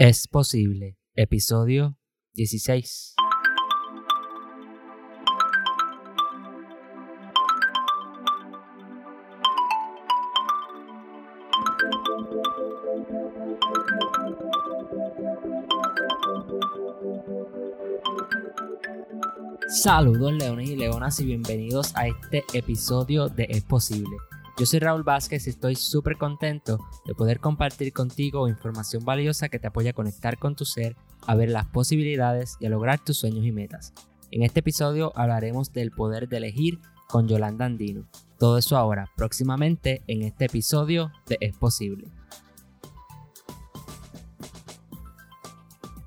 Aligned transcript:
Es 0.00 0.28
posible. 0.28 0.96
Episodio 1.16 1.98
16. 2.34 3.16
Saludos 19.82 20.32
leones 20.32 20.70
y 20.70 20.76
leonas 20.76 21.18
y 21.18 21.24
bienvenidos 21.24 21.90
a 21.96 22.06
este 22.06 22.44
episodio 22.54 23.28
de 23.28 23.48
Es 23.50 23.64
Posible. 23.64 24.16
Yo 24.58 24.66
soy 24.66 24.80
Raúl 24.80 25.04
Vázquez 25.04 25.46
y 25.46 25.50
estoy 25.50 25.76
súper 25.76 26.16
contento 26.16 26.80
de 27.06 27.14
poder 27.14 27.38
compartir 27.38 27.92
contigo 27.92 28.48
información 28.48 29.04
valiosa 29.04 29.48
que 29.48 29.60
te 29.60 29.68
apoya 29.68 29.90
a 29.90 29.92
conectar 29.92 30.36
con 30.36 30.56
tu 30.56 30.64
ser, 30.64 30.96
a 31.28 31.36
ver 31.36 31.48
las 31.48 31.68
posibilidades 31.68 32.56
y 32.58 32.66
a 32.66 32.68
lograr 32.68 32.98
tus 32.98 33.18
sueños 33.18 33.46
y 33.46 33.52
metas. 33.52 33.92
En 34.32 34.42
este 34.42 34.58
episodio 34.58 35.12
hablaremos 35.14 35.72
del 35.72 35.92
poder 35.92 36.28
de 36.28 36.38
elegir 36.38 36.80
con 37.06 37.28
Yolanda 37.28 37.66
Andino. 37.66 38.08
Todo 38.36 38.58
eso 38.58 38.76
ahora, 38.76 39.08
próximamente 39.16 40.02
en 40.08 40.22
este 40.22 40.46
episodio 40.46 41.12
de 41.28 41.38
Es 41.40 41.56
Posible. 41.56 42.08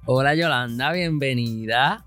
Hola 0.06 0.36
Yolanda, 0.36 0.92
bienvenida. 0.92 2.06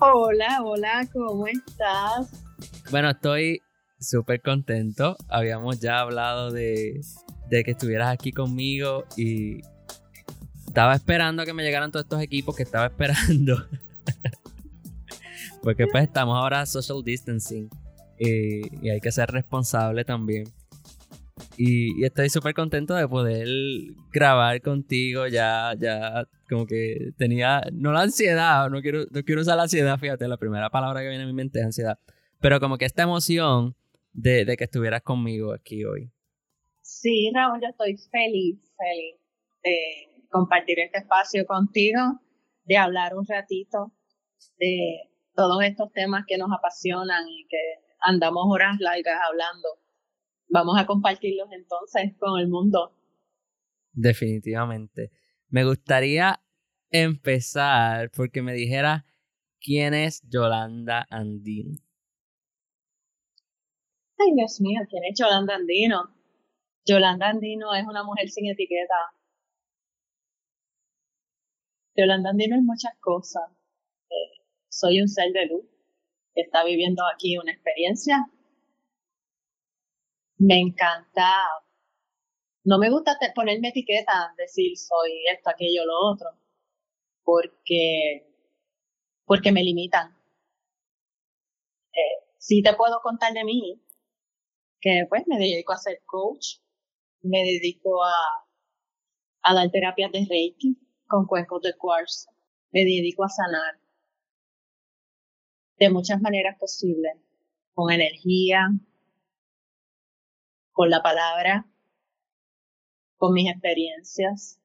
Hola, 0.00 0.62
hola, 0.64 1.08
¿cómo 1.12 1.46
estás? 1.46 2.42
Bueno, 2.90 3.10
estoy 3.10 3.62
súper 4.02 4.40
contento. 4.40 5.16
Habíamos 5.28 5.80
ya 5.80 6.00
hablado 6.00 6.50
de, 6.50 7.00
que 7.50 7.70
estuvieras 7.70 8.08
aquí 8.08 8.32
conmigo 8.32 9.04
y 9.16 9.60
estaba 10.66 10.94
esperando 10.94 11.42
a 11.42 11.44
que 11.44 11.52
me 11.52 11.62
llegaran 11.62 11.90
todos 11.90 12.04
estos 12.04 12.22
equipos 12.22 12.56
que 12.56 12.62
estaba 12.62 12.86
esperando. 12.92 13.66
Porque 15.62 15.86
pues 15.86 16.04
estamos 16.04 16.36
ahora 16.36 16.66
social 16.66 17.02
distancing 17.04 17.70
y, 18.18 18.88
hay 18.88 19.00
que 19.00 19.12
ser 19.12 19.30
responsable 19.30 20.04
también. 20.04 20.44
Y, 21.56 22.04
estoy 22.04 22.30
súper 22.30 22.54
contento 22.54 22.94
de 22.94 23.06
poder 23.06 23.48
grabar 24.12 24.60
contigo. 24.60 25.26
Ya, 25.26 25.74
ya, 25.78 26.26
como 26.48 26.66
que 26.66 27.12
tenía, 27.16 27.62
no 27.72 27.92
la 27.92 28.02
ansiedad, 28.02 28.68
no 28.70 28.80
quiero, 28.80 29.04
no 29.10 29.22
quiero 29.22 29.42
usar 29.42 29.56
la 29.56 29.64
ansiedad, 29.64 29.98
fíjate, 29.98 30.26
la 30.26 30.36
primera 30.36 30.70
palabra 30.70 31.00
que 31.00 31.08
viene 31.08 31.24
a 31.24 31.26
mi 31.26 31.32
mente 31.32 31.60
es 31.60 31.66
ansiedad. 31.66 31.98
Pero 32.40 32.58
como 32.58 32.76
que 32.76 32.84
esta 32.84 33.04
emoción 33.04 33.76
de, 34.12 34.56
que 34.56 34.64
estuvieras 34.64 35.02
conmigo 35.02 35.52
aquí 35.52 35.84
hoy. 35.84 36.12
Sí, 36.82 37.30
Raúl, 37.34 37.60
yo 37.60 37.68
estoy 37.68 37.96
feliz, 38.10 38.60
feliz 38.76 39.20
de 39.62 40.26
compartir 40.30 40.80
este 40.80 40.98
espacio 40.98 41.46
contigo, 41.46 42.00
de 42.64 42.76
hablar 42.76 43.16
un 43.16 43.26
ratito 43.26 43.92
de 44.58 45.10
todos 45.34 45.62
estos 45.64 45.92
temas 45.92 46.24
que 46.26 46.38
nos 46.38 46.50
apasionan 46.52 47.28
y 47.28 47.46
que 47.48 47.82
andamos 48.00 48.44
horas 48.48 48.76
largas 48.80 49.18
hablando. 49.28 49.68
Vamos 50.48 50.78
a 50.78 50.86
compartirlos 50.86 51.48
entonces 51.52 52.12
con 52.18 52.38
el 52.40 52.48
mundo. 52.48 52.94
Definitivamente. 53.92 55.10
Me 55.48 55.64
gustaría 55.64 56.42
empezar 56.90 58.10
porque 58.10 58.42
me 58.42 58.52
dijera 58.52 59.06
quién 59.60 59.94
es 59.94 60.22
Yolanda 60.28 61.06
Andino. 61.10 61.78
Ay, 64.24 64.34
Dios 64.34 64.60
mío, 64.60 64.80
¿quién 64.88 65.04
es 65.04 65.18
Yolanda 65.18 65.54
Andino? 65.56 66.14
Yolanda 66.86 67.28
Andino 67.30 67.74
es 67.74 67.84
una 67.86 68.04
mujer 68.04 68.28
sin 68.30 68.46
etiqueta. 68.46 68.94
Yolanda 71.96 72.30
Andino 72.30 72.56
es 72.56 72.62
muchas 72.62 72.94
cosas. 73.00 73.50
Eh, 74.10 74.44
soy 74.68 75.00
un 75.00 75.08
ser 75.08 75.32
de 75.32 75.46
luz 75.46 75.64
está 76.34 76.64
viviendo 76.64 77.02
aquí 77.14 77.36
una 77.36 77.52
experiencia. 77.52 78.26
Me 80.38 80.58
encanta. 80.60 81.28
No 82.64 82.78
me 82.78 82.90
gusta 82.90 83.18
ponerme 83.34 83.68
etiqueta, 83.68 84.34
decir 84.36 84.76
soy 84.76 85.24
esto, 85.32 85.50
aquello, 85.50 85.84
lo 85.84 86.12
otro, 86.12 86.28
porque, 87.24 88.24
porque 89.24 89.50
me 89.50 89.64
limitan. 89.64 90.16
Eh, 91.92 92.62
te 92.62 92.74
puedo 92.74 93.00
contar 93.00 93.32
de 93.32 93.44
mí, 93.44 93.82
que 94.82 95.06
pues 95.08 95.22
me 95.28 95.38
dedico 95.38 95.72
a 95.72 95.78
ser 95.78 96.02
coach, 96.04 96.58
me 97.22 97.38
dedico 97.38 98.04
a, 98.04 98.12
a 99.42 99.54
dar 99.54 99.70
terapias 99.70 100.10
de 100.12 100.26
Reiki 100.28 100.76
con 101.06 101.26
cuencos 101.26 101.62
de 101.62 101.74
cuarzo, 101.76 102.30
me 102.72 102.80
dedico 102.80 103.24
a 103.24 103.28
sanar 103.28 103.78
de 105.78 105.88
muchas 105.88 106.20
maneras 106.20 106.58
posibles, 106.58 107.14
con 107.74 107.90
energía, 107.92 108.68
con 110.72 110.90
la 110.90 111.02
palabra, 111.02 111.66
con 113.16 113.32
mis 113.34 113.50
experiencias, 113.50 114.60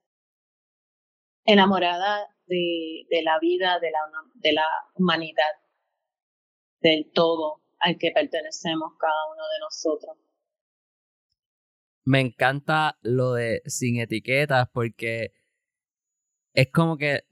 enamorada 1.45 2.27
de, 2.47 3.05
de 3.09 3.21
la 3.21 3.37
vida, 3.39 3.79
de 3.79 3.91
la, 3.91 3.99
de 4.33 4.53
la 4.53 4.65
humanidad, 4.95 5.53
del 6.81 7.11
todo, 7.11 7.61
al 7.79 7.97
que 7.97 8.11
pertenecemos 8.11 8.93
cada 8.99 9.33
uno 9.33 9.43
de 9.43 9.59
nosotros. 9.59 10.17
Me 12.05 12.21
encanta 12.21 12.97
lo 13.01 13.33
de 13.33 13.61
sin 13.65 13.99
etiquetas 13.99 14.69
porque 14.71 15.33
es 16.53 16.71
como 16.71 16.97
que 16.97 17.23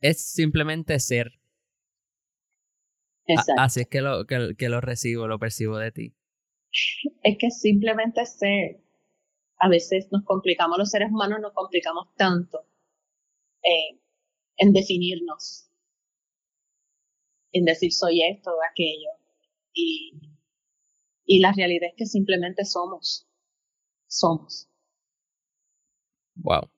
es 0.00 0.22
simplemente 0.22 0.98
ser. 0.98 1.32
Exacto. 3.26 3.62
así 3.62 3.80
es 3.82 3.88
que 3.88 4.00
lo, 4.00 4.26
que, 4.26 4.68
lo 4.68 4.80
recibo, 4.80 5.28
lo 5.28 5.38
percibo 5.38 5.78
de 5.78 5.92
ti. 5.92 6.14
Es 7.22 7.36
que 7.38 7.50
simplemente 7.50 8.26
ser. 8.26 8.80
A 9.58 9.68
veces 9.68 10.08
nos 10.10 10.24
complicamos, 10.24 10.76
los 10.76 10.90
seres 10.90 11.10
humanos 11.10 11.38
nos 11.40 11.52
complicamos 11.52 12.08
tanto 12.16 12.66
eh, 13.62 14.00
en 14.56 14.72
definirnos, 14.72 15.70
en 17.52 17.64
decir 17.64 17.92
soy 17.92 18.22
esto 18.22 18.50
o 18.50 18.60
aquello 18.68 19.21
y, 19.72 20.20
y 21.24 21.40
la 21.40 21.52
realidad 21.52 21.88
es 21.90 21.94
que 21.96 22.06
simplemente 22.06 22.64
somos. 22.64 23.28
Somos. 24.06 24.68
Wow. 26.34 26.70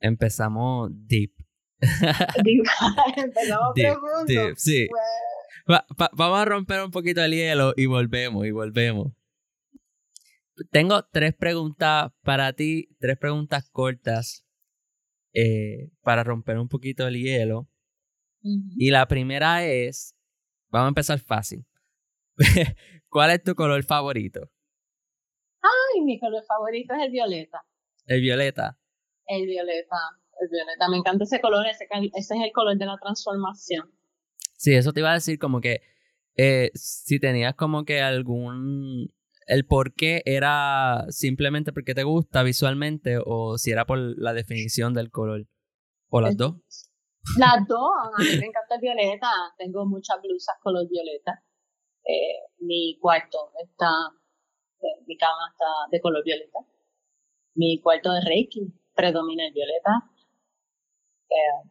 Empezamos 0.00 0.90
deep. 0.92 1.32
deep. 2.44 2.64
Empezamos 3.16 3.74
profundo. 3.74 4.54
sí. 4.56 4.88
vamos 6.12 6.38
a 6.38 6.44
romper 6.44 6.82
un 6.82 6.90
poquito 6.90 7.22
el 7.22 7.32
hielo 7.32 7.74
y 7.76 7.86
volvemos, 7.86 8.46
y 8.46 8.50
volvemos. 8.50 9.12
Tengo 10.70 11.04
tres 11.10 11.34
preguntas 11.34 12.12
para 12.22 12.52
ti, 12.52 12.88
tres 12.98 13.16
preguntas 13.16 13.68
cortas 13.70 14.44
eh, 15.32 15.90
para 16.02 16.24
romper 16.24 16.58
un 16.58 16.68
poquito 16.68 17.06
el 17.06 17.16
hielo. 17.16 17.68
Y 18.42 18.90
la 18.90 19.06
primera 19.06 19.66
es, 19.66 20.16
vamos 20.70 20.86
a 20.86 20.88
empezar 20.88 21.18
fácil. 21.18 21.66
¿Cuál 23.08 23.30
es 23.30 23.42
tu 23.42 23.54
color 23.54 23.82
favorito? 23.84 24.50
Ay, 25.62 26.00
mi 26.02 26.18
color 26.18 26.42
favorito 26.46 26.94
es 26.94 27.02
el 27.02 27.10
violeta. 27.10 27.62
¿El 28.06 28.20
violeta? 28.20 28.78
El 29.26 29.46
violeta, 29.46 29.96
el 30.40 30.48
violeta. 30.48 30.88
Me 30.88 30.96
encanta 30.96 31.24
ese 31.24 31.40
color, 31.40 31.66
ese, 31.66 31.86
es 32.14 32.30
el 32.30 32.52
color 32.52 32.76
de 32.76 32.86
la 32.86 32.96
transformación. 32.96 33.92
Sí, 34.56 34.74
eso 34.74 34.92
te 34.92 35.00
iba 35.00 35.10
a 35.10 35.14
decir 35.14 35.38
como 35.38 35.60
que 35.60 35.82
eh, 36.36 36.70
si 36.74 37.20
tenías 37.20 37.54
como 37.54 37.84
que 37.84 38.00
algún... 38.00 39.12
El 39.46 39.66
por 39.66 39.94
qué 39.94 40.22
era 40.26 41.06
simplemente 41.08 41.72
porque 41.72 41.92
te 41.92 42.04
gusta 42.04 42.44
visualmente 42.44 43.18
o 43.24 43.58
si 43.58 43.72
era 43.72 43.84
por 43.84 43.98
la 43.98 44.32
definición 44.32 44.94
del 44.94 45.10
color. 45.10 45.46
¿O 46.08 46.20
las 46.20 46.36
dos? 46.36 46.54
Las 47.36 47.66
dos. 47.66 47.90
A 48.16 48.22
mí 48.22 48.28
me 48.38 48.46
encanta 48.46 48.76
el 48.76 48.80
violeta. 48.80 49.28
Tengo 49.58 49.86
muchas 49.86 50.22
blusas 50.22 50.54
color 50.62 50.88
violeta. 50.88 51.42
Eh, 52.04 52.50
mi 52.60 52.98
cuarto 53.00 53.52
está, 53.62 53.90
eh, 54.80 55.02
mi 55.06 55.16
cama 55.16 55.50
está 55.52 55.66
de 55.90 56.00
color 56.00 56.24
violeta. 56.24 56.58
Mi 57.54 57.80
cuarto 57.80 58.12
de 58.12 58.20
Reiki 58.22 58.72
predomina 58.94 59.46
el 59.46 59.52
violeta. 59.52 60.10
Eh, 61.28 61.70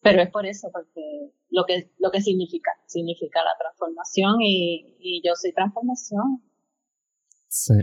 pero 0.00 0.22
es 0.22 0.30
por 0.30 0.44
eso, 0.44 0.68
porque 0.72 1.32
lo 1.50 1.64
que, 1.64 1.90
lo 1.98 2.10
que 2.10 2.20
significa, 2.20 2.70
significa 2.86 3.42
la 3.42 3.56
transformación 3.58 4.42
y, 4.42 4.96
y 4.98 5.22
yo 5.26 5.34
soy 5.34 5.52
transformación. 5.52 6.42
Sí, 7.48 7.74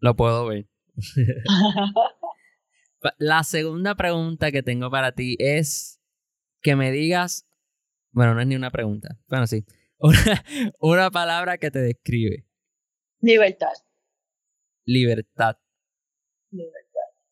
lo 0.00 0.16
puedo 0.16 0.46
ver. 0.46 0.66
la 3.18 3.44
segunda 3.44 3.94
pregunta 3.94 4.50
que 4.50 4.62
tengo 4.62 4.90
para 4.90 5.12
ti 5.12 5.36
es 5.38 6.00
que 6.62 6.74
me 6.74 6.90
digas, 6.90 7.46
bueno, 8.10 8.34
no 8.34 8.40
es 8.40 8.46
ni 8.46 8.56
una 8.56 8.70
pregunta, 8.70 9.18
bueno, 9.28 9.46
sí, 9.46 9.64
una, 10.80 11.10
palabra 11.10 11.58
que 11.58 11.70
te 11.70 11.78
describe. 11.80 12.44
Libertad. 13.20 13.72
Libertad. 14.84 15.56
Libertad. 16.50 16.82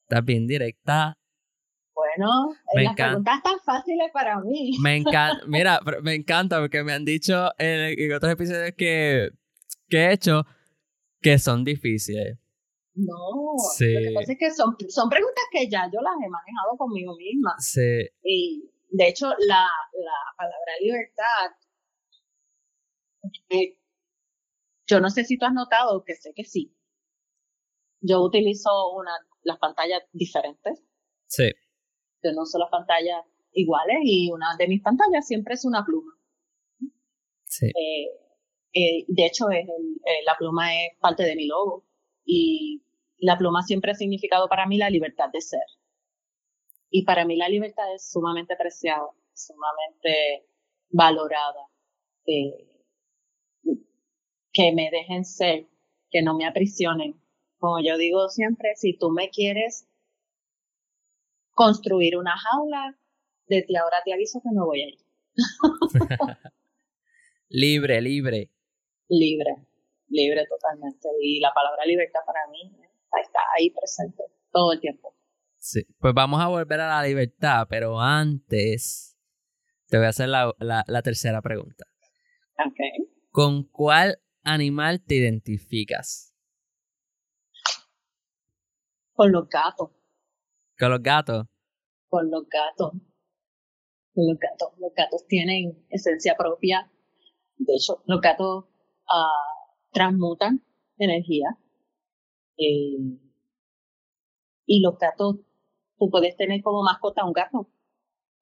Estás 0.03 0.25
bien 0.25 0.47
directa. 0.47 1.19
Bueno, 1.95 2.51
Me 2.75 2.83
las 2.85 2.93
encanta. 2.93 3.07
preguntas 3.11 3.43
tan 3.45 3.61
fáciles 3.61 4.11
para 4.13 4.41
mí. 4.41 4.77
Me 4.83 4.97
encanta, 4.97 5.45
mira, 5.47 5.81
me 6.03 6.15
encanta 6.15 6.61
porque 6.61 6.83
me 6.83 6.93
han 6.93 7.05
dicho 7.05 7.51
en, 7.59 7.99
en 7.99 8.13
otros 8.13 8.33
episodios 8.33 8.73
que, 8.77 9.31
que 9.89 9.97
he 9.99 10.13
hecho 10.13 10.43
que 11.21 11.39
son 11.39 11.65
difíciles. 11.65 12.39
No, 12.97 13.15
Sí. 13.77 13.93
lo 13.93 14.01
que 14.01 14.15
pasa 14.15 14.33
es 14.33 14.39
que 14.39 14.51
son, 14.53 14.77
son 14.89 15.09
preguntas 15.09 15.45
que 15.53 15.69
ya 15.69 15.85
yo 15.93 16.01
las 16.01 16.15
he 16.15 16.29
manejado 16.29 16.77
conmigo 16.77 17.17
misma. 17.17 17.55
Sí, 17.59 18.09
Y 18.23 18.71
de 18.91 19.09
hecho, 19.09 19.27
la, 19.29 19.65
la 19.67 20.19
palabra 20.37 20.73
libertad, 20.81 21.51
eh, 23.51 23.79
yo 24.87 25.01
no 25.01 25.09
sé 25.11 25.25
si 25.25 25.39
tú 25.39 25.47
has 25.47 25.53
notado 25.55 26.05
que 26.05 26.15
sé 26.15 26.33
que 26.35 26.45
sí. 26.45 26.75
Yo 28.01 28.23
utilizo 28.23 28.71
una, 28.95 29.13
las 29.43 29.59
pantallas 29.59 30.03
diferentes, 30.13 30.83
sí, 31.27 31.51
yo 32.23 32.33
no 32.33 32.43
uso 32.43 32.59
las 32.59 32.71
pantallas 32.71 33.23
iguales 33.53 33.99
y 34.03 34.31
una 34.31 34.57
de 34.59 34.69
mis 34.69 34.83
pantallas 34.83 35.27
siempre 35.27 35.55
es 35.55 35.65
una 35.65 35.85
pluma. 35.85 36.13
sí. 37.47 37.67
Eh, 37.67 38.09
eh, 38.75 39.05
de 39.09 39.27
hecho, 39.27 39.49
es 39.51 39.67
el- 39.69 40.25
la 40.27 40.37
pluma 40.37 40.75
es 40.75 40.99
parte 41.01 41.23
de 41.23 41.37
mi 41.37 41.47
logo 41.47 41.85
y 42.25 42.83
la 43.19 43.39
pluma 43.39 43.63
siempre 43.63 43.93
ha 43.93 43.95
significado 43.95 44.49
para 44.49 44.67
mí 44.67 44.77
la 44.77 44.91
libertad 44.91 45.29
de 45.33 45.41
ser. 45.41 45.63
Y 46.91 47.05
para 47.05 47.25
mí 47.25 47.37
la 47.37 47.49
libertad 47.49 47.93
es 47.95 48.11
sumamente 48.11 48.57
preciada, 48.57 49.07
sumamente 49.33 50.47
valorada. 50.91 51.69
eh, 52.27 52.69
que 54.55 54.73
me 54.73 54.89
dejen 54.91 55.25
ser, 55.25 55.67
que 56.11 56.23
no 56.23 56.35
me 56.35 56.47
aprisionen. 56.47 57.21
Como 57.59 57.81
yo 57.85 57.99
digo 57.99 58.29
siempre, 58.29 58.75
si 58.77 58.97
tú 58.97 59.11
me 59.11 59.29
quieres 59.29 59.87
construir 61.51 62.17
una 62.17 62.35
jaula, 62.39 62.97
desde 63.47 63.77
ahora 63.77 63.99
te 64.05 64.15
aviso 64.15 64.41
que 64.41 64.51
no 64.53 64.65
voy 64.65 64.83
a 64.83 64.89
ir. 64.89 64.99
Libre, 67.51 68.01
libre. 68.01 68.51
libre, 69.09 69.55
libre 70.09 70.45
totalmente. 70.49 71.09
Y 71.21 71.39
la 71.39 71.53
palabra 71.55 71.85
libertad 71.85 72.21
para 72.27 72.41
mí 72.51 72.63
está, 72.83 73.21
está 73.21 73.39
ahí 73.57 73.71
presente 73.71 74.25
todo 74.51 74.73
el 74.73 74.81
tiempo. 74.81 75.15
Sí. 75.59 75.87
Pues 76.01 76.15
vamos 76.15 76.41
a 76.41 76.49
volver 76.49 76.81
a 76.81 76.89
la 76.89 77.07
libertad, 77.07 77.67
pero 77.71 78.01
antes 78.01 79.17
te 79.87 79.99
voy 79.99 80.07
a 80.07 80.09
hacer 80.09 80.31
la, 80.31 80.53
la, 80.59 80.85
la 80.89 81.03
tercera 81.03 81.43
pregunta. 81.43 81.85
Okay. 82.55 83.09
¿Con 83.31 83.63
cuál 83.65 84.19
animal 84.45 85.03
te 85.05 85.17
identificas? 85.17 86.33
Con 89.15 89.33
los 89.33 89.49
gatos, 89.49 89.91
¿Con 90.79 90.91
los 90.91 91.03
gatos? 91.03 91.47
con 92.09 92.31
los 92.31 92.49
gatos, 92.49 92.93
con 94.15 94.27
los 94.29 94.39
gatos. 94.39 94.69
Los 94.79 94.93
gatos 94.95 95.27
tienen 95.27 95.85
esencia 95.91 96.37
propia. 96.37 96.91
De 97.57 97.75
hecho, 97.75 98.03
los 98.07 98.21
gatos 98.21 98.67
ah, 99.09 99.67
transmutan 99.93 100.65
energía. 100.99 101.59
Eh, 102.57 103.19
y 104.67 104.81
los 104.81 104.97
gatos, 104.99 105.37
tú 105.99 106.09
puedes 106.11 106.37
tener 106.37 106.63
como 106.63 106.83
mascota 106.85 107.25
un 107.25 107.33
gato. 107.33 107.69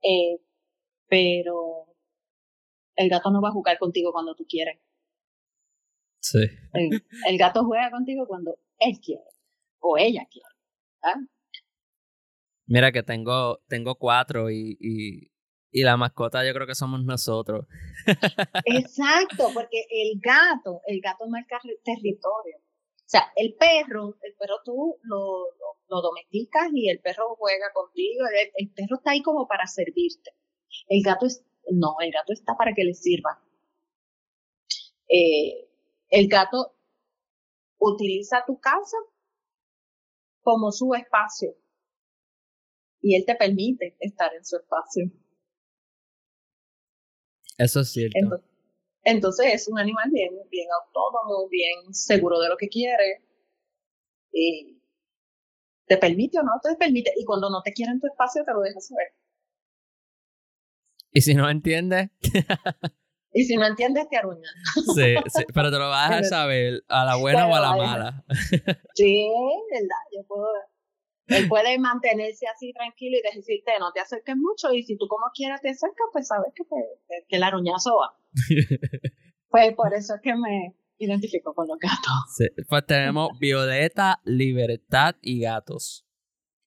Eh, 0.03 0.39
pero 1.09 1.87
el 2.97 3.09
gato 3.09 3.31
no 3.31 3.41
va 3.41 3.49
a 3.49 3.53
jugar 3.53 3.79
contigo 3.79 4.13
cuando 4.13 4.35
tú 4.35 4.45
quieres. 4.47 4.79
Sí. 6.23 6.39
El, 6.73 7.05
el 7.29 7.39
gato 7.39 7.65
juega 7.65 7.91
contigo 7.91 8.27
cuando 8.27 8.57
él 8.79 8.99
quiere 9.05 9.25
o 9.81 9.99
ella 9.99 10.25
quiere. 10.31 10.49
¿ah? 11.03 11.21
Mira 12.67 12.93
que 12.93 13.03
tengo, 13.03 13.59
tengo 13.67 13.97
cuatro 13.97 14.49
y, 14.51 14.77
y, 14.81 15.33
y 15.73 15.83
la 15.83 15.97
mascota 15.97 16.47
yo 16.47 16.55
creo 16.55 16.67
que 16.67 16.77
somos 16.77 17.05
nosotros. 17.05 17.67
Exacto, 18.65 19.49
porque 19.53 19.85
el 19.91 20.21
gato, 20.21 20.81
el 20.87 21.01
gato 21.01 21.27
marca 21.27 21.61
territorio. 21.85 22.57
O 22.59 23.09
sea, 23.13 23.33
el 23.37 23.55
perro, 23.55 24.17
el 24.23 24.35
perro 24.35 24.55
tú 24.65 24.97
lo, 25.03 25.19
lo, 25.19 25.79
lo 25.89 26.01
domesticas 26.01 26.69
y 26.73 26.89
el 26.89 27.01
perro 27.01 27.35
juega 27.37 27.67
contigo. 27.75 28.25
El, 28.27 28.51
el 28.55 28.73
perro 28.73 28.97
está 28.97 29.11
ahí 29.11 29.23
como 29.23 29.49
para 29.49 29.67
servirte. 29.67 30.31
El 30.87 31.03
gato 31.03 31.27
es, 31.27 31.45
no, 31.69 31.97
el 32.01 32.13
gato 32.13 32.33
está 32.33 32.57
para 32.57 32.73
que 32.73 32.85
le 32.85 32.95
sirva. 32.95 33.43
Eh, 35.09 35.69
el 36.12 36.29
gato 36.29 36.76
utiliza 37.79 38.44
tu 38.47 38.61
casa 38.61 38.99
como 40.43 40.70
su 40.70 40.94
espacio 40.94 41.56
y 43.00 43.17
él 43.17 43.25
te 43.26 43.35
permite 43.35 43.97
estar 43.99 44.32
en 44.35 44.44
su 44.44 44.56
espacio. 44.56 45.11
Eso 47.59 47.81
es 47.81 47.93
cierto. 47.93 48.19
Entonces, 48.19 48.49
entonces 49.05 49.47
es 49.55 49.69
un 49.69 49.79
animal 49.79 50.11
bien, 50.12 50.35
bien 50.50 50.69
autónomo, 50.70 51.49
bien 51.49 51.93
seguro 51.93 52.38
de 52.41 52.49
lo 52.49 52.56
que 52.56 52.69
quiere. 52.69 53.25
Y 54.32 54.81
te 55.87 55.97
permite 55.97 56.38
o 56.38 56.43
no 56.43 56.53
te 56.62 56.76
permite. 56.76 57.12
Y 57.17 57.25
cuando 57.25 57.50
no 57.50 57.62
te 57.62 57.73
quiere 57.73 57.93
en 57.93 58.00
tu 58.00 58.06
espacio, 58.06 58.44
te 58.44 58.53
lo 58.53 58.61
deja 58.61 58.81
saber. 58.81 59.15
Y 61.11 61.23
si 61.23 61.35
no 61.35 61.49
entiendes, 61.50 62.11
Y 63.34 63.44
si 63.44 63.56
no 63.56 63.67
entiendes, 63.67 64.08
te 64.11 64.17
aruña. 64.19 64.49
sí, 64.94 65.14
sí, 65.26 65.44
pero 65.55 65.70
te 65.70 65.79
lo 65.79 65.88
vas 65.88 66.11
a 66.11 66.17
Pero- 66.17 66.29
saber, 66.29 66.84
a 66.88 67.05
la 67.05 67.17
buena 67.17 67.46
o 67.49 67.55
a 67.55 67.61
la 67.61 67.76
mala. 67.76 68.25
Sí, 68.94 69.29
verdad. 69.70 69.96
Yo 70.14 70.26
puedo. 70.26 70.46
Él 71.29 71.49
puede 71.49 71.79
mantenerse 71.79 72.46
así 72.46 72.73
tranquilo 72.75 73.17
y 73.17 73.37
decirte, 73.37 73.73
no 73.81 73.90
te 73.93 74.00
acerques 74.00 74.37
mucho. 74.37 74.73
Y 74.75 74.82
si 74.82 74.96
tú 74.99 75.06
como 75.08 75.26
quieras 75.34 75.61
te 75.62 75.70
acercas, 75.70 76.06
pues 76.12 76.26
sabes 76.26 76.52
que, 76.55 76.64
te- 76.64 76.99
que, 77.08 77.26
que 77.29 77.37
el 77.37 77.43
aruñazo 77.43 77.96
va. 77.96 78.14
Pues 79.49 79.75
por 79.75 79.93
eso 79.94 80.14
es 80.14 80.20
que 80.23 80.34
me 80.34 80.75
identifico 80.99 81.52
con 81.55 81.69
los 81.69 81.79
gatos. 81.79 82.34
Sí, 82.37 82.46
Pues 82.69 82.87
tenemos 82.87 83.31
Violeta, 83.38 84.19
Libertad 84.25 85.17
y 85.20 85.40
gatos. 85.40 86.06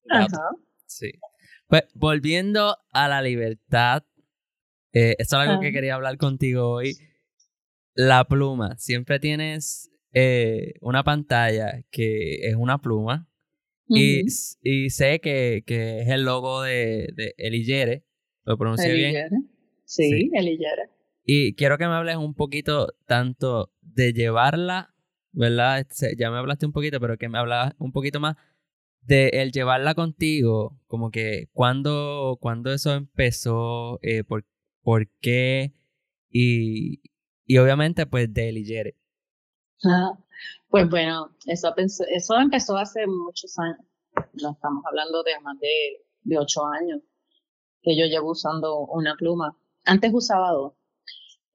Gatos, 0.03 0.37
Ajá. 0.39 0.49
Sí. 0.85 1.11
Pues 1.67 1.83
volviendo 1.95 2.77
a 2.91 3.07
la 3.07 3.21
libertad, 3.23 4.03
eh, 4.95 5.15
esto 5.19 5.35
es 5.39 5.47
algo 5.47 5.59
que 5.61 5.67
Ajá. 5.67 5.73
quería 5.73 5.95
hablar 5.95 6.17
contigo 6.17 6.69
hoy. 6.69 6.95
La 7.93 8.23
pluma. 8.25 8.75
Siempre 8.77 9.19
tienes 9.19 9.91
eh, 10.13 10.73
una 10.81 11.03
pantalla 11.03 11.83
que 11.91 12.47
es 12.47 12.55
una 12.55 12.79
pluma. 12.79 13.29
Y, 13.87 14.29
sé 14.89 15.19
que, 15.19 15.63
que 15.65 16.01
es 16.01 16.09
el 16.09 16.23
logo 16.23 16.63
de, 16.63 17.09
de 17.13 17.35
Eligere. 17.37 18.03
Lo 18.43 18.57
pronuncié 18.57 18.93
bien. 18.93 19.27
Sí, 19.85 20.09
Sí. 20.09 20.31
el 20.33 20.47
Higuera. 20.47 20.89
Y 21.23 21.53
quiero 21.55 21.77
que 21.77 21.87
me 21.87 21.93
hables 21.93 22.15
un 22.15 22.33
poquito 22.33 22.95
tanto 23.05 23.71
de 23.81 24.13
llevarla, 24.13 24.95
¿verdad? 25.31 25.85
Ya 26.17 26.31
me 26.31 26.37
hablaste 26.37 26.65
un 26.65 26.71
poquito, 26.71 26.99
pero 26.99 27.17
que 27.17 27.29
me 27.29 27.37
hablabas 27.37 27.73
un 27.77 27.91
poquito 27.91 28.19
más 28.19 28.35
de 29.01 29.29
el 29.33 29.51
llevarla 29.51 29.93
contigo, 29.93 30.79
como 30.87 31.11
que 31.11 31.49
cuándo, 31.53 32.37
cuándo 32.41 32.73
eso 32.73 32.93
empezó, 32.95 33.99
eh, 34.01 34.23
por, 34.23 34.45
por 34.85 35.09
qué, 35.21 35.73
y, 36.31 37.01
y 37.47 37.59
obviamente 37.59 38.07
pues 38.07 38.33
de 38.33 38.49
Eligere. 38.51 38.97
Ah, 39.85 40.17
Pues 40.69 40.89
bueno, 40.89 41.31
eso, 41.47 41.73
eso 41.77 42.39
empezó 42.39 42.77
hace 42.77 43.07
muchos 43.07 43.57
años. 43.59 43.79
No 44.33 44.51
estamos 44.53 44.83
hablando 44.87 45.23
de 45.23 45.39
más 45.41 45.59
de, 45.59 46.03
de 46.23 46.39
ocho 46.39 46.65
años 46.67 47.01
que 47.83 47.97
yo 47.99 48.05
llevo 48.07 48.31
usando 48.31 48.79
una 48.87 49.15
pluma. 49.17 49.57
Antes 49.85 50.11
usaba 50.13 50.51
dos. 50.51 50.73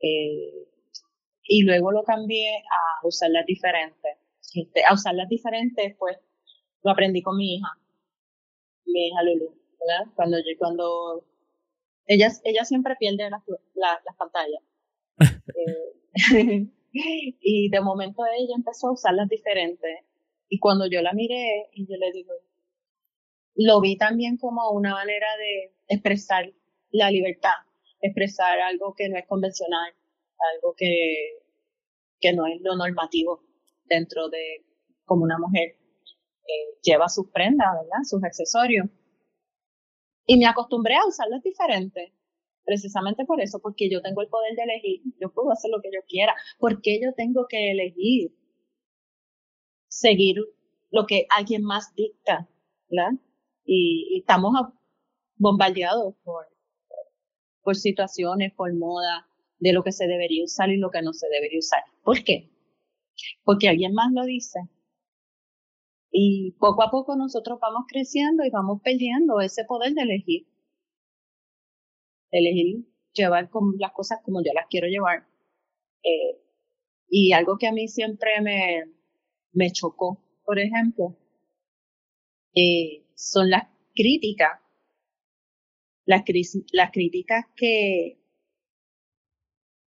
Eh, 0.02 0.68
y 1.44 1.62
luego 1.64 1.92
lo 1.92 2.04
cambié 2.04 2.58
a 2.58 3.06
usarlas 3.06 3.46
diferentes. 3.46 4.18
Este, 4.54 4.82
a 4.88 4.94
usarlas 4.94 5.28
diferentes, 5.28 5.96
pues 5.98 6.18
lo 6.82 6.92
aprendí 6.92 7.22
con 7.22 7.36
mi 7.38 7.56
hija, 7.56 7.68
mi 8.86 9.06
hija 9.08 9.22
Lulu, 9.22 9.54
¿verdad? 9.80 10.12
Cuando 10.14 10.38
yo, 10.38 10.52
cuando 10.58 11.24
ella, 12.06 12.30
ella 12.44 12.64
siempre 12.64 12.96
pierde 12.98 13.30
las, 13.30 13.42
la- 13.74 14.00
las 14.04 14.16
pantallas. 14.16 14.62
Eh, 16.14 16.66
y 17.40 17.70
de 17.70 17.80
momento 17.80 18.22
ella 18.26 18.54
empezó 18.56 18.88
a 18.88 18.92
usarlas 18.92 19.28
diferentes. 19.28 20.04
Y 20.48 20.58
cuando 20.58 20.86
yo 20.88 21.02
la 21.02 21.12
miré, 21.12 21.68
y 21.72 21.86
yo 21.86 21.96
le 21.96 22.10
digo, 22.12 22.32
lo 23.54 23.80
vi 23.80 23.96
también 23.96 24.36
como 24.36 24.70
una 24.70 24.92
manera 24.94 25.26
de 25.38 25.72
expresar 25.88 26.52
la 26.90 27.10
libertad, 27.10 27.54
expresar 28.00 28.60
algo 28.60 28.94
que 28.94 29.08
no 29.08 29.18
es 29.18 29.26
convencional, 29.26 29.92
algo 30.54 30.74
que, 30.76 31.38
que 32.20 32.32
no 32.32 32.46
es 32.46 32.60
lo 32.62 32.76
normativo 32.76 33.42
dentro 33.86 34.28
de 34.28 34.64
como 35.04 35.24
una 35.24 35.38
mujer 35.38 35.76
eh, 36.46 36.78
lleva 36.82 37.08
sus 37.08 37.30
prendas, 37.30 37.68
¿verdad? 37.74 38.02
Sus 38.04 38.22
accesorios. 38.24 38.86
Y 40.30 40.36
me 40.36 40.46
acostumbré 40.46 40.94
a 40.94 41.08
usarlas 41.08 41.42
diferentes, 41.42 42.12
precisamente 42.64 43.24
por 43.24 43.40
eso, 43.40 43.58
porque 43.58 43.90
yo 43.90 44.00
tengo 44.00 44.22
el 44.22 44.28
poder 44.28 44.54
de 44.54 44.62
elegir, 44.62 45.00
yo 45.20 45.32
puedo 45.32 45.50
hacer 45.50 45.72
lo 45.72 45.80
que 45.82 45.90
yo 45.92 46.02
quiera, 46.06 46.36
porque 46.60 47.00
yo 47.02 47.12
tengo 47.14 47.46
que 47.48 47.72
elegir 47.72 48.30
seguir 49.88 50.36
lo 50.92 51.06
que 51.08 51.26
alguien 51.36 51.64
más 51.64 51.92
dicta. 51.96 52.48
Y, 53.64 54.20
estamos 54.20 54.52
bombardeados 55.34 56.14
por 57.64 57.74
situaciones, 57.74 58.54
por 58.54 58.72
moda, 58.72 59.26
de 59.58 59.72
lo 59.72 59.82
que 59.82 59.90
se 59.90 60.06
debería 60.06 60.44
usar 60.44 60.70
y 60.70 60.76
lo 60.76 60.92
que 60.92 61.02
no 61.02 61.12
se 61.12 61.26
debería 61.28 61.58
usar. 61.58 61.82
¿Por 62.04 62.22
qué? 62.22 62.52
Porque 63.42 63.68
alguien 63.68 63.94
más 63.94 64.12
lo 64.12 64.24
dice. 64.24 64.60
Y 66.10 66.52
poco 66.58 66.82
a 66.82 66.90
poco 66.90 67.16
nosotros 67.16 67.58
vamos 67.60 67.84
creciendo 67.88 68.44
y 68.44 68.50
vamos 68.50 68.80
perdiendo 68.82 69.40
ese 69.40 69.64
poder 69.64 69.94
de 69.94 70.02
elegir. 70.02 70.46
Elegir 72.30 72.86
llevar 73.12 73.50
las 73.78 73.92
cosas 73.92 74.20
como 74.24 74.40
yo 74.42 74.52
las 74.54 74.66
quiero 74.68 74.88
llevar. 74.88 75.26
Eh, 76.02 76.40
y 77.08 77.32
algo 77.32 77.58
que 77.58 77.66
a 77.66 77.72
mí 77.72 77.88
siempre 77.88 78.40
me, 78.40 78.84
me 79.52 79.72
chocó, 79.72 80.22
por 80.44 80.58
ejemplo, 80.58 81.16
eh, 82.54 83.06
son 83.14 83.50
las 83.50 83.68
críticas. 83.94 84.60
Las, 86.06 86.24
las 86.72 86.90
críticas 86.90 87.44
que, 87.54 88.18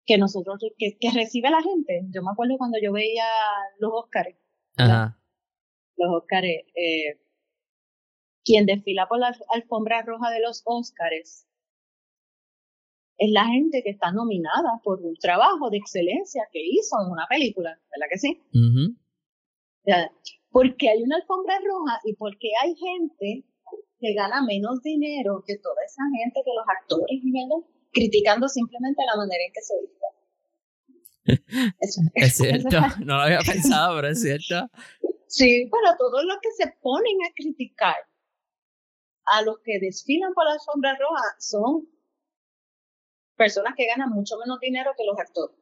que 0.06 0.18
nosotros, 0.18 0.60
que, 0.78 0.98
que, 0.98 1.12
recibe 1.12 1.50
la 1.50 1.62
gente. 1.62 2.02
Yo 2.10 2.22
me 2.24 2.32
acuerdo 2.32 2.58
cuando 2.58 2.78
yo 2.82 2.92
veía 2.92 3.26
los 3.80 3.92
Óscares. 3.94 4.36
Los 6.00 6.24
Óscares. 6.24 6.66
Eh, 6.76 7.20
quien 8.44 8.66
desfila 8.66 9.08
por 9.08 9.20
la 9.20 9.36
alfombra 9.50 10.02
roja 10.02 10.32
de 10.32 10.40
los 10.40 10.64
Óscares 10.66 11.46
es 13.18 13.32
la 13.32 13.46
gente 13.46 13.84
que 13.84 13.92
está 13.92 14.12
nominada 14.12 14.80
por 14.84 15.02
un 15.02 15.14
trabajo 15.16 15.70
de 15.70 15.78
excelencia 15.78 16.48
que 16.52 16.62
hizo 16.64 16.96
en 17.06 17.12
una 17.12 17.28
película, 17.30 17.78
¿verdad 17.92 18.08
que 18.10 18.18
sí? 18.18 18.42
Porque 20.50 20.90
hay 20.90 21.04
una 21.04 21.18
alfombra 21.18 21.60
roja 21.60 22.00
y 22.06 22.16
porque 22.16 22.50
hay 22.64 22.76
gente 22.76 23.46
que 24.00 24.14
gana 24.14 24.42
menos 24.42 24.82
dinero 24.82 25.44
que 25.46 25.58
toda 25.58 25.84
esa 25.86 26.04
gente 26.18 26.42
que 26.46 26.56
los 26.56 26.66
actores 26.66 27.20
vienen 27.22 27.62
criticando 27.92 28.48
simplemente 28.48 29.04
la 29.06 29.18
manera 29.18 29.44
en 29.46 29.52
que 29.52 29.62
se 29.62 29.74
es 32.16 32.38
cierto, 32.38 32.78
no 33.06 33.18
lo 33.18 33.22
había 33.22 33.40
pensado, 33.40 33.96
pero 33.96 34.10
es 34.10 34.22
cierto. 34.22 34.70
Sí, 35.28 35.70
pero 35.72 35.96
todos 35.98 36.24
los 36.26 36.38
que 36.42 36.52
se 36.52 36.74
ponen 36.82 37.18
a 37.28 37.34
criticar 37.36 37.96
a 39.26 39.42
los 39.44 39.60
que 39.60 39.80
desfilan 39.80 40.34
por 40.34 40.46
la 40.46 40.54
alfombra 40.54 40.98
roja 40.98 41.36
son 41.38 41.88
personas 43.36 43.74
que 43.78 43.86
ganan 43.86 44.10
mucho 44.10 44.38
menos 44.38 44.60
dinero 44.60 44.92
que 44.98 45.06
los 45.06 45.18
actores. 45.20 45.58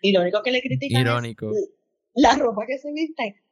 Y 0.00 0.12
lo 0.12 0.22
único 0.22 0.42
que 0.42 0.52
le 0.52 0.62
critican 0.62 1.02
Irónico. 1.02 1.50
es 1.50 1.70
la 2.14 2.36
ropa 2.36 2.66
que 2.66 2.78
se 2.78 2.92
viste. 2.92 3.42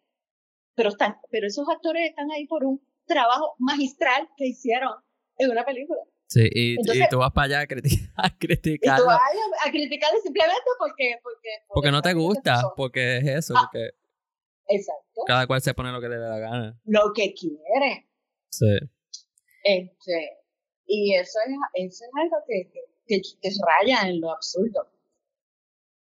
Pero, 0.75 0.91
están, 0.91 1.17
pero 1.31 1.47
esos 1.47 1.69
actores 1.69 2.09
están 2.09 2.31
ahí 2.31 2.47
por 2.47 2.65
un 2.65 2.81
trabajo 3.07 3.55
magistral 3.59 4.29
que 4.37 4.47
hicieron 4.47 4.93
en 5.38 5.50
una 5.50 5.65
película. 5.65 6.00
Sí, 6.28 6.49
y, 6.52 6.76
tú 7.09 7.18
vas 7.18 7.33
para 7.33 7.45
allá 7.45 7.61
a, 7.61 7.66
criticar. 7.66 8.09
A 8.16 8.37
criticar 8.37 8.99
y 8.99 9.00
tú 9.00 9.06
vas 9.06 9.21
a, 9.64 9.71
criticarle 9.71 10.21
simplemente 10.21 10.71
porque... 10.78 11.18
Porque, 11.23 11.49
porque, 11.68 11.90
no 11.92 12.02
te 12.02 12.14
gusta, 12.14 12.73
porque 12.76 13.18
es 13.18 13.26
eso. 13.26 13.54
Ah, 13.56 13.68
porque 13.71 13.90
exacto. 14.68 15.23
Cada 15.26 15.47
cual 15.47 15.62
se 15.62 15.73
pone 15.73 15.92
lo 15.92 16.00
que 16.00 16.09
le 16.09 16.16
dé 16.16 16.28
la 16.28 16.38
gana. 16.38 16.80
Lo 16.85 17.12
que 17.14 17.33
quiere. 17.33 18.09
Sí. 18.50 18.66
Este, 19.62 20.38
y 20.87 21.14
eso 21.14 21.38
es, 21.47 21.52
eso 21.75 22.04
es 22.04 22.11
algo 22.21 22.37
que, 22.47 22.71
que, 23.06 23.21
que, 23.40 23.50
raya 23.64 24.09
en 24.09 24.21
lo 24.21 24.33
absurdo. 24.33 24.88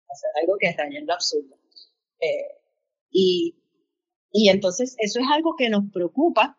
Hacer 0.09 0.31
algo 0.41 0.57
que 0.59 0.73
raya 0.73 0.99
en 0.99 1.07
lo 1.07 1.13
absurdo. 1.13 1.57
Eh, 2.19 2.59
y, 3.11 3.55
y 4.31 4.49
entonces 4.49 4.95
eso 4.99 5.19
es 5.19 5.25
algo 5.31 5.55
que 5.57 5.69
nos 5.69 5.83
preocupa. 5.91 6.57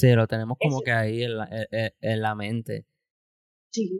Sí, 0.00 0.12
lo 0.14 0.26
tenemos 0.26 0.56
como 0.58 0.80
que 0.80 0.92
ahí 0.92 1.22
en 1.24 1.36
la, 1.36 1.44
en, 1.50 1.66
e, 1.70 1.86
e, 1.86 1.94
en 2.00 2.22
la 2.22 2.34
mente. 2.34 2.86
Sí. 3.70 3.90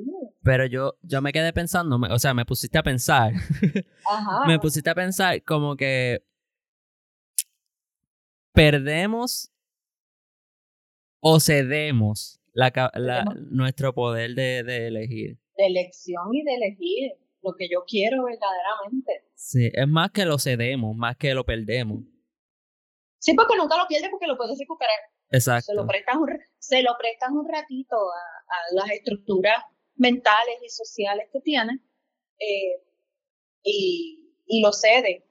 Pero 0.43 0.65
yo, 0.65 0.97
yo 1.03 1.21
me 1.21 1.33
quedé 1.33 1.53
pensando, 1.53 1.97
o 1.97 2.19
sea, 2.19 2.33
me 2.33 2.47
pusiste 2.47 2.79
a 2.79 2.83
pensar. 2.83 3.33
Ajá. 4.09 4.47
me 4.47 4.59
pusiste 4.59 4.89
a 4.89 4.95
pensar 4.95 5.43
como 5.45 5.77
que 5.77 6.25
perdemos 8.53 9.53
o 11.21 11.39
cedemos 11.39 12.41
la, 12.53 12.73
la, 12.95 13.25
nuestro 13.51 13.95
poder 13.95 14.35
de, 14.35 14.63
de, 14.63 14.87
elegir. 14.89 15.39
De 15.57 15.67
elección 15.67 16.35
y 16.35 16.43
de 16.45 16.55
elegir 16.55 17.13
lo 17.43 17.55
que 17.57 17.69
yo 17.71 17.85
quiero 17.87 18.25
verdaderamente. 18.25 19.25
Sí, 19.35 19.71
es 19.73 19.87
más 19.87 20.11
que 20.11 20.25
lo 20.25 20.39
cedemos, 20.39 20.97
más 20.97 21.17
que 21.17 21.35
lo 21.35 21.45
perdemos. 21.45 22.05
Sí, 23.19 23.35
porque 23.35 23.57
nunca 23.57 23.77
lo 23.77 23.87
pierdes 23.87 24.09
porque 24.11 24.27
lo 24.27 24.37
puedes 24.39 24.59
recuperar. 24.59 24.97
Exacto. 25.31 25.67
Se 25.67 25.75
lo 25.75 25.87
prestas 25.87 26.17
un, 26.17 26.29
se 26.59 26.83
lo 26.83 26.97
prestas 26.99 27.31
un 27.31 27.49
ratito 27.49 27.97
a, 27.97 28.75
las 28.75 28.91
estructuras 28.91 29.65
mentales 29.97 30.57
y 30.65 30.69
sociales 30.69 31.29
que 31.33 31.41
tiene 31.41 31.81
eh, 32.39 32.83
y, 33.63 34.35
y 34.47 34.63
lo 34.63 34.73
cede 34.73 35.25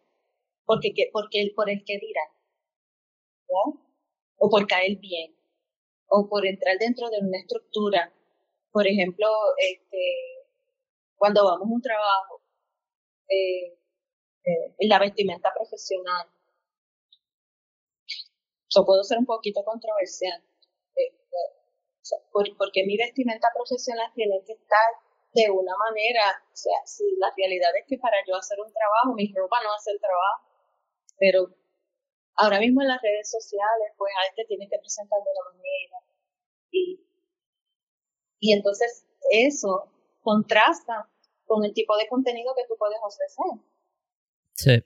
porque, 0.69 1.09
porque, 1.11 1.51
por 1.55 1.67
el 1.67 1.83
que 1.83 1.97
dirá. 1.97 2.21
O 4.37 4.49
por 4.49 4.67
caer 4.67 4.97
bien 4.97 5.35
o 6.09 6.27
por 6.29 6.45
entrar 6.45 6.77
dentro 6.77 7.09
de 7.09 7.19
una 7.19 7.39
estructura. 7.39 8.13
Por 8.71 8.85
ejemplo, 8.85 9.27
este, 9.57 9.97
cuando 11.15 11.43
vamos 11.43 11.67
a 11.67 11.73
un 11.73 11.81
trabajo, 11.81 12.41
eh, 13.29 13.79
eh, 14.43 14.87
la 14.87 14.99
vestimenta 14.99 15.51
profesional. 15.55 16.27
Yo 18.69 18.85
puedo 18.85 19.03
ser 19.03 19.17
un 19.17 19.25
poquito 19.25 19.63
controversial, 19.63 20.43
este, 20.95 21.37
porque 22.57 22.85
mi 22.85 22.97
vestimenta 22.97 23.49
profesional 23.53 24.11
tiene 24.13 24.43
que 24.45 24.53
estar 24.53 24.89
de 25.33 25.49
una 25.49 25.73
manera, 25.77 26.41
o 26.51 26.55
sea, 26.55 26.79
si 26.85 27.03
la 27.17 27.31
realidad 27.35 27.69
es 27.77 27.85
que 27.87 27.97
para 27.97 28.17
yo 28.27 28.35
hacer 28.35 28.57
un 28.59 28.71
trabajo, 28.73 29.13
mi 29.15 29.31
ropa 29.33 29.57
no 29.63 29.73
hace 29.73 29.91
el 29.91 29.99
trabajo, 29.99 30.45
pero 31.17 31.53
ahora 32.35 32.59
mismo 32.59 32.81
en 32.81 32.87
las 32.87 33.01
redes 33.01 33.29
sociales, 33.29 33.93
pues 33.97 34.11
alguien 34.27 34.47
tiene 34.47 34.67
que 34.69 34.79
presentar 34.79 35.19
de 35.19 35.29
una 35.29 35.57
manera. 35.57 35.97
Y, 36.71 37.05
y 38.39 38.53
entonces 38.53 39.05
eso 39.29 39.91
contrasta 40.21 41.09
con 41.45 41.65
el 41.65 41.73
tipo 41.73 41.95
de 41.97 42.07
contenido 42.07 42.53
que 42.55 42.65
tú 42.67 42.75
puedes 42.77 42.99
ofrecer. 43.01 43.45
Sí. 44.55 44.83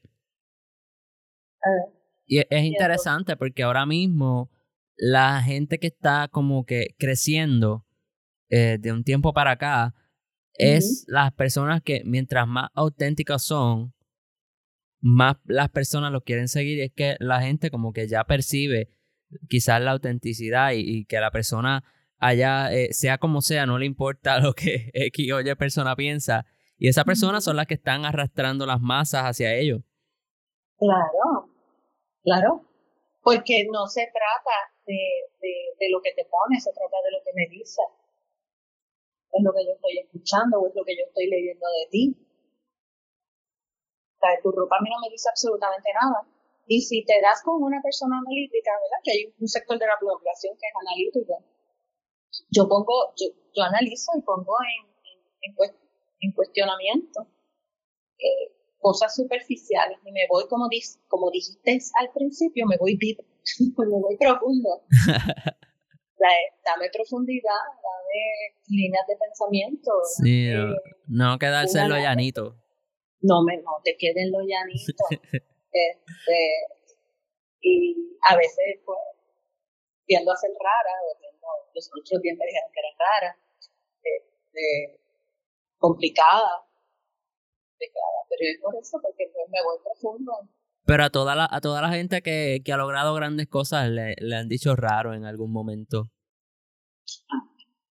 Y 2.25 2.39
es 2.39 2.63
interesante 2.63 3.35
porque 3.37 3.63
ahora 3.63 3.85
mismo 3.85 4.49
la 4.95 5.41
gente 5.41 5.79
que 5.79 5.87
está 5.87 6.27
como 6.29 6.65
que 6.65 6.95
creciendo 6.97 7.85
eh, 8.49 8.77
de 8.79 8.91
un 8.91 9.03
tiempo 9.03 9.33
para 9.33 9.51
acá 9.51 9.95
es 10.53 11.05
las 11.07 11.33
personas 11.33 11.81
que 11.81 12.03
mientras 12.05 12.47
más 12.47 12.69
auténticas 12.75 13.43
son, 13.43 13.93
más 15.01 15.37
las 15.45 15.69
personas 15.69 16.11
lo 16.11 16.21
quieren 16.21 16.47
seguir. 16.47 16.79
es 16.79 16.91
que 16.93 17.15
la 17.19 17.41
gente 17.41 17.71
como 17.71 17.91
que 17.91 18.07
ya 18.07 18.23
percibe 18.23 18.89
quizás 19.49 19.81
la 19.81 19.91
autenticidad 19.91 20.71
y, 20.75 21.05
que 21.05 21.19
la 21.19 21.31
persona 21.31 21.83
allá, 22.19 22.71
eh, 22.71 22.93
sea 22.93 23.17
como 23.17 23.41
sea, 23.41 23.65
no 23.65 23.77
le 23.77 23.85
importa 23.85 24.39
lo 24.39 24.53
que 24.53 24.91
X 24.93 25.31
o 25.33 25.41
Y 25.41 25.55
persona 25.55 25.95
piensa. 25.95 26.45
Y 26.77 26.87
esas 26.87 27.05
personas 27.05 27.43
son 27.43 27.55
las 27.55 27.67
que 27.67 27.75
están 27.75 28.05
arrastrando 28.05 28.65
las 28.65 28.81
masas 28.81 29.23
hacia 29.23 29.53
ellos. 29.55 29.81
Claro, 30.77 31.32
claro. 32.23 32.65
Porque 33.21 33.65
no 33.71 33.87
se 33.87 34.05
trata 34.07 34.73
de, 34.85 34.99
de, 35.39 35.89
lo 35.89 36.01
que 36.01 36.11
te 36.11 36.25
pones, 36.25 36.63
se 36.63 36.73
trata 36.73 36.97
de 37.05 37.11
lo 37.11 37.23
que 37.23 37.31
me 37.33 37.47
dices. 37.47 37.85
Es 39.31 39.41
lo 39.41 39.53
que 39.53 39.65
yo 39.65 39.71
estoy 39.71 39.99
escuchando 39.99 40.59
o 40.59 40.67
es 40.67 40.75
lo 40.75 40.83
que 40.83 40.97
yo 40.97 41.05
estoy 41.05 41.27
leyendo 41.27 41.65
de 41.79 41.89
ti 41.89 42.23
de 44.29 44.41
tu 44.41 44.51
ropa 44.51 44.77
a 44.77 44.81
mí 44.81 44.89
no 44.89 44.99
me 45.01 45.09
dice 45.09 45.29
absolutamente 45.29 45.89
nada. 45.93 46.27
Y 46.67 46.81
si 46.81 47.03
te 47.03 47.19
das 47.21 47.41
con 47.43 47.61
una 47.61 47.81
persona 47.81 48.19
analítica, 48.19 48.71
¿verdad? 48.71 49.01
Que 49.03 49.11
hay 49.11 49.33
un 49.39 49.47
sector 49.47 49.77
de 49.77 49.87
la 49.87 49.99
población 49.99 50.55
que 50.55 50.67
es 50.67 50.73
analítico. 50.79 51.43
Yo 52.49 52.67
pongo, 52.67 53.13
yo, 53.17 53.27
yo 53.53 53.63
analizo 53.63 54.11
y 54.17 54.21
pongo 54.21 54.55
en, 54.63 54.87
en, 55.43 55.75
en 56.21 56.31
cuestionamiento 56.31 57.27
eh, 58.17 58.52
cosas 58.83 59.15
superficiales 59.15 59.97
y 60.05 60.11
me 60.11 60.27
voy, 60.29 60.43
como, 60.47 60.67
como 61.07 61.31
dijiste 61.31 61.79
al 61.99 62.11
principio, 62.13 62.67
me 62.67 62.77
voy 62.77 62.95
deep, 62.99 63.17
me 63.77 63.99
voy 63.99 64.17
profundo. 64.17 64.83
dame 66.63 66.89
profundidad, 66.93 67.63
dame 67.81 68.55
líneas 68.67 69.07
de 69.07 69.15
pensamiento. 69.17 69.91
Sí, 70.21 70.49
no, 71.07 71.39
quedarse 71.39 71.79
en 71.79 71.89
lo 71.89 71.97
llanito 71.97 72.63
no 73.23 73.41
me 73.43 73.57
no 73.57 73.79
te 73.83 73.95
queden 73.97 74.31
los 74.31 74.43
llanitos. 74.45 74.95
este, 75.71 76.39
y 77.61 77.95
a 78.29 78.35
veces, 78.35 78.79
pues, 78.85 78.99
tiendo 80.05 80.31
a 80.31 80.35
ser 80.35 80.51
rara, 80.51 80.93
o 81.01 81.17
tiendo, 81.19 81.47
los 81.73 81.89
otros 81.89 82.21
días 82.21 82.37
me 82.37 82.45
dijeron 82.45 82.69
que 82.71 82.79
era 82.79 82.89
rara, 82.99 83.37
este, 84.03 84.99
complicada, 85.77 86.67
complicada, 87.91 88.19
pero 88.29 88.49
es 88.51 88.59
por 88.61 88.75
eso, 88.75 88.99
porque 89.01 89.31
me 89.49 89.59
voy 89.63 89.77
profundo 89.83 90.31
Pero 90.85 91.03
a 91.03 91.09
toda 91.09 91.35
la, 91.35 91.47
a 91.49 91.61
toda 91.61 91.81
la 91.81 91.89
gente 91.89 92.21
que, 92.21 92.61
que 92.63 92.73
ha 92.73 92.77
logrado 92.77 93.13
grandes 93.13 93.47
cosas 93.47 93.89
le, 93.89 94.15
le 94.19 94.35
han 94.35 94.47
dicho 94.47 94.75
raro 94.75 95.13
en 95.13 95.25
algún 95.25 95.51
momento. 95.51 96.09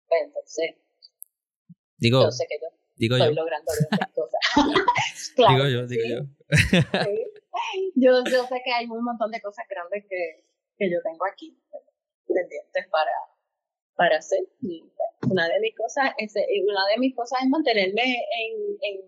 Pues 0.09 0.21
entonces, 0.25 0.77
Digo, 1.99 2.23
yo 2.25 2.31
sé 2.31 2.47
que 2.49 2.57
yo 2.61 2.69
digo 2.97 3.17
estoy 3.17 3.35
yo. 3.35 3.41
logrando 3.43 3.73
grandes 3.91 4.15
cosas. 4.15 4.41
Claro 5.37 5.65
Digo 5.65 5.69
yo, 5.69 5.87
digo 5.87 6.03
sí, 6.03 6.11
yo. 6.11 6.21
sí. 7.05 7.25
yo. 7.95 8.25
Yo 8.25 8.47
sé 8.47 8.61
que 8.65 8.73
hay 8.73 8.87
un 8.87 9.05
montón 9.05 9.31
de 9.31 9.41
cosas 9.41 9.65
grandes 9.69 10.05
que, 10.09 10.45
que 10.77 10.91
yo 10.91 10.99
tengo 11.03 11.25
aquí 11.33 11.57
pendientes 12.27 12.87
para, 12.91 13.11
para 13.95 14.19
hacer. 14.19 14.41
Una 15.31 15.49
de 15.49 15.61
mis 15.61 15.77
cosas 15.77 16.13
es, 16.19 16.35
una 16.35 16.87
de 16.93 16.99
mis 16.99 17.15
cosas 17.15 17.41
es 17.43 17.49
mantenerme 17.49 18.03
en, 18.03 18.77
en, 18.83 19.01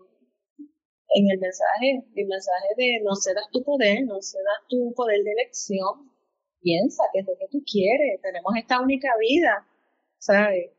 en 1.09 1.31
el 1.31 1.39
mensaje, 1.39 2.03
el 2.15 2.27
mensaje 2.27 2.67
de 2.77 2.99
no 3.03 3.15
cedas 3.15 3.45
tu 3.51 3.63
poder, 3.63 4.05
no 4.05 4.21
cedas 4.21 4.59
tu 4.69 4.93
poder 4.95 5.23
de 5.23 5.31
elección. 5.31 6.11
Piensa 6.61 7.03
que 7.13 7.19
es 7.19 7.25
lo 7.27 7.37
que 7.37 7.47
tú 7.49 7.63
quieres. 7.69 8.21
Tenemos 8.21 8.53
esta 8.57 8.81
única 8.81 9.09
vida, 9.19 9.67
¿sabes? 10.17 10.71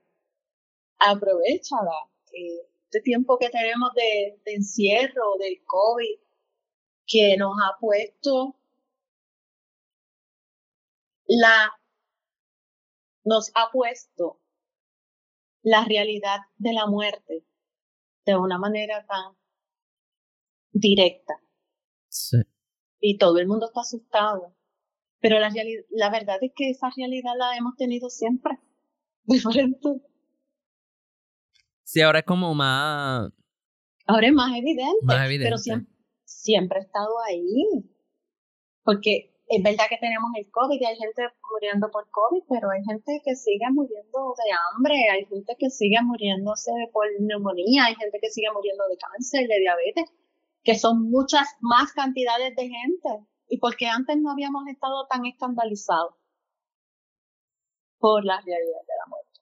Aprovechala. 0.99 2.11
Eh, 2.33 2.67
este 2.85 3.01
tiempo 3.01 3.39
que 3.39 3.51
tenemos 3.51 3.91
de, 3.95 4.41
de 4.45 4.55
encierro, 4.55 5.37
del 5.39 5.63
COVID, 5.65 6.19
que 7.07 7.37
nos 7.37 7.55
ha 7.63 7.79
puesto 7.81 8.57
la 11.27 11.73
nos 13.25 13.51
ha 13.55 13.71
puesto 13.73 14.41
la 15.63 15.85
realidad 15.85 16.39
de 16.59 16.73
la 16.73 16.87
muerte 16.87 17.45
de 18.25 18.37
una 18.37 18.59
manera 18.59 19.05
tan 19.07 19.37
directa 20.79 21.35
Sí. 22.09 22.37
y 23.01 23.19
todo 23.19 23.39
el 23.39 23.47
mundo 23.47 23.67
está 23.67 23.81
asustado. 23.81 24.55
Pero 25.21 25.39
la, 25.39 25.51
la 25.91 26.11
verdad 26.11 26.37
es 26.43 26.53
que 26.55 26.71
esa 26.71 26.89
realidad 26.97 27.33
la 27.39 27.57
hemos 27.57 27.75
tenido 27.77 28.09
siempre. 28.11 28.59
Diferente. 29.25 29.89
Sí, 31.85 32.01
ahora 32.03 32.21
es 32.21 32.25
como 32.25 32.55
más, 32.55 33.31
Ahora 34.07 34.27
es 34.29 34.33
más 34.33 34.51
evidente, 34.57 35.03
más 35.03 35.17
pero 35.17 35.27
evidente. 35.27 35.59
siempre, 35.59 35.93
siempre 36.25 36.79
ha 36.79 36.83
estado 36.83 37.11
ahí. 37.29 37.65
Porque 38.85 39.35
es 39.49 39.63
verdad 39.63 39.87
que 39.89 39.99
tenemos 39.99 40.31
el 40.37 40.51
COVID 40.51 40.81
y 40.81 40.85
hay 40.85 40.97
gente 40.97 41.23
muriendo 41.53 41.91
por 41.91 42.09
COVID, 42.11 42.43
pero 42.49 42.71
hay 42.71 42.83
gente 42.85 43.21
que 43.25 43.35
sigue 43.35 43.67
muriendo 43.73 44.35
de 44.37 44.51
hambre, 44.55 44.95
hay 45.11 45.25
gente 45.27 45.55
que 45.59 45.71
sigue 45.71 45.97
muriéndose 46.03 46.71
por 46.93 47.07
neumonía, 47.21 47.87
hay 47.87 47.95
gente 47.97 48.19
que 48.21 48.31
sigue 48.31 48.49
muriendo 48.53 48.85
de 48.89 48.97
cáncer, 48.97 49.49
de 49.49 49.59
diabetes, 49.59 50.05
que 50.67 50.75
son 50.77 51.09
muchas 51.11 51.47
más 51.61 51.93
cantidades 51.93 52.55
de 52.57 52.69
gente. 52.69 53.09
Y 53.49 53.59
porque 53.59 53.87
antes 53.87 54.17
no 54.21 54.33
habíamos 54.33 54.67
estado 54.67 55.07
tan 55.09 55.25
escandalizados 55.25 56.17
por 57.99 58.25
la 58.25 58.35
realidad 58.41 58.81
de 58.81 58.95
la 58.99 59.07
muerte. 59.09 59.41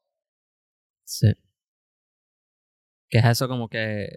Sí. 1.04 1.32
Que 3.08 3.18
es 3.18 3.24
eso 3.24 3.48
como 3.48 3.68
que 3.68 4.08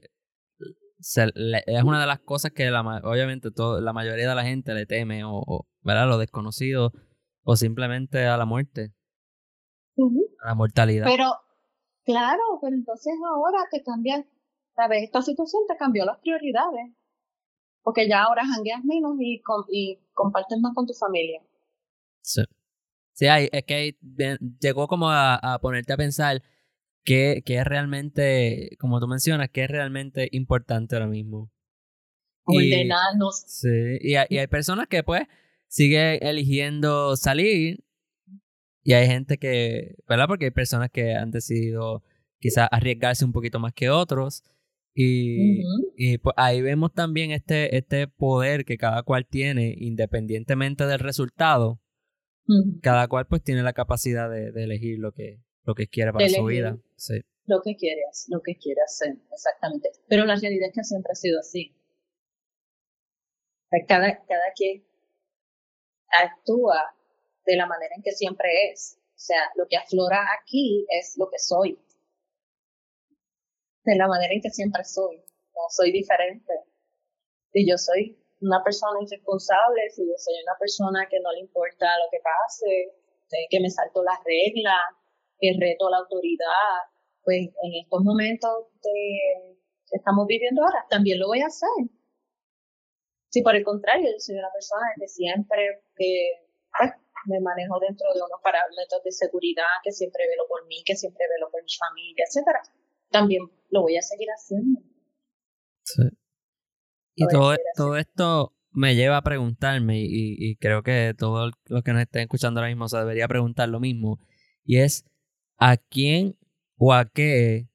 se 1.00 1.28
le- 1.34 1.64
es 1.66 1.84
una 1.84 2.02
de 2.02 2.08
las 2.08 2.20
cosas 2.20 2.52
que 2.52 2.70
la, 2.70 2.82
obviamente 3.04 3.52
todo, 3.52 3.80
la 3.80 3.94
mayoría 3.94 4.28
de 4.28 4.36
la 4.36 4.44
gente 4.44 4.74
le 4.74 4.86
teme 4.86 5.24
o, 5.24 5.32
o, 5.48 5.68
¿verdad? 5.82 6.10
Lo 6.10 6.18
desconocido 6.18 6.92
o 7.44 7.56
simplemente 7.56 8.26
a 8.26 8.36
la 8.36 8.46
muerte, 8.46 8.94
a 10.44 10.48
la 10.50 10.56
mortalidad. 10.56 11.06
Pero, 11.06 11.32
claro, 12.04 12.42
pero 12.62 12.76
entonces 12.76 13.14
ahora 13.34 13.60
te 13.72 13.82
cambian, 13.82 14.28
¿sabes? 14.76 15.04
Esta 15.04 15.22
situación 15.22 15.62
te 15.70 15.78
cambió 15.78 16.04
las 16.04 16.20
prioridades. 16.20 16.97
Porque 17.88 18.10
ya 18.10 18.24
ahora 18.24 18.44
jangueas 18.46 18.84
menos 18.84 19.16
y, 19.18 19.42
y 19.72 19.98
compartes 20.14 20.60
más 20.60 20.74
con 20.76 20.86
tu 20.86 20.94
familia. 20.94 21.42
Sí. 22.22 22.42
Sí, 23.14 23.28
hay, 23.28 23.48
es 23.50 23.64
que 23.64 23.74
hay- 23.74 23.98
llegó 24.60 24.90
como 24.90 25.10
a, 25.10 25.36
a 25.36 25.60
ponerte 25.60 25.94
a 25.94 25.96
pensar 25.96 26.44
qué, 27.06 27.42
qué 27.46 27.60
es 27.60 27.64
realmente, 27.64 28.76
como 28.78 29.00
tú 29.00 29.08
mencionas, 29.08 29.52
qué 29.54 29.64
es 29.64 29.70
realmente 29.70 30.28
importante 30.34 30.98
ahora 30.98 31.08
mismo. 31.08 31.50
Ordenarnos. 32.44 33.46
Sí, 33.48 33.70
y 34.02 34.16
hay, 34.16 34.28
y 34.32 34.38
hay 34.40 34.48
personas 34.48 34.88
que 34.90 35.02
pues 35.04 35.22
siguen 35.70 36.20
eligiendo 36.22 37.16
salir 37.16 37.86
y 38.84 38.92
hay 38.96 39.08
gente 39.08 39.38
que, 39.38 39.96
¿verdad? 40.10 40.28
Porque 40.28 40.44
hay 40.46 40.52
personas 40.52 40.90
que 40.92 41.16
han 41.16 41.32
decidido 41.32 42.04
quizás 42.38 42.68
arriesgarse 42.70 43.24
un 43.24 43.32
poquito 43.32 43.60
más 43.60 43.72
que 43.72 43.90
otros 43.90 44.44
y, 45.00 45.62
y 45.96 46.18
pues 46.18 46.34
ahí 46.38 46.60
vemos 46.64 46.92
también 46.92 47.30
este, 47.30 47.78
este 47.78 48.08
poder 48.08 48.66
que 48.66 48.80
cada 48.80 49.04
cual 49.04 49.28
tiene 49.28 49.76
independientemente 49.78 50.88
del 50.88 50.98
resultado, 50.98 51.80
cada 52.82 53.08
cual 53.08 53.28
pues 53.28 53.44
tiene 53.44 53.62
la 53.62 53.74
capacidad 53.74 54.28
de, 54.28 54.52
de 54.52 54.64
elegir 54.64 54.98
lo 54.98 55.12
que, 55.12 55.40
lo 55.66 55.76
que 55.76 55.88
quiere 55.88 56.14
para 56.14 56.28
su 56.28 56.44
vida. 56.46 56.80
Sí. 56.96 57.22
Lo 57.46 57.62
que 57.62 57.76
quieres, 57.76 58.26
lo 58.30 58.42
que 58.42 58.58
quieres 58.58 58.86
hacer, 58.86 59.18
exactamente. 59.32 59.92
Pero 60.10 60.26
la 60.26 60.36
realidad 60.36 60.70
es 60.70 60.74
que 60.74 60.84
siempre 60.84 61.12
ha 61.12 61.16
sido 61.16 61.40
así. 61.42 61.76
Sea, 63.70 63.86
Cada, 63.88 64.26
cada 64.26 64.52
quien 64.56 64.84
actúa 66.24 66.96
de 67.46 67.56
la 67.56 67.68
manera 67.68 67.94
en 67.96 68.02
que 68.02 68.14
siempre 68.14 68.72
es. 68.72 68.98
O 69.10 69.20
sea, 69.20 69.42
lo 69.56 69.68
que 69.68 69.78
aflora 69.78 70.26
aquí 70.42 70.88
es 70.90 71.14
lo 71.18 71.30
que 71.30 71.38
soy. 71.38 71.78
De 73.88 73.96
la 73.96 74.08
manera 74.08 74.34
en 74.34 74.42
que 74.42 74.50
siempre 74.50 74.84
soy. 74.84 75.16
No 75.56 75.64
soy 75.70 75.94
diferente. 75.94 76.54
Si 77.54 77.64
yo 77.64 77.78
soy 77.78 78.20
una 78.42 78.62
persona 78.62 79.00
irresponsable, 79.02 79.90
si 79.90 80.04
yo 80.04 80.14
soy 80.18 80.36
una 80.44 80.60
persona 80.60 81.08
que 81.10 81.22
no 81.22 81.32
le 81.32 81.40
importa 81.40 81.88
lo 82.04 82.12
que 82.12 82.20
pase, 82.20 82.68
eh, 83.32 83.48
que 83.50 83.62
me 83.62 83.70
salto 83.70 84.04
las 84.04 84.20
reglas, 84.26 84.92
que 85.40 85.56
reto 85.58 85.90
la 85.90 86.00
autoridad, 86.00 86.84
pues 87.24 87.48
en 87.48 87.72
estos 87.82 88.04
momentos 88.04 88.68
que 88.84 89.56
estamos 89.92 90.28
viviendo 90.28 90.64
ahora, 90.64 90.86
también 90.90 91.18
lo 91.20 91.28
voy 91.28 91.40
a 91.40 91.48
hacer. 91.48 91.88
Si 93.30 93.42
por 93.42 93.56
el 93.56 93.64
contrario, 93.64 94.12
yo 94.12 94.20
soy 94.20 94.36
una 94.36 94.52
persona 94.52 94.84
que 95.00 95.08
siempre 95.08 95.82
que 95.96 96.44
pues, 96.78 96.92
me 97.26 97.40
manejo 97.40 97.80
dentro 97.80 98.14
de 98.14 98.20
unos 98.20 98.42
parámetros 98.44 99.02
de 99.04 99.12
seguridad, 99.14 99.80
que 99.82 99.94
siempre 99.94 100.28
velo 100.28 100.44
por 100.50 100.68
mí, 100.68 100.84
que 100.86 100.96
siempre 100.96 101.26
velo 101.30 101.50
por 101.50 101.64
mi 101.64 101.72
familia, 101.72 102.26
etcétera, 102.28 102.62
también 103.10 103.48
lo 103.70 103.82
voy 103.82 103.98
a 103.98 104.02
seguir 104.02 104.28
haciendo. 104.30 104.82
Sí. 105.84 106.04
Y 107.16 107.28
todo, 107.28 107.56
todo 107.76 107.98
esto 107.98 108.54
me 108.72 108.96
lleva 108.96 109.18
a 109.18 109.24
preguntarme, 109.24 110.02
y, 110.02 110.36
y 110.38 110.56
creo 110.58 110.84
que 110.84 111.16
todos 111.18 111.52
los 111.66 111.84
que 111.84 111.94
nos 111.94 112.02
estén 112.04 112.24
escuchando 112.24 112.60
ahora 112.60 112.70
mismo 112.70 112.88
se 112.88 112.98
debería 112.98 113.28
preguntar 113.28 113.70
lo 113.70 113.80
mismo, 113.80 114.20
y 114.64 114.78
es 114.78 115.06
¿a 115.58 115.78
quién 115.78 116.38
o 116.78 116.94
a 116.94 117.06
qué 117.06 117.70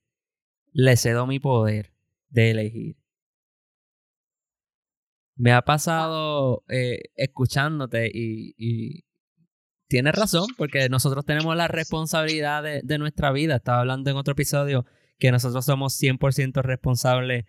le 0.72 0.96
cedo 0.96 1.26
mi 1.26 1.40
poder 1.40 1.92
de 2.28 2.50
elegir? 2.52 2.96
Me 5.34 5.52
ha 5.52 5.62
pasado 5.62 6.62
eh, 6.68 7.00
escuchándote 7.16 8.08
y, 8.12 8.54
y 8.56 9.04
tienes 9.88 10.14
razón, 10.14 10.46
porque 10.56 10.88
nosotros 10.88 11.24
tenemos 11.24 11.56
la 11.56 11.66
responsabilidad 11.66 12.62
de, 12.62 12.80
de 12.84 12.98
nuestra 12.98 13.32
vida. 13.32 13.56
Estaba 13.56 13.80
hablando 13.80 14.08
en 14.10 14.16
otro 14.16 14.32
episodio 14.32 14.86
que 15.18 15.30
nosotros 15.30 15.64
somos 15.64 16.00
100% 16.00 16.62
responsables 16.62 17.44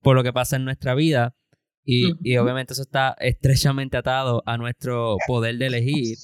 por 0.00 0.16
lo 0.16 0.22
que 0.22 0.32
pasa 0.32 0.56
en 0.56 0.64
nuestra 0.64 0.94
vida. 0.94 1.36
Y, 1.84 2.12
y 2.22 2.36
obviamente 2.36 2.72
eso 2.72 2.82
está 2.82 3.16
estrechamente 3.18 3.96
atado 3.96 4.42
a 4.46 4.56
nuestro 4.56 5.16
poder 5.26 5.58
de 5.58 5.66
elegir. 5.66 6.16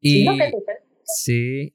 Y 0.00 0.26
Sí. 1.04 1.74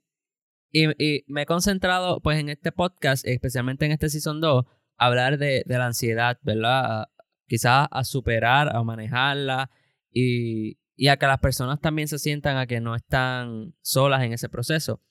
Y, 0.71 1.03
y 1.03 1.23
me 1.27 1.43
he 1.43 1.45
concentrado, 1.45 2.19
pues, 2.21 2.39
en 2.39 2.49
este 2.49 2.71
podcast, 2.71 3.25
especialmente 3.25 3.85
en 3.85 3.91
este 3.91 4.09
Season 4.09 4.41
2, 4.41 4.65
a 4.97 5.05
hablar 5.05 5.37
de, 5.37 5.63
de 5.65 5.77
la 5.77 5.87
ansiedad, 5.87 6.37
¿verdad? 6.43 7.07
Quizás 7.47 7.87
a 7.89 8.03
superar, 8.03 8.75
a 8.75 8.83
manejarla 8.83 9.69
y, 10.11 10.77
y 10.95 11.07
a 11.07 11.17
que 11.17 11.27
las 11.27 11.39
personas 11.39 11.79
también 11.79 12.07
se 12.07 12.19
sientan 12.19 12.57
a 12.57 12.67
que 12.67 12.81
no 12.81 12.95
están 12.95 13.73
solas 13.81 14.23
en 14.23 14.33
ese 14.33 14.49
proceso. 14.49 15.01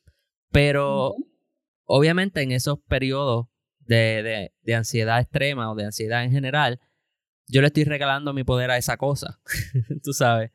Pero 0.55 1.17
obviamente 1.85 2.41
en 2.43 2.53
esos 2.53 2.79
periodos 2.79 3.49
de, 3.81 4.23
de, 4.23 4.53
de 4.63 4.75
ansiedad 4.77 5.21
extrema 5.21 5.69
o 5.73 5.75
de 5.75 5.87
ansiedad 5.87 6.23
en 6.23 6.31
general, 6.31 6.79
yo 7.49 7.61
le 7.61 7.67
estoy 7.67 7.83
regalando 7.83 8.33
mi 8.33 8.45
poder 8.45 8.71
a 8.71 8.77
esa 8.77 8.97
cosa, 8.97 9.41
tú 10.05 10.13
sabes. 10.13 10.53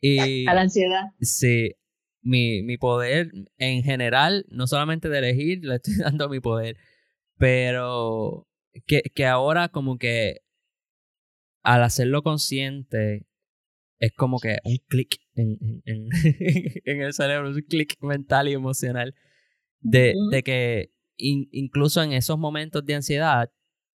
Y 0.00 0.48
a 0.48 0.54
la 0.54 0.62
ansiedad. 0.62 1.02
sí, 1.20 1.74
mi, 2.22 2.62
mi 2.62 2.78
poder 2.78 3.30
en 3.58 3.82
general, 3.82 4.46
no 4.48 4.66
solamente 4.66 5.10
de 5.10 5.18
elegir, 5.18 5.62
le 5.62 5.74
estoy 5.74 5.94
dando 5.98 6.30
mi 6.30 6.40
poder, 6.40 6.78
pero 7.36 8.48
que, 8.86 9.02
que 9.14 9.26
ahora 9.26 9.68
como 9.68 9.98
que 9.98 10.40
al 11.62 11.82
hacerlo 11.82 12.22
consciente 12.22 13.26
es 13.98 14.12
como 14.14 14.38
que 14.38 14.56
un 14.64 14.78
clic 14.88 15.18
en, 15.38 15.58
en, 15.60 15.82
en- 15.84 16.08
en 16.84 17.02
el 17.02 17.12
cerebro, 17.12 17.48
un 17.50 17.60
clic 17.62 17.94
mental 18.02 18.48
y 18.48 18.52
emocional 18.52 19.14
de, 19.80 20.14
que 20.44 20.90
in- 21.16 21.48
incluso 21.52 22.02
en 22.02 22.12
esos 22.12 22.38
momentos 22.38 22.84
de 22.84 22.94
ansiedad 22.96 23.50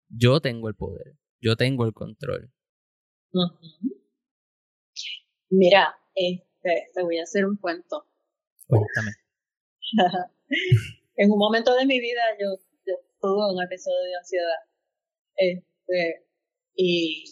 yo 0.09 0.39
tengo 0.41 0.67
el 0.69 0.75
poder. 0.75 1.15
yo 1.41 1.55
tengo 1.55 1.85
el 1.85 1.93
control. 1.93 2.51
Mira, 5.49 5.95
este, 6.15 6.87
te 6.93 7.03
voy 7.03 7.17
a 7.19 7.23
hacer 7.23 7.45
un 7.45 7.55
cuento. 7.57 8.05
Cuéntame. 8.67 9.11
en 11.15 11.31
un 11.31 11.37
momento 11.37 11.75
de 11.75 11.85
mi 11.85 11.99
vida 11.99 12.21
yo, 12.39 12.47
yo 12.85 12.93
tuve 13.21 13.53
un 13.53 13.63
episodio 13.63 13.97
de 14.03 14.15
ansiedad. 14.17 14.59
Este, 15.35 16.25
y, 16.75 17.23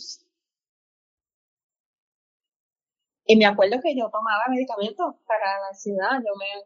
y 3.27 3.35
me 3.35 3.45
acuerdo 3.45 3.79
que 3.83 3.95
yo 3.95 4.09
tomaba 4.09 4.47
medicamentos 4.49 5.15
para 5.27 5.59
la 5.59 5.67
ansiedad. 5.67 6.11
Yo 6.25 6.33
me, 6.39 6.63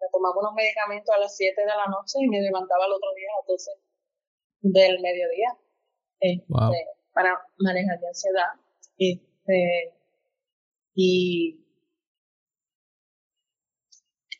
me 0.00 0.06
tomaba 0.10 0.40
unos 0.40 0.54
medicamentos 0.54 1.14
a 1.14 1.18
las 1.18 1.36
7 1.36 1.60
de 1.60 1.66
la 1.66 1.86
noche 1.86 2.18
y 2.20 2.28
me 2.28 2.40
levantaba 2.40 2.86
el 2.86 2.92
otro 2.92 3.12
día 3.14 3.28
a 3.28 3.40
las 3.40 3.46
12 3.46 3.70
del 4.62 5.00
mediodía 5.00 5.56
este, 6.18 6.46
para 7.12 7.38
manejar 7.58 8.00
la 8.00 8.08
ansiedad. 8.08 8.52
Este, 8.96 9.94
y 10.94 11.60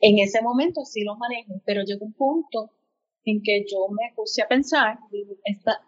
en 0.00 0.18
ese 0.18 0.40
momento 0.40 0.84
sí 0.84 1.04
los 1.04 1.18
manejo, 1.18 1.60
pero 1.66 1.82
llegó 1.82 2.06
un 2.06 2.14
punto 2.14 2.72
en 3.24 3.42
que 3.42 3.64
yo 3.70 3.88
me 3.90 4.14
puse 4.14 4.42
a 4.42 4.48
pensar, 4.48 4.98
esta, 5.44 5.82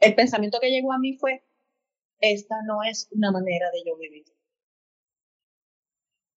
el 0.00 0.14
pensamiento 0.14 0.58
que 0.60 0.70
llegó 0.70 0.92
a 0.92 0.98
mí 0.98 1.16
fue, 1.16 1.44
esta 2.20 2.56
no 2.66 2.82
es 2.82 3.08
una 3.12 3.30
manera 3.30 3.70
de 3.72 3.82
yo 3.86 3.96
vivir. 3.96 4.24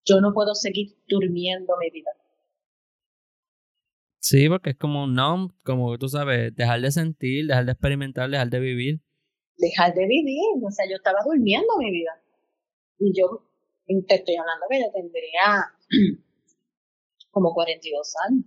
Yo 0.05 0.21
no 0.21 0.33
puedo 0.33 0.55
seguir 0.55 0.97
durmiendo 1.07 1.75
mi 1.77 1.89
vida. 1.89 2.11
Sí, 4.19 4.49
porque 4.49 4.71
es 4.71 4.77
como 4.77 5.07
no, 5.07 5.55
como 5.63 5.97
tú 5.97 6.09
sabes, 6.09 6.55
dejar 6.55 6.81
de 6.81 6.91
sentir, 6.91 7.47
dejar 7.47 7.65
de 7.65 7.71
experimentar, 7.71 8.29
dejar 8.29 8.49
de 8.49 8.59
vivir. 8.59 9.01
Dejar 9.57 9.93
de 9.93 10.07
vivir, 10.07 10.63
o 10.63 10.71
sea, 10.71 10.85
yo 10.89 10.95
estaba 10.95 11.19
durmiendo 11.25 11.77
mi 11.77 11.91
vida. 11.91 12.21
Y 12.97 13.13
yo, 13.17 13.47
te 13.87 14.15
estoy 14.15 14.35
hablando 14.35 14.65
que 14.69 14.79
yo 14.79 14.91
tendría 14.91 15.73
como 17.31 17.53
42 17.53 18.13
años. 18.27 18.45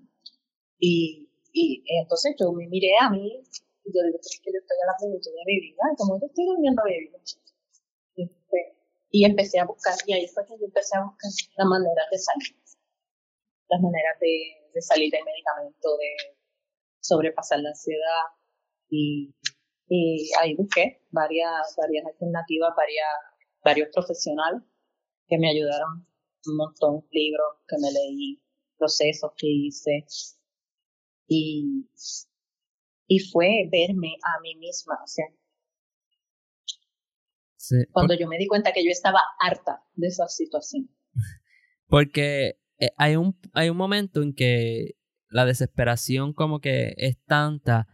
Y, 0.79 1.31
y 1.53 1.85
entonces 2.01 2.35
yo 2.39 2.53
me 2.53 2.67
miré 2.67 2.93
a 3.01 3.11
mí 3.11 3.43
y 3.85 3.89
yo 3.93 4.01
digo, 4.05 4.19
es 4.21 4.41
que 4.43 4.53
yo 4.53 4.59
estoy 4.59 4.79
a 4.83 4.87
la 4.87 4.97
plenitud 4.99 5.31
de 5.31 5.45
mi 5.47 5.61
vida, 5.61 5.83
como 5.97 6.21
yo 6.21 6.27
estoy 6.27 6.47
durmiendo 6.47 6.83
mi 6.85 6.99
vida. 7.01 7.19
Y 9.15 9.27
empecé 9.27 9.59
a 9.61 9.67
buscar, 9.67 9.95
y 10.07 10.13
ahí 10.15 10.27
fue 10.27 10.47
que 10.47 10.57
yo 10.59 10.65
empecé 10.65 10.97
a 10.97 11.05
buscar 11.05 11.31
las 11.59 11.67
maneras 11.69 12.07
de 12.11 12.19
salir, 12.19 12.57
las 13.69 13.81
maneras 13.81 14.17
de, 14.21 14.71
de 14.73 14.81
salir 14.81 15.11
del 15.13 15.25
medicamento, 15.25 15.97
de 15.99 16.37
sobrepasar 17.01 17.61
la 17.61 17.71
ansiedad. 17.71 18.25
Y, 18.89 19.35
y 19.89 20.31
ahí 20.41 20.55
busqué 20.55 21.03
varias, 21.11 21.77
varias 21.77 22.07
alternativas, 22.07 22.73
varias, 22.75 23.13
varios 23.63 23.89
profesionales 23.93 24.63
que 25.27 25.39
me 25.39 25.51
ayudaron 25.51 26.07
un 26.47 26.57
montón, 26.57 27.07
libros 27.11 27.59
que 27.69 27.77
me 27.81 27.91
leí, 27.93 28.43
procesos 28.79 29.33
que 29.37 29.47
hice. 29.47 30.07
Y, 31.29 31.87
y 33.13 33.19
fue 33.19 33.69
verme 33.71 34.17
a 34.23 34.41
mí 34.41 34.55
misma, 34.57 34.95
o 35.05 35.07
sea, 35.07 35.27
cuando 37.93 38.15
yo 38.15 38.27
me 38.27 38.39
di 38.39 38.47
cuenta 38.47 38.73
que 38.73 38.83
yo 38.83 38.91
estaba 38.91 39.21
harta 39.39 39.83
de 39.95 40.07
esa 40.09 40.29
situación. 40.29 40.89
Porque 41.89 42.59
eh, 42.79 42.91
hay 42.97 43.17
un, 43.17 43.39
hay 43.53 43.69
un 43.69 43.77
momento 43.77 44.23
en 44.23 44.33
que 44.33 44.97
la 45.29 45.45
desesperación 45.45 46.33
como 46.33 46.61
que 46.61 46.95
es 46.97 47.23
tanta 47.27 47.87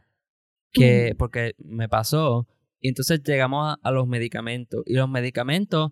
que, 0.71 1.17
porque 1.19 1.57
me 1.59 1.89
pasó, 1.89 2.47
y 2.79 2.89
entonces 2.89 3.21
llegamos 3.25 3.77
a, 3.83 3.91
los 3.91 4.07
medicamentos, 4.07 4.85
y 4.87 4.95
los 4.95 5.09
medicamentos 5.09 5.91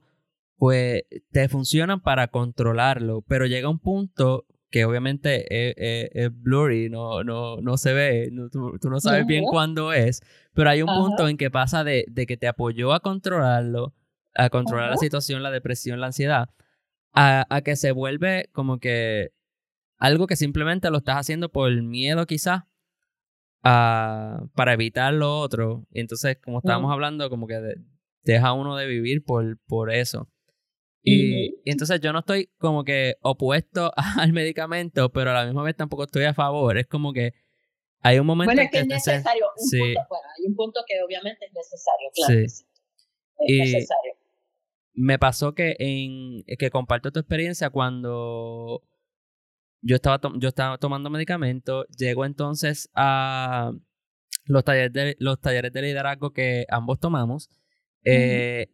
pues 0.54 1.02
te 1.32 1.48
funcionan 1.48 2.00
para 2.00 2.28
controlarlo, 2.28 3.22
pero 3.22 3.46
llega 3.46 3.68
un 3.68 3.80
punto 3.80 4.45
que 4.70 4.84
obviamente 4.84 5.46
es, 5.48 6.30
blurry, 6.32 6.90
no, 6.90 7.24
no, 7.24 7.60
no 7.60 7.76
se 7.76 7.92
ve, 7.92 8.30
tú, 8.50 8.78
no 8.82 9.00
sabes 9.00 9.26
bien 9.26 9.44
cuándo 9.44 9.92
es, 9.92 10.22
pero 10.52 10.70
hay 10.70 10.82
un 10.82 10.88
punto 10.88 11.28
en 11.28 11.36
que 11.36 11.50
pasa 11.50 11.84
de, 11.84 12.04
de, 12.08 12.26
que 12.26 12.36
te 12.36 12.48
apoyó 12.48 12.92
a 12.92 13.00
controlarlo, 13.00 13.94
a 14.34 14.50
controlar 14.50 14.90
la 14.90 14.96
situación, 14.96 15.42
la 15.42 15.50
depresión, 15.50 16.00
la 16.00 16.08
ansiedad, 16.08 16.50
a, 17.12 17.46
a, 17.48 17.60
que 17.62 17.76
se 17.76 17.92
vuelve 17.92 18.48
como 18.52 18.78
que 18.78 19.32
algo 19.98 20.26
que 20.26 20.36
simplemente 20.36 20.90
lo 20.90 20.98
estás 20.98 21.16
haciendo 21.16 21.50
por 21.50 21.70
el 21.70 21.82
miedo 21.82 22.26
quizás, 22.26 22.64
para 23.62 24.72
evitar 24.72 25.12
lo 25.12 25.38
otro. 25.38 25.86
Y 25.90 26.00
entonces, 26.00 26.38
como 26.42 26.58
estábamos 26.58 26.92
hablando, 26.92 27.28
como 27.30 27.46
que 27.46 27.74
deja 28.22 28.52
uno 28.52 28.76
de 28.76 28.86
vivir 28.86 29.24
por, 29.24 29.58
por 29.66 29.92
eso. 29.92 30.28
Y, 31.08 31.54
entonces 31.64 32.00
yo 32.00 32.12
no 32.12 32.18
estoy 32.18 32.50
como 32.58 32.82
que 32.82 33.16
opuesto 33.20 33.92
al 34.18 34.32
medicamento, 34.32 35.10
pero 35.12 35.30
a 35.30 35.34
la 35.34 35.44
misma 35.46 35.62
vez 35.62 35.76
tampoco 35.76 36.04
estoy 36.04 36.24
a 36.24 36.34
favor. 36.34 36.76
Es 36.76 36.88
como 36.88 37.12
que 37.12 37.32
hay 38.00 38.18
un 38.18 38.26
momento 38.26 38.48
bueno, 38.48 38.62
es 38.62 38.70
que, 38.70 38.78
es 38.80 38.86
necesario. 38.86 39.46
Un 39.56 39.68
sí. 39.68 39.78
punto, 39.78 40.00
bueno, 40.10 40.28
hay 40.36 40.46
un 40.46 40.56
punto 40.56 40.80
que 40.86 40.94
obviamente 41.02 41.46
es 41.46 41.52
necesario, 41.52 42.10
claro. 42.12 42.48
Sí. 42.48 42.64
Es 43.38 43.72
necesario. 43.72 44.12
Me 44.94 45.18
pasó 45.18 45.54
que 45.54 45.76
en 45.78 46.42
que 46.58 46.70
comparto 46.70 47.12
tu 47.12 47.20
experiencia 47.20 47.70
cuando 47.70 48.82
yo 49.82 49.94
estaba, 49.94 50.20
yo 50.38 50.48
estaba 50.48 50.78
tomando 50.78 51.08
medicamentos, 51.10 51.86
llego 51.96 52.24
entonces 52.24 52.88
a 52.94 53.70
los 54.46 54.64
talleres 54.64 54.92
de, 54.92 55.16
los 55.20 55.40
talleres 55.40 55.72
de 55.72 55.82
liderazgo 55.82 56.32
que 56.32 56.66
ambos 56.68 56.98
tomamos. 56.98 57.50
Eh, 58.02 58.68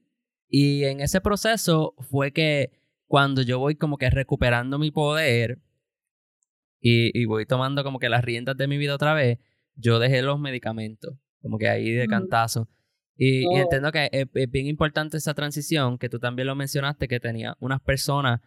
y 0.54 0.84
en 0.84 1.00
ese 1.00 1.22
proceso 1.22 1.94
fue 2.10 2.30
que 2.30 2.72
cuando 3.06 3.40
yo 3.40 3.58
voy 3.58 3.74
como 3.74 3.96
que 3.96 4.10
recuperando 4.10 4.78
mi 4.78 4.90
poder 4.90 5.62
y, 6.78 7.24
voy 7.24 7.46
tomando 7.46 7.82
como 7.82 7.98
que 7.98 8.10
las 8.10 8.22
riendas 8.22 8.58
de 8.58 8.68
mi 8.68 8.76
vida 8.76 8.94
otra 8.94 9.14
vez, 9.14 9.38
yo 9.76 9.98
dejé 9.98 10.20
los 10.20 10.38
medicamentos, 10.38 11.14
como 11.40 11.56
que 11.56 11.70
ahí 11.70 11.92
de 11.92 12.06
cantazo. 12.06 12.68
Y, 13.16 13.46
oh. 13.46 13.56
entiendo 13.56 13.92
que 13.92 14.10
es, 14.12 14.50
bien 14.50 14.66
importante 14.66 15.16
esa 15.16 15.32
transición, 15.32 15.96
que 15.96 16.10
tú 16.10 16.18
también 16.18 16.48
lo 16.48 16.54
mencionaste, 16.54 17.08
que 17.08 17.18
tenía 17.18 17.56
unas 17.58 17.80
personas 17.80 18.42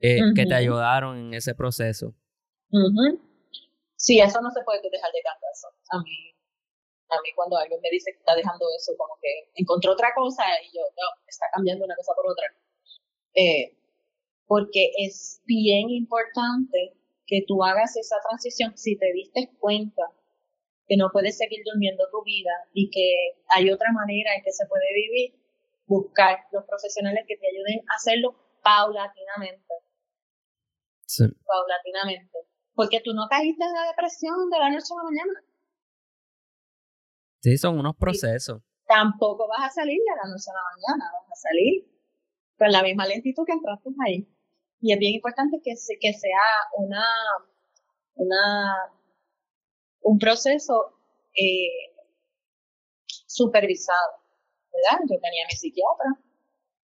eh, 0.00 0.18
que 0.34 0.44
te 0.44 0.54
ayudaron 0.54 1.16
en 1.16 1.34
ese 1.34 1.54
proceso. 1.54 2.14
Sí, 3.94 4.20
eso 4.20 4.42
no 4.42 4.50
se 4.50 4.62
puede 4.62 4.82
dejar 4.82 5.10
de 5.10 5.22
cantazo. 5.22 5.68
A 5.92 6.02
mí 6.02 6.35
a 7.08 7.20
mí 7.22 7.30
cuando 7.34 7.56
alguien 7.56 7.80
me 7.80 7.90
dice 7.90 8.12
que 8.12 8.18
está 8.18 8.34
dejando 8.34 8.66
eso, 8.76 8.92
como 8.96 9.14
que 9.20 9.50
encontró 9.54 9.92
otra 9.92 10.12
cosa 10.14 10.42
y 10.62 10.76
yo, 10.76 10.82
no, 10.82 11.06
está 11.26 11.46
cambiando 11.52 11.84
una 11.84 11.96
cosa 11.96 12.12
por 12.14 12.30
otra. 12.30 12.46
Eh, 13.34 13.76
porque 14.46 14.92
es 14.98 15.42
bien 15.46 15.90
importante 15.90 16.94
que 17.26 17.44
tú 17.46 17.62
hagas 17.64 17.96
esa 17.96 18.16
transición 18.28 18.76
si 18.76 18.96
te 18.96 19.12
diste 19.12 19.50
cuenta 19.58 20.02
que 20.86 20.96
no 20.96 21.10
puedes 21.12 21.36
seguir 21.36 21.62
durmiendo 21.64 22.04
tu 22.10 22.22
vida 22.22 22.52
y 22.72 22.90
que 22.90 23.42
hay 23.48 23.70
otra 23.70 23.90
manera 23.92 24.34
en 24.36 24.42
que 24.42 24.52
se 24.52 24.66
puede 24.66 24.86
vivir, 24.94 25.34
buscar 25.86 26.38
los 26.52 26.64
profesionales 26.64 27.24
que 27.26 27.36
te 27.36 27.48
ayuden 27.48 27.80
a 27.90 27.96
hacerlo 27.96 28.36
paulatinamente. 28.62 29.74
Sí. 31.06 31.24
Paulatinamente. 31.44 32.38
Porque 32.74 33.00
tú 33.00 33.14
no 33.14 33.26
caíste 33.28 33.64
en 33.64 33.72
la 33.72 33.88
depresión 33.88 34.50
de 34.50 34.58
la 34.58 34.70
noche 34.70 34.92
a 34.92 34.96
la 34.96 35.10
mañana. 35.10 35.44
Sí, 37.46 37.56
son 37.58 37.78
unos 37.78 37.94
procesos. 37.94 38.60
tampoco 38.88 39.46
vas 39.46 39.70
a 39.70 39.70
salir 39.70 40.00
de 40.02 40.16
la 40.18 40.26
noche 40.26 40.50
a 40.50 40.58
la 40.58 40.66
mañana, 40.66 41.12
vas 41.14 41.30
a 41.30 41.36
salir 41.46 41.86
con 42.58 42.72
la 42.72 42.82
misma 42.82 43.06
lentitud 43.06 43.46
que 43.46 43.52
entraste 43.52 43.88
ahí. 44.04 44.26
Y 44.80 44.92
es 44.92 44.98
bien 44.98 45.14
importante 45.14 45.60
que, 45.62 45.70
que 45.70 46.12
sea 46.12 46.46
una, 46.76 47.06
una, 48.16 48.90
un 50.00 50.18
proceso 50.18 50.98
eh, 51.38 51.94
supervisado, 53.06 54.26
¿verdad? 54.74 55.06
Yo 55.06 55.14
tenía 55.22 55.44
a 55.44 55.46
mi 55.46 55.54
psiquiatra, 55.54 56.18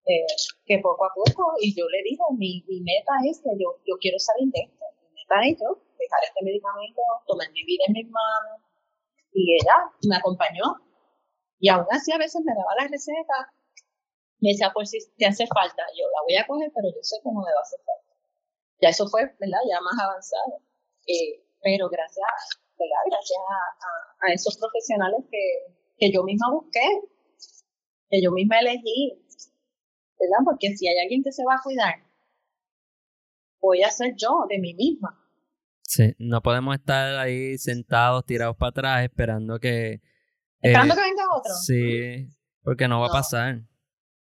eh, 0.07 0.31
que 0.63 0.79
poco 0.79 1.03
a 1.03 1.11
poco, 1.13 1.43
y 1.59 1.75
yo 1.75 1.89
le 1.89 2.03
dije, 2.03 2.23
mi, 2.39 2.63
mi 2.69 2.79
meta 2.79 3.19
es 3.29 3.41
que 3.43 3.51
yo, 3.59 3.83
yo 3.83 3.95
quiero 3.99 4.17
salir 4.17 4.47
de 4.47 4.61
esto. 4.61 4.85
Mi 5.11 5.11
meta 5.11 5.43
es 5.43 5.59
yo 5.59 5.75
dejar 5.99 6.23
este 6.23 6.39
medicamento, 6.39 7.01
tomar 7.27 7.51
mi 7.51 7.65
vida 7.65 7.83
en 7.89 7.93
mis 7.99 8.07
manos, 8.07 8.63
y 9.33 9.55
ella 9.55 9.75
me 10.07 10.17
acompañó. 10.17 10.63
Y 11.59 11.69
aún 11.69 11.87
así 11.91 12.11
a 12.11 12.17
veces 12.17 12.41
me 12.43 12.53
daba 12.53 12.75
la 12.79 12.87
receta, 12.87 13.51
me 14.39 14.49
decía, 14.49 14.71
pues 14.73 14.89
si 14.89 14.99
te 15.17 15.25
hace 15.25 15.47
falta, 15.47 15.83
yo 15.97 16.05
la 16.11 16.21
voy 16.23 16.35
a 16.35 16.45
coger, 16.45 16.71
pero 16.75 16.89
yo 16.89 17.01
sé 17.01 17.17
cómo 17.23 17.39
me 17.41 17.51
va 17.53 17.59
a 17.59 17.61
hacer 17.61 17.79
falta. 17.85 18.13
Ya 18.81 18.89
eso 18.89 19.07
fue, 19.07 19.23
¿verdad? 19.39 19.59
Ya 19.69 19.79
más 19.79 19.97
avanzado. 19.97 20.59
Eh, 21.07 21.41
pero 21.61 21.89
gracias, 21.89 22.27
¿verdad? 22.77 23.03
Gracias 23.07 23.39
a, 23.39 24.27
a, 24.27 24.33
esos 24.33 24.57
profesionales 24.57 25.23
que, 25.31 25.73
que 25.97 26.11
yo 26.11 26.23
misma 26.23 26.51
busqué, 26.51 26.83
que 28.09 28.21
yo 28.21 28.31
misma 28.31 28.59
elegí, 28.59 29.23
¿verdad? 30.19 30.43
Porque 30.43 30.75
si 30.75 30.87
hay 30.89 30.99
alguien 30.99 31.23
que 31.23 31.31
se 31.31 31.45
va 31.45 31.55
a 31.55 31.63
cuidar, 31.63 31.95
voy 33.61 33.81
a 33.83 33.91
ser 33.91 34.13
yo 34.17 34.45
de 34.49 34.59
mí 34.59 34.73
misma. 34.73 35.22
Sí, 35.95 36.15
no 36.17 36.41
podemos 36.41 36.73
estar 36.73 37.17
ahí 37.17 37.55
sentados, 37.59 38.25
tirados 38.25 38.57
para 38.57 38.69
atrás, 38.69 39.03
esperando 39.03 39.59
que... 39.59 40.01
Esperando 40.59 40.95
eh, 40.95 40.97
que 40.97 41.03
venga 41.03 41.23
otro. 41.37 41.53
Sí, 41.53 42.29
porque 42.63 42.87
no 42.87 42.99
va 42.99 43.07
a 43.07 43.11
pasar. 43.11 43.57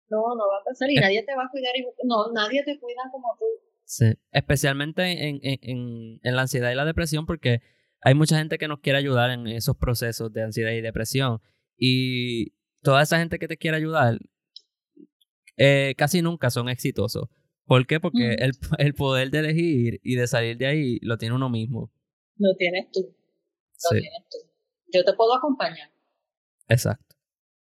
No, 0.08 0.34
no 0.34 0.48
va 0.48 0.58
a 0.60 0.64
pasar 0.64 0.90
y 0.90 0.96
nadie 0.96 1.22
te 1.22 1.36
va 1.36 1.44
a 1.44 1.48
cuidar. 1.48 1.72
No, 2.02 2.32
nadie 2.32 2.64
te 2.64 2.80
cuida 2.80 3.02
como 3.12 3.36
tú. 3.38 3.44
Sí, 3.84 4.06
especialmente 4.32 5.28
en, 5.28 5.38
en, 5.42 5.58
en, 5.62 6.20
en 6.20 6.36
la 6.36 6.42
ansiedad 6.42 6.72
y 6.72 6.74
la 6.74 6.84
depresión, 6.84 7.26
porque 7.26 7.60
hay 8.00 8.14
mucha 8.14 8.38
gente 8.38 8.58
que 8.58 8.66
nos 8.66 8.80
quiere 8.80 8.98
ayudar 8.98 9.30
en 9.30 9.46
esos 9.46 9.76
procesos 9.76 10.32
de 10.32 10.42
ansiedad 10.42 10.72
y 10.72 10.80
depresión. 10.80 11.40
Y 11.76 12.54
toda 12.82 13.02
esa 13.02 13.18
gente 13.20 13.38
que 13.38 13.46
te 13.46 13.56
quiere 13.56 13.76
ayudar 13.76 14.18
eh, 15.56 15.94
casi 15.96 16.22
nunca 16.22 16.50
son 16.50 16.68
exitosos. 16.68 17.28
¿Por 17.72 17.86
qué? 17.86 18.00
Porque 18.00 18.34
el, 18.34 18.52
el, 18.78 18.92
poder 18.92 19.30
de 19.30 19.38
elegir 19.38 19.98
y 20.02 20.16
de 20.16 20.26
salir 20.26 20.58
de 20.58 20.66
ahí 20.66 20.98
lo 21.00 21.16
tiene 21.16 21.34
uno 21.34 21.48
mismo. 21.48 21.90
Lo 22.36 22.54
tienes 22.58 22.90
tú. 22.90 23.00
Lo 23.00 23.98
tienes 23.98 24.28
tú. 24.30 24.36
Yo 24.92 25.02
te 25.02 25.14
puedo 25.14 25.34
acompañar. 25.34 25.90
Exacto. 26.68 27.16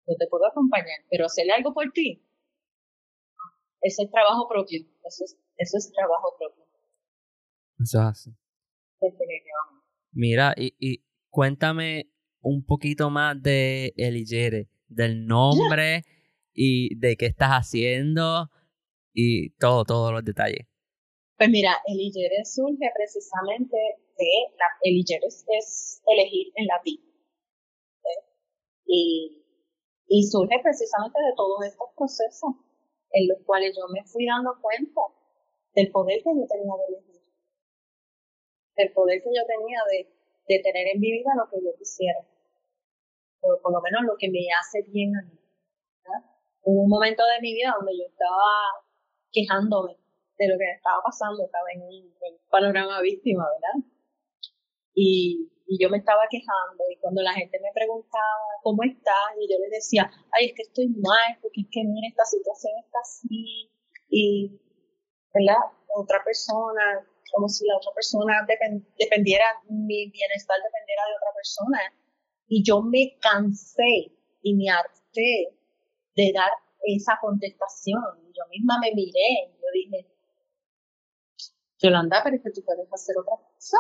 Yo 0.07 0.15
te 0.19 0.27
puedo 0.27 0.47
acompañar, 0.49 0.99
pero 1.09 1.25
hacerle 1.25 1.55
algo 1.55 1.73
por 1.73 1.91
ti. 1.93 2.23
Ese 3.81 4.03
es 4.03 4.11
trabajo 4.11 4.47
propio. 4.47 4.81
Eso 5.03 5.25
es, 5.25 5.39
eso 5.57 5.79
es 5.79 5.91
trabajo 5.91 6.37
propio. 6.39 6.65
Eso 7.83 7.99
es 7.99 8.05
así. 8.05 8.31
Mira, 10.13 10.53
y, 10.59 10.75
y 10.79 11.07
cuéntame 11.31 12.13
un 12.43 12.67
poquito 12.67 13.09
más 13.09 13.43
de 13.43 13.95
Eligere, 13.97 14.69
del 14.89 15.27
nombre 15.27 16.05
y 16.53 16.95
de 16.97 17.17
qué 17.17 17.25
estás 17.25 17.53
haciendo 17.53 18.51
y 19.17 19.49
todo, 19.57 19.85
todos 19.85 20.13
los 20.13 20.23
detalles. 20.23 20.69
Pues 21.39 21.49
mira, 21.49 21.73
Eligere 21.87 22.45
surge 22.45 22.85
precisamente 22.95 23.77
de 24.17 24.33
la 24.61 24.69
Eligere 24.83 25.27
es 25.27 26.03
elegir 26.07 26.53
en 26.55 26.67
latín. 26.67 27.01
Y, 28.85 29.43
y 30.07 30.23
surge 30.25 30.61
precisamente 30.63 31.19
de 31.19 31.35
todos 31.35 31.65
estos 31.65 31.89
procesos 31.97 32.53
en 33.11 33.29
los 33.29 33.39
cuales 33.47 33.75
yo 33.75 33.89
me 33.89 34.05
fui 34.05 34.27
dando 34.27 34.53
cuenta 34.61 35.01
del 35.75 35.91
poder 35.91 36.23
que 36.23 36.31
yo 36.37 36.47
tenía 36.47 36.75
de 36.77 36.85
elegir, 36.95 37.23
del 38.77 38.93
poder 38.93 39.23
que 39.23 39.31
yo 39.33 39.43
tenía 39.49 39.81
de, 39.91 40.13
de 40.47 40.63
tener 40.63 40.89
en 40.95 41.01
mi 41.01 41.11
vida 41.11 41.33
lo 41.37 41.49
que 41.49 41.65
yo 41.65 41.75
quisiera, 41.79 42.21
o 43.41 43.61
por 43.63 43.73
lo 43.73 43.81
menos 43.81 44.05
lo 44.05 44.17
que 44.19 44.29
me 44.31 44.47
hace 44.61 44.83
bien 44.83 45.17
a 45.17 45.23
mí. 45.23 45.41
Hubo 46.63 46.83
un 46.83 46.89
momento 46.89 47.25
de 47.25 47.41
mi 47.41 47.55
vida 47.55 47.75
donde 47.77 47.97
yo 47.97 48.05
estaba 48.07 48.86
quejándome 49.37 50.01
de 50.39 50.49
lo 50.49 50.57
que 50.57 50.65
estaba 50.73 51.05
pasando, 51.05 51.45
estaba 51.45 51.69
en 51.75 51.83
un, 51.83 52.17
panorama 52.49 53.01
víctima, 53.03 53.45
¿verdad? 53.45 53.85
Y, 54.95 55.53
y, 55.67 55.77
yo 55.79 55.91
me 55.91 55.99
estaba 55.99 56.23
quejando 56.31 56.85
y 56.91 56.97
cuando 56.97 57.21
la 57.21 57.35
gente 57.35 57.61
me 57.61 57.73
preguntaba, 57.75 58.49
¿cómo 58.63 58.83
estás? 58.83 59.37
Y 59.39 59.45
yo 59.53 59.59
les 59.61 59.71
decía, 59.71 60.11
ay, 60.33 60.47
es 60.47 60.53
que 60.55 60.63
estoy 60.63 60.89
mal, 60.89 61.37
porque 61.43 61.61
es 61.63 61.69
que 61.71 61.85
mira, 61.85 62.09
esta 62.09 62.25
situación 62.25 62.73
está 62.81 62.99
así. 63.01 63.71
Y, 64.09 64.59
¿verdad? 65.35 65.61
Otra 65.95 66.25
persona, 66.25 67.05
como 67.33 67.49
si 67.49 67.67
la 67.67 67.77
otra 67.77 67.93
persona 67.93 68.47
dependiera, 68.47 69.45
mi 69.69 70.09
bienestar 70.09 70.57
dependiera 70.65 71.03
de 71.09 71.17
otra 71.17 71.33
persona. 71.35 71.81
Y 72.49 72.63
yo 72.63 72.81
me 72.81 73.19
cansé 73.21 74.13
y 74.41 74.55
me 74.55 74.71
harté 74.71 75.53
de 76.15 76.33
dar 76.33 76.51
esa 76.87 77.19
contestación. 77.21 78.03
Yo 78.33 78.43
misma 78.51 78.79
me 78.81 78.93
miré 78.95 79.51
y 79.51 79.57
yo 79.59 79.69
dije, 79.73 80.07
Yolanda, 81.79 82.21
pero 82.23 82.37
es 82.37 82.43
que 82.43 82.51
tú 82.51 82.63
puedes 82.65 82.87
hacer 82.93 83.17
otra 83.19 83.37
cosa. 83.37 83.79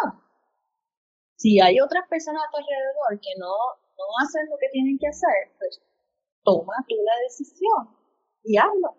Si 1.36 1.60
hay 1.60 1.80
otras 1.80 2.08
personas 2.08 2.42
a 2.46 2.50
tu 2.50 2.56
alrededor 2.58 3.20
que 3.20 3.38
no, 3.38 3.52
no 3.96 4.04
hacen 4.22 4.48
lo 4.50 4.56
que 4.58 4.68
tienen 4.72 4.98
que 4.98 5.08
hacer, 5.08 5.52
pues 5.58 5.82
toma 6.42 6.74
tú 6.88 6.94
la 7.04 7.22
decisión 7.22 7.96
y 8.42 8.56
hazlo. 8.56 8.96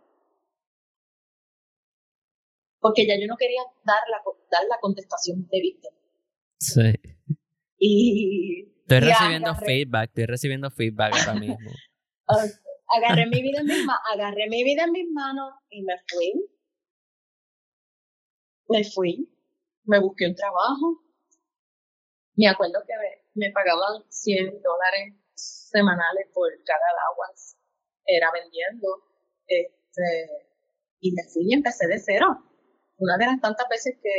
Porque 2.80 3.08
ya 3.08 3.16
yo 3.20 3.28
no 3.28 3.38
quería 3.38 3.62
dar 3.84 4.02
la, 4.10 4.22
dar 4.52 4.68
la 4.70 4.80
contestación 4.80 5.48
de 5.48 5.60
víctima. 5.60 5.98
Sí. 6.60 6.94
Y. 7.80 8.74
Estoy 8.82 9.00
recibiendo 9.00 9.56
feedback, 9.56 10.10
estoy 10.10 10.26
recibiendo 10.26 10.72
feedback 10.72 11.14
ahora 11.14 11.40
mismo. 11.40 11.58
agarré 12.96 13.26
mi 13.28 13.42
vida 13.42 13.60
en 13.60 13.66
mis 13.66 13.86
manos, 13.86 14.02
agarré 14.14 14.48
mi 14.50 14.64
vida 14.64 14.84
en 14.84 14.92
mis 14.92 15.10
manos 15.12 15.54
y 15.70 15.84
me 15.84 15.96
fui. 16.08 16.50
Me 18.70 18.84
fui, 18.84 19.30
me 19.86 20.00
busqué 20.00 20.28
un 20.28 20.36
trabajo. 20.36 21.04
Me 22.36 22.48
acuerdo 22.48 22.80
que 22.86 22.94
me, 23.34 23.52
pagaban 23.52 24.04
100 24.10 24.62
dólares 24.62 25.16
semanales 25.34 26.28
por 26.34 26.52
cada 26.66 26.88
agua. 27.12 27.28
Era 28.06 28.32
vendiendo. 28.32 28.88
Este, 29.48 30.48
y 31.00 31.12
me 31.14 31.24
fui 31.32 31.44
y 31.50 31.54
empecé 31.54 31.88
de 31.88 32.00
cero. 32.00 32.44
Una 32.98 33.18
de 33.18 33.26
las 33.26 33.42
tantas 33.42 33.68
veces 33.70 33.96
que, 34.02 34.10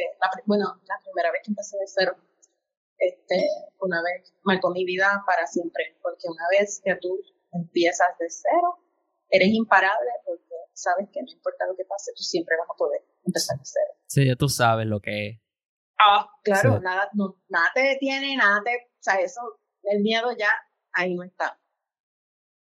bueno, 0.46 0.80
la 0.86 1.00
primera 1.02 1.30
vez 1.32 1.42
que 1.44 1.50
empecé 1.50 1.76
de 1.78 1.86
cero, 1.86 2.16
este, 2.98 3.46
una 3.80 4.02
vez 4.02 4.34
marcó 4.42 4.70
mi 4.70 4.84
vida 4.84 5.22
para 5.26 5.46
siempre, 5.46 5.96
porque 6.02 6.28
una 6.28 6.44
vez 6.50 6.80
que 6.84 6.94
tú 6.96 7.20
empiezas 7.52 8.08
de 8.18 8.26
cero, 8.28 8.78
eres 9.30 9.48
imparable 9.52 10.10
porque 10.24 10.54
sabes 10.72 11.08
que 11.12 11.22
no 11.22 11.30
importa 11.30 11.66
lo 11.66 11.76
que 11.76 11.84
pase, 11.84 12.12
tú 12.16 12.22
siempre 12.22 12.56
vas 12.58 12.68
a 12.70 12.76
poder 12.76 13.02
empezar 13.24 13.58
de 13.58 13.64
cero. 13.64 13.92
Sí, 14.06 14.26
ya 14.26 14.36
tú 14.36 14.48
sabes 14.48 14.86
lo 14.86 15.00
que 15.00 15.28
es. 15.28 15.40
Ah, 15.98 16.28
claro, 16.44 16.80
nada, 16.80 17.08
no, 17.14 17.36
nada 17.48 17.70
te 17.74 17.80
detiene, 17.80 18.36
nada 18.36 18.62
te, 18.64 18.70
o 18.76 19.02
sea, 19.02 19.16
eso, 19.16 19.40
el 19.82 20.00
miedo 20.00 20.30
ya 20.38 20.50
ahí 20.92 21.14
no 21.14 21.24
está. 21.24 21.58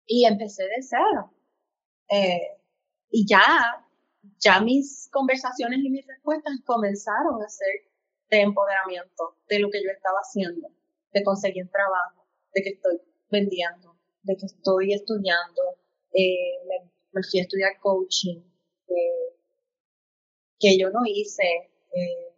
Y 0.06 0.26
empecé 0.26 0.64
de 0.64 0.82
cero. 0.82 1.34
Eh, 2.10 2.58
y 3.10 3.28
ya, 3.28 3.86
ya 4.40 4.62
mis 4.62 5.10
conversaciones 5.12 5.80
y 5.84 5.90
mis 5.90 6.08
respuestas 6.08 6.54
comenzaron 6.66 7.42
a 7.44 7.50
ser 7.50 7.68
de 8.30 8.42
empoderamiento 8.42 9.38
de 9.48 9.60
lo 9.60 9.70
que 9.70 9.84
yo 9.84 9.90
estaba 9.90 10.20
haciendo, 10.20 10.70
de 11.12 11.24
conseguir 11.24 11.70
trabajo, 11.70 12.28
de 12.54 12.62
que 12.64 12.70
estoy 12.70 13.02
vendiendo, 13.30 13.87
de 14.28 14.36
que 14.36 14.46
estoy 14.46 14.94
estudiando, 14.94 15.62
eh, 16.14 16.60
me, 16.68 17.24
fui 17.24 17.40
a 17.40 17.44
estudiar 17.44 17.80
coaching, 17.80 18.40
eh, 18.90 19.34
que 20.60 20.78
yo 20.78 20.90
no 20.92 21.00
hice, 21.06 21.72
eh, 21.92 22.36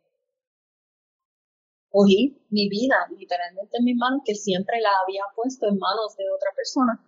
cogí 1.89 2.45
mi 2.51 2.69
vida 2.69 2.95
literalmente 3.17 3.77
en 3.77 3.85
mis 3.85 3.97
manos, 3.97 4.21
que 4.23 4.35
siempre 4.35 4.79
la 4.79 4.91
había 5.03 5.23
puesto 5.35 5.67
en 5.67 5.77
manos 5.79 6.15
de 6.15 6.29
otra 6.29 6.51
persona. 6.55 7.03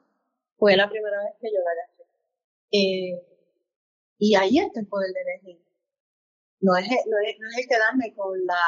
Fue 0.58 0.76
la 0.76 0.90
primera 0.90 1.18
vez 1.24 1.34
que 1.40 1.50
yo 1.52 1.60
la 1.64 1.72
agarré. 1.72 1.92
Eh, 2.72 3.28
y 4.18 4.36
ahí 4.36 4.58
está 4.58 4.80
el 4.80 4.88
poder 4.88 5.12
de 5.14 5.22
elegir. 5.22 5.62
No 6.60 6.76
es, 6.76 6.88
no 6.88 7.18
es, 7.20 7.40
no 7.40 7.50
es 7.50 7.58
el 7.58 7.68
quedarme 7.68 8.14
con 8.16 8.46
la, 8.46 8.64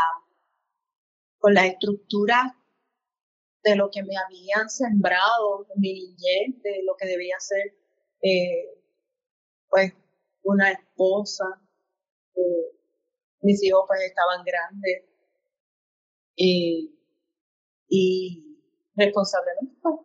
con 1.40 1.54
la 1.54 1.66
estructura 1.68 2.63
de 3.64 3.76
lo 3.76 3.90
que 3.90 4.04
me 4.04 4.16
habían 4.18 4.70
sembrado 4.70 5.66
en 5.74 5.82
mi 5.82 5.94
niñez, 5.94 6.62
de 6.62 6.84
lo 6.86 6.96
que 6.98 7.08
debía 7.08 7.40
ser, 7.40 7.74
eh, 8.22 8.70
pues, 9.70 9.94
una 10.44 10.72
esposa. 10.72 11.46
Eh, 12.36 12.78
mis 13.42 13.64
hijos 13.64 13.84
pues 13.88 14.02
estaban 14.02 14.44
grandes. 14.44 15.04
y 16.36 16.90
responsablemente 18.96 19.76
pues, 19.82 19.96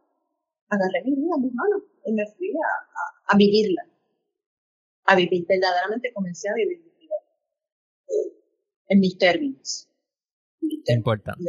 agarré 0.69 1.03
mi 1.05 1.17
vida 1.17 1.35
en 1.37 1.43
mis 1.43 1.55
manos 1.55 1.83
y 2.05 2.13
me 2.13 2.27
fui 2.27 2.51
a, 2.51 3.33
a, 3.33 3.37
vivirla. 3.37 3.87
A 5.05 5.17
vivir, 5.17 5.47
verdaderamente 5.47 6.13
comencé 6.13 6.49
a 6.49 6.55
vivir 6.55 6.81
mi 6.81 6.91
vida 7.01 7.15
eh, 8.09 8.33
en 8.89 9.01
mis 9.01 9.17
términos. 9.17 9.89
Importante. 10.87 11.43
y 11.43 11.49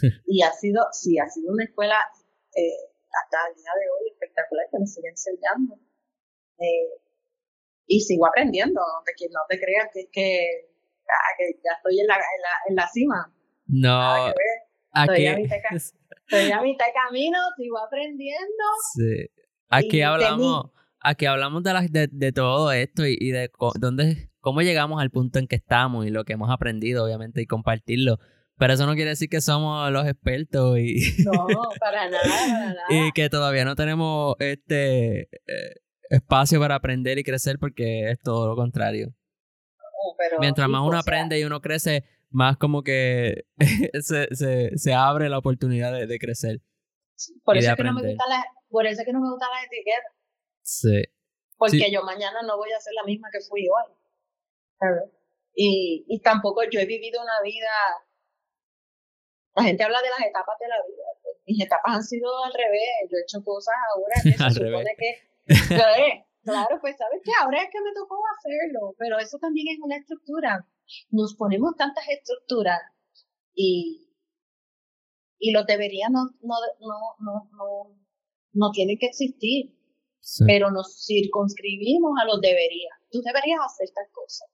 ha 0.44 0.52
sido, 0.52 0.86
sí, 0.92 1.18
ha 1.18 1.28
sido 1.28 1.52
una 1.52 1.64
escuela 1.64 1.96
eh, 2.56 2.90
hasta 3.10 3.48
el 3.48 3.56
día 3.56 3.70
de 3.74 3.90
hoy 3.90 4.12
espectacular 4.12 4.66
que 4.70 4.78
me 4.78 4.86
sigue 4.86 5.08
enseñando. 5.08 5.78
Eh, 6.58 7.00
y 7.86 8.00
sigo 8.00 8.26
aprendiendo, 8.26 8.80
no 8.80 9.02
te, 9.04 9.12
no 9.28 9.40
te 9.48 9.58
creas 9.58 9.88
que 9.92 10.00
es 10.00 10.08
que, 10.12 10.70
ah, 11.08 11.34
que, 11.36 11.60
ya 11.64 11.72
estoy 11.76 11.98
en 11.98 12.06
la, 12.06 12.14
en 12.14 12.20
la, 12.20 12.54
en 12.68 12.76
la 12.76 12.88
cima. 12.88 13.34
No. 13.66 14.28
Estoy, 14.94 15.26
a 15.26 15.36
mitad, 15.36 15.58
estoy 15.74 16.52
a 16.52 16.60
mitad 16.62 16.86
de 16.86 16.92
camino, 16.92 17.38
sigo 17.56 17.78
aprendiendo. 17.78 18.64
Sí. 18.94 19.30
Aquí 19.68 20.02
hablamos, 20.02 20.70
aquí 21.00 21.26
hablamos 21.26 21.62
de, 21.64 21.88
de, 21.90 22.08
de 22.10 22.32
todo 22.32 22.70
esto 22.72 23.06
y, 23.06 23.16
y 23.18 23.30
de 23.30 23.50
dónde, 23.78 24.30
cómo 24.40 24.62
llegamos 24.62 25.00
al 25.00 25.10
punto 25.10 25.38
en 25.38 25.46
que 25.46 25.56
estamos 25.56 26.06
y 26.06 26.10
lo 26.10 26.24
que 26.24 26.34
hemos 26.34 26.50
aprendido, 26.50 27.04
obviamente, 27.04 27.42
y 27.42 27.46
compartirlo. 27.46 28.18
Pero 28.60 28.74
eso 28.74 28.84
no 28.84 28.94
quiere 28.94 29.08
decir 29.08 29.30
que 29.30 29.40
somos 29.40 29.90
los 29.90 30.06
expertos 30.06 30.78
y... 30.78 30.96
No, 31.24 31.46
para 31.80 32.10
nada, 32.10 32.22
para 32.22 32.46
nada. 32.74 32.82
y 32.90 33.10
que 33.12 33.30
todavía 33.30 33.64
no 33.64 33.74
tenemos 33.74 34.36
este 34.38 35.22
eh, 35.22 35.74
espacio 36.10 36.60
para 36.60 36.74
aprender 36.74 37.18
y 37.18 37.24
crecer 37.24 37.58
porque 37.58 38.10
es 38.10 38.20
todo 38.20 38.46
lo 38.46 38.56
contrario. 38.56 39.14
Mientras 40.40 40.68
más 40.68 40.82
uno 40.82 40.98
aprende 40.98 41.40
y 41.40 41.44
uno 41.44 41.62
crece, 41.62 42.04
más 42.28 42.58
como 42.58 42.82
que 42.82 43.46
se, 44.02 44.28
se, 44.34 44.76
se 44.76 44.92
abre 44.92 45.30
la 45.30 45.38
oportunidad 45.38 46.06
de, 46.06 46.18
crecer. 46.18 46.60
Por 47.42 47.56
eso, 47.56 47.70
es 47.70 47.76
que 47.76 47.84
no 47.84 47.94
me 47.94 48.02
gustan 48.02 48.28
las, 48.28 48.44
Por 48.68 48.86
eso 48.86 49.00
es 49.00 49.06
que 49.06 49.12
no 49.14 49.20
me 49.20 49.30
gustan 49.30 49.48
las 49.54 49.64
etiquetas. 49.64 50.12
Sí. 50.60 51.02
Porque 51.56 51.90
yo 51.90 52.02
mañana 52.02 52.42
no 52.46 52.58
voy 52.58 52.72
a 52.72 52.80
ser 52.80 52.92
la 52.92 53.04
misma 53.04 53.28
que 53.32 53.40
fui 53.40 53.62
hoy. 53.62 53.94
Y, 55.54 56.04
y 56.08 56.20
tampoco 56.20 56.60
yo 56.70 56.78
he 56.78 56.84
vivido 56.84 57.22
una 57.22 57.40
vida. 57.42 57.70
La 59.54 59.64
gente 59.64 59.82
habla 59.82 60.00
de 60.02 60.10
las 60.10 60.20
etapas 60.20 60.56
de 60.60 60.68
la 60.68 60.76
vida. 60.86 61.04
Mis 61.46 61.64
etapas 61.64 61.96
han 61.96 62.02
sido 62.02 62.28
al 62.44 62.52
revés. 62.52 63.10
Yo 63.10 63.16
he 63.18 63.22
hecho 63.22 63.44
cosas 63.44 63.74
ahora 63.94 64.14
que 64.22 64.32
se 64.32 64.50
supone 64.50 64.96
que. 64.96 65.10
Claro, 66.42 66.78
pues 66.80 66.96
sabes 66.96 67.20
que 67.22 67.30
ahora 67.42 67.62
es 67.62 67.68
que 67.70 67.80
me 67.82 67.92
tocó 67.92 68.16
hacerlo, 68.34 68.94
pero 68.98 69.18
eso 69.18 69.38
también 69.38 69.66
es 69.68 69.78
una 69.82 69.96
estructura. 69.96 70.66
Nos 71.10 71.34
ponemos 71.36 71.76
tantas 71.76 72.04
estructuras 72.08 72.80
y, 73.54 74.08
y 75.38 75.52
los 75.52 75.66
debería 75.66 76.08
no, 76.08 76.30
no, 76.40 76.54
no, 76.80 76.96
no, 77.20 77.50
no, 77.52 78.00
no 78.52 78.70
tienen 78.70 78.96
que 78.98 79.06
existir, 79.06 79.76
pero 80.46 80.70
nos 80.70 81.04
circunscribimos 81.06 82.12
a 82.20 82.24
los 82.24 82.40
debería. 82.40 82.90
Tú 83.10 83.20
deberías 83.22 83.60
hacer 83.64 83.90
tal 83.94 84.06
cosa. 84.12 84.46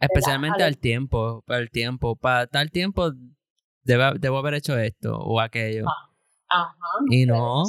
Especialmente 0.00 0.64
al 0.64 0.78
tiempo, 0.78 1.44
el 1.48 1.70
tiempo, 1.70 2.16
para 2.16 2.46
tal 2.48 2.70
tiempo 2.70 3.12
debo, 3.86 4.38
haber 4.38 4.54
hecho 4.54 4.76
esto 4.78 5.16
o 5.16 5.40
aquello. 5.40 5.84
Ah, 5.86 6.10
ajá. 6.48 7.04
Y 7.10 7.24
no. 7.26 7.62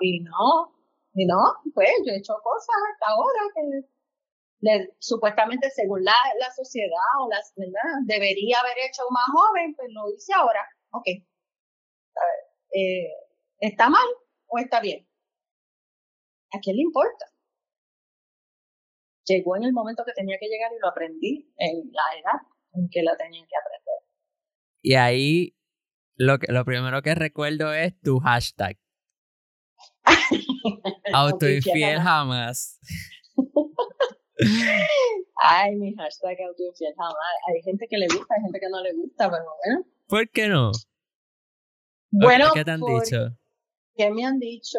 y 0.00 0.20
no. 0.20 0.74
Y 1.14 1.26
no, 1.26 1.38
pues 1.74 1.90
yo 2.06 2.12
he 2.12 2.18
hecho 2.18 2.34
cosas 2.42 2.76
hasta 2.92 3.12
ahora 3.12 3.40
que 3.54 4.88
supuestamente 4.98 5.70
según 5.70 6.04
la, 6.04 6.14
la 6.38 6.50
sociedad 6.52 7.10
o 7.20 7.28
las, 7.28 7.52
¿verdad? 7.56 7.98
Debería 8.04 8.60
haber 8.60 8.78
hecho 8.88 9.02
más 9.10 9.24
joven, 9.32 9.74
pues 9.74 9.88
lo 9.90 10.08
hice 10.14 10.32
ahora. 10.34 10.60
Ok. 10.92 11.06
Eh, 12.72 13.08
¿Está 13.58 13.88
mal 13.88 14.06
o 14.46 14.58
está 14.58 14.80
bien? 14.80 15.06
¿A 16.52 16.58
quién 16.60 16.76
le 16.76 16.82
importa? 16.82 17.26
Llegó 19.24 19.56
en 19.56 19.64
el 19.64 19.72
momento 19.72 20.04
que 20.04 20.12
tenía 20.12 20.38
que 20.38 20.48
llegar 20.48 20.72
y 20.72 20.78
lo 20.80 20.88
aprendí 20.88 21.52
en 21.56 21.90
la 21.92 22.18
edad 22.18 22.40
en 22.74 22.88
que 22.90 23.02
la 23.02 23.16
tenía 23.16 23.44
que 23.46 23.56
aprender. 23.56 23.79
Y 24.82 24.94
ahí 24.94 25.56
lo, 26.16 26.38
que, 26.38 26.52
lo 26.52 26.64
primero 26.64 27.02
que 27.02 27.14
recuerdo 27.14 27.72
es 27.72 27.98
tu 28.00 28.18
hashtag. 28.20 28.78
Autoinfiel 31.12 32.00
jamás. 32.00 32.78
Ay, 35.42 35.76
mi 35.76 35.94
hashtag 35.94 36.36
autoinfiel 36.46 36.94
jamás. 36.96 37.16
Hay 37.48 37.62
gente 37.62 37.86
que 37.88 37.98
le 37.98 38.06
gusta, 38.06 38.34
hay 38.34 38.42
gente 38.42 38.60
que 38.60 38.68
no 38.68 38.82
le 38.82 38.92
gusta, 38.94 39.30
pero 39.30 39.44
bueno. 39.64 39.86
¿Por 40.06 40.28
qué 40.30 40.48
no? 40.48 40.72
Bueno, 42.10 42.50
¿qué 42.54 42.64
te 42.64 42.70
han 42.70 42.80
dicho? 42.80 43.36
¿Qué 43.94 44.10
me 44.10 44.24
han 44.24 44.38
dicho? 44.38 44.78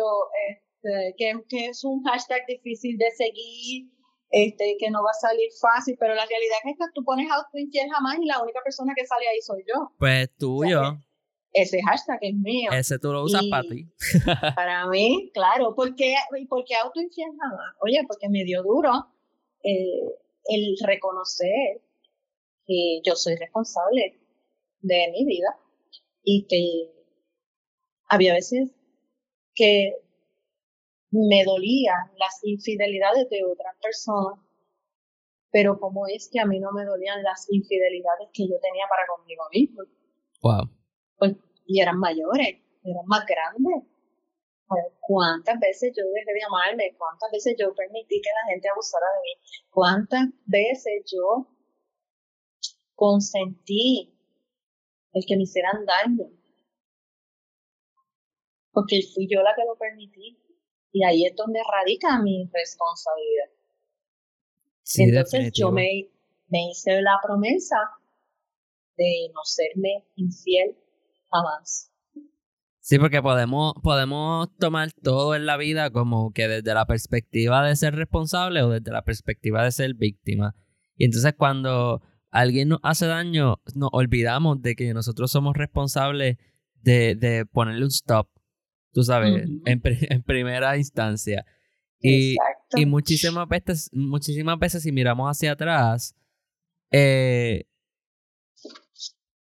Este, 0.50 1.16
que, 1.18 1.34
que, 1.48 1.68
es 1.68 1.84
un 1.84 2.04
hashtag 2.04 2.46
difícil 2.48 2.98
de 2.98 3.12
seguir, 3.12 3.92
este, 4.32 4.78
que 4.80 4.89
no 4.89 5.04
va 5.04 5.12
a 5.12 5.28
salir 5.30 5.50
fácil, 5.60 5.98
pero 6.00 6.15
la 6.15 6.26
realidad 6.26 6.58
es 6.65 6.78
que 6.78 6.86
tú 6.94 7.04
pones 7.04 7.30
autoinfiel 7.30 7.89
jamás 7.89 8.17
y 8.20 8.26
la 8.26 8.41
única 8.41 8.62
persona 8.63 8.94
que 8.96 9.06
sale 9.06 9.28
ahí 9.28 9.41
soy 9.41 9.63
yo. 9.67 9.91
Pues 10.00 10.30
tuyo 10.38 10.98
ese 11.54 11.82
hashtag 11.82 12.20
es 12.22 12.36
mío. 12.36 12.72
Ese 12.72 12.98
tú 13.00 13.12
lo 13.12 13.24
usas 13.24 13.44
para 13.50 13.63
ti. 13.63 13.88
para 14.56 14.88
mí, 14.88 15.32
claro. 15.34 15.76
¿Por 15.76 15.96
qué, 15.96 16.15
por 16.50 16.63
qué 16.63 16.76
Oye, 17.82 18.02
porque 18.08 18.30
me 18.30 18.44
dio 18.44 18.63
duro 18.63 18.91
eh, 19.63 20.02
el 20.46 20.76
reconocer 20.86 21.82
que 22.65 23.02
yo 23.04 23.15
soy 23.15 23.36
responsable 23.36 24.20
de 24.80 25.12
mi 25.12 25.26
vida 25.26 25.58
y 26.24 26.46
que 26.48 26.91
había 28.08 28.34
veces 28.34 28.70
que 29.54 29.96
me 31.12 31.43
dolían 31.45 32.12
las 32.17 32.39
infidelidades 32.43 33.30
de 33.30 33.43
otras 33.45 33.76
personas, 33.82 34.39
pero 35.52 35.80
como 35.80 36.08
es 36.08 36.30
que 36.32 36.39
a 36.39 36.45
mí 36.45 36.60
no 36.60 36.71
me 36.71 36.86
dolían 36.86 37.21
las 37.24 37.47
infidelidades 37.52 38.30
que 38.34 38.47
yo 38.47 38.56
tenía 38.62 38.86
para 38.89 39.06
conmigo 39.08 39.43
mismo. 39.52 39.84
Wow 40.41 40.82
pues, 41.21 41.38
y 41.67 41.80
eran 41.80 42.00
mayores, 42.00 42.58
eran 42.84 43.06
más 43.06 43.24
grandes. 43.28 43.88
¿Cuántas 45.02 45.60
veces 45.60 45.93
yo 45.95 46.04
dejé 46.15 46.34
de 46.34 46.43
amarme? 46.47 46.95
¿Cuántas 46.97 47.30
veces 47.32 47.56
yo 47.60 47.76
permití 47.76 48.19
que 48.21 48.30
la 48.30 48.52
gente 48.52 48.69
abusara 48.69 49.06
de 49.06 49.21
mí? 49.21 49.67
¿Cuántas 49.69 50.30
veces 50.45 51.04
yo 51.12 51.47
consentí 52.95 54.17
el 55.13 55.24
que 55.28 55.36
me 55.36 55.43
hicieran 55.43 55.86
daño? 55.86 56.32
Porque 58.71 59.02
fui 59.13 59.28
yo 59.30 59.43
la 59.43 59.54
que 59.54 59.65
lo 59.65 59.78
permití. 59.78 60.41
Y 60.92 61.04
ahí 61.06 61.26
es 61.26 61.36
donde 61.36 61.60
radica 61.70 62.22
mi 62.22 62.50
responsabilidad. 62.54 63.50
Entonces 64.98 65.52
yo 65.54 65.72
me, 65.72 66.10
me 66.48 66.70
hice 66.70 67.02
la 67.02 67.18
promesa 67.24 67.78
de 68.98 69.30
no 69.34 69.42
serme 69.44 70.06
infiel 70.16 70.76
jamás. 71.30 71.92
Sí, 72.80 72.98
porque 72.98 73.22
podemos, 73.22 73.74
podemos 73.84 74.50
tomar 74.58 74.92
todo 74.92 75.36
en 75.36 75.46
la 75.46 75.56
vida 75.56 75.92
como 75.92 76.34
que 76.34 76.48
desde 76.48 76.74
la 76.74 76.88
perspectiva 76.88 77.66
de 77.66 77.76
ser 77.76 77.96
responsable 77.96 78.64
o 78.64 78.70
desde 78.70 78.92
la 78.92 79.04
perspectiva 79.04 79.64
de 79.64 79.72
ser 79.72 79.94
víctima. 79.94 80.56
Y 80.96 81.06
entonces 81.06 81.34
cuando 81.38 82.02
alguien 82.32 82.70
nos 82.70 82.80
hace 82.82 83.06
daño, 83.06 83.62
nos 83.76 83.90
olvidamos 83.94 84.62
de 84.62 84.76
que 84.76 84.94
nosotros 84.94 85.32
somos 85.32 85.56
responsables 85.56 86.38
de, 86.82 87.16
de 87.16 87.46
ponerle 87.46 87.84
un 87.84 87.92
stop, 87.92 88.28
tú 88.92 89.04
sabes, 89.04 89.44
en, 89.44 89.62
en, 89.86 90.24
primera 90.24 90.78
instancia. 90.78 91.46
Y, 92.00 92.36
y, 92.76 92.86
muchísimas 92.86 93.48
veces, 93.48 93.90
muchísimas 93.94 94.58
veces 94.58 94.84
si 94.84 94.92
miramos 94.92 95.30
hacia 95.30 95.52
atrás, 95.52 96.16
eh, 96.92 97.66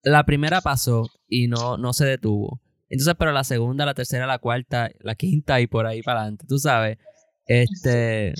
la 0.02 0.24
primera 0.24 0.60
pasó 0.60 1.08
y 1.28 1.48
no, 1.48 1.76
no 1.76 1.92
se 1.92 2.06
detuvo. 2.06 2.60
Entonces, 2.88 3.14
pero 3.18 3.32
la 3.32 3.44
segunda, 3.44 3.84
la 3.84 3.94
tercera, 3.94 4.26
la 4.26 4.38
cuarta, 4.38 4.90
la 5.00 5.16
quinta 5.16 5.60
y 5.60 5.66
por 5.66 5.86
ahí 5.86 6.02
para 6.02 6.20
adelante, 6.20 6.46
tú 6.48 6.58
sabes. 6.58 6.98
Este. 7.44 8.32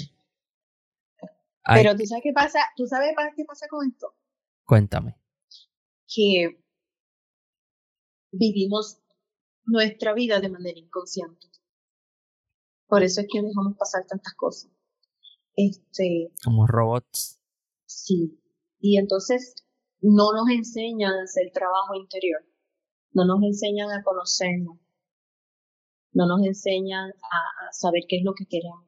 Pero 1.64 1.96
tú 1.96 2.06
sabes 2.06 2.22
qué 2.22 2.32
pasa, 2.32 2.60
tú 2.76 2.86
sabes 2.86 3.10
qué 3.36 3.44
pasa 3.44 3.66
con 3.68 3.88
esto. 3.88 4.14
Cuéntame. 4.64 5.16
Que 6.06 6.60
vivimos 8.30 9.00
nuestra 9.66 10.14
vida 10.14 10.40
de 10.40 10.48
manera 10.48 10.78
inconsciente. 10.78 11.48
Por 12.86 13.02
eso 13.02 13.20
es 13.20 13.26
que 13.30 13.42
dejamos 13.42 13.76
pasar 13.76 14.06
tantas 14.06 14.34
cosas. 14.34 14.70
Este. 15.54 16.32
Como 16.44 16.66
robots. 16.66 17.40
Sí. 17.86 18.40
Y 18.78 18.98
entonces 18.98 19.54
no 20.00 20.32
nos 20.32 20.48
enseñan 20.50 21.12
a 21.12 21.24
hacer 21.24 21.50
trabajo 21.52 21.94
interior, 21.94 22.44
no 23.12 23.24
nos 23.24 23.42
enseñan 23.42 23.90
a 23.90 24.02
conocernos, 24.04 24.78
no 26.12 26.26
nos 26.26 26.46
enseñan 26.46 27.10
a, 27.10 27.72
saber 27.72 28.02
qué 28.08 28.18
es 28.18 28.24
lo 28.24 28.34
que 28.34 28.46
queremos. 28.46 28.86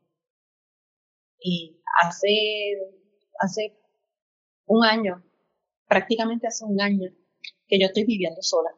Y 1.40 1.80
hace, 2.02 2.28
hace 3.40 3.80
un 4.66 4.84
año, 4.84 5.24
prácticamente 5.86 6.46
hace 6.46 6.64
un 6.64 6.80
año, 6.80 7.10
que 7.66 7.80
yo 7.80 7.86
estoy 7.86 8.04
viviendo 8.04 8.42
sola, 8.42 8.70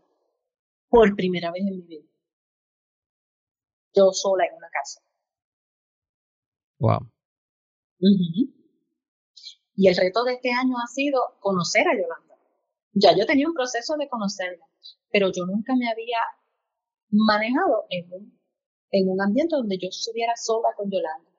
por 0.90 1.14
primera 1.16 1.50
vez 1.52 1.62
en 1.62 1.76
mi 1.76 1.86
vida. 1.86 2.04
Yo 3.94 4.12
sola 4.12 4.44
en 4.44 4.54
una 4.56 4.68
casa. 4.68 5.00
Wow. 6.78 7.10
Y 9.76 9.88
el 9.88 9.96
reto 9.96 10.24
de 10.24 10.34
este 10.34 10.50
año 10.50 10.76
ha 10.82 10.86
sido 10.86 11.20
conocer 11.40 11.86
a 11.88 11.94
Yolanda. 11.94 12.36
Ya 12.92 13.16
yo 13.16 13.24
tenía 13.24 13.48
un 13.48 13.54
proceso 13.54 13.96
de 13.96 14.08
conocerla, 14.08 14.66
pero 15.10 15.30
yo 15.32 15.46
nunca 15.46 15.74
me 15.76 15.88
había 15.88 16.18
manejado 17.10 17.86
en 17.90 18.12
un, 18.12 18.40
en 18.90 19.08
un 19.08 19.20
ambiente 19.20 19.56
donde 19.56 19.78
yo 19.78 19.88
estuviera 19.88 20.34
sola 20.36 20.68
con 20.76 20.90
Yolanda. 20.90 21.30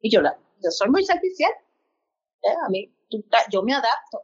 Y 0.00 0.10
Yolanda, 0.10 0.40
yo 0.62 0.70
soy 0.70 0.88
muy 0.90 1.04
servicial. 1.04 1.52
¿eh? 2.42 2.56
A 2.66 2.68
mí, 2.68 2.94
yo 3.50 3.62
me 3.62 3.74
adapto. 3.74 4.22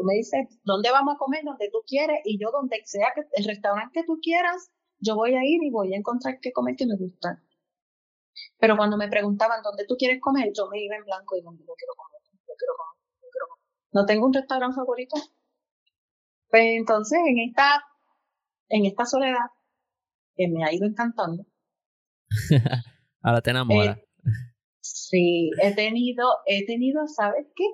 Tú 0.00 0.06
me 0.06 0.14
dices, 0.14 0.48
¿dónde 0.64 0.90
vamos 0.90 1.14
a 1.14 1.18
comer? 1.18 1.44
Donde 1.44 1.68
tú 1.70 1.82
quieres. 1.86 2.20
Y 2.24 2.40
yo, 2.40 2.50
donde 2.50 2.80
sea 2.84 3.12
que 3.14 3.20
el 3.34 3.44
restaurante 3.44 4.00
que 4.00 4.06
tú 4.06 4.18
quieras, 4.22 4.72
yo 4.98 5.14
voy 5.14 5.34
a 5.34 5.44
ir 5.44 5.62
y 5.62 5.70
voy 5.70 5.92
a 5.92 5.98
encontrar 5.98 6.38
qué 6.40 6.52
comer 6.52 6.74
que 6.74 6.86
me 6.86 6.96
gusta. 6.96 7.42
Pero 8.58 8.78
cuando 8.78 8.96
me 8.96 9.08
preguntaban 9.08 9.60
dónde 9.62 9.84
tú 9.86 9.96
quieres 9.98 10.22
comer, 10.22 10.52
yo 10.56 10.70
me 10.70 10.80
iba 10.80 10.96
en 10.96 11.04
blanco 11.04 11.36
y 11.36 11.42
donde 11.42 11.60
yo 11.60 11.74
quiero 11.76 11.92
comer 11.96 12.10
no 13.92 14.06
tengo 14.06 14.26
un 14.26 14.32
restaurante 14.32 14.76
favorito. 14.76 15.16
Pues 16.48 16.64
entonces 16.78 17.18
en 17.26 17.38
esta, 17.48 17.82
en 18.68 18.86
esta 18.86 19.04
soledad 19.04 19.50
que 20.34 20.48
me 20.48 20.64
ha 20.64 20.72
ido 20.72 20.86
encantando. 20.86 21.44
Ahora 23.22 23.40
te 23.40 23.50
enamora. 23.50 23.92
Eh, 23.92 24.08
sí, 24.80 25.50
he 25.62 25.74
tenido, 25.74 26.24
he 26.46 26.64
tenido, 26.66 27.06
¿sabes 27.06 27.46
qué? 27.54 27.64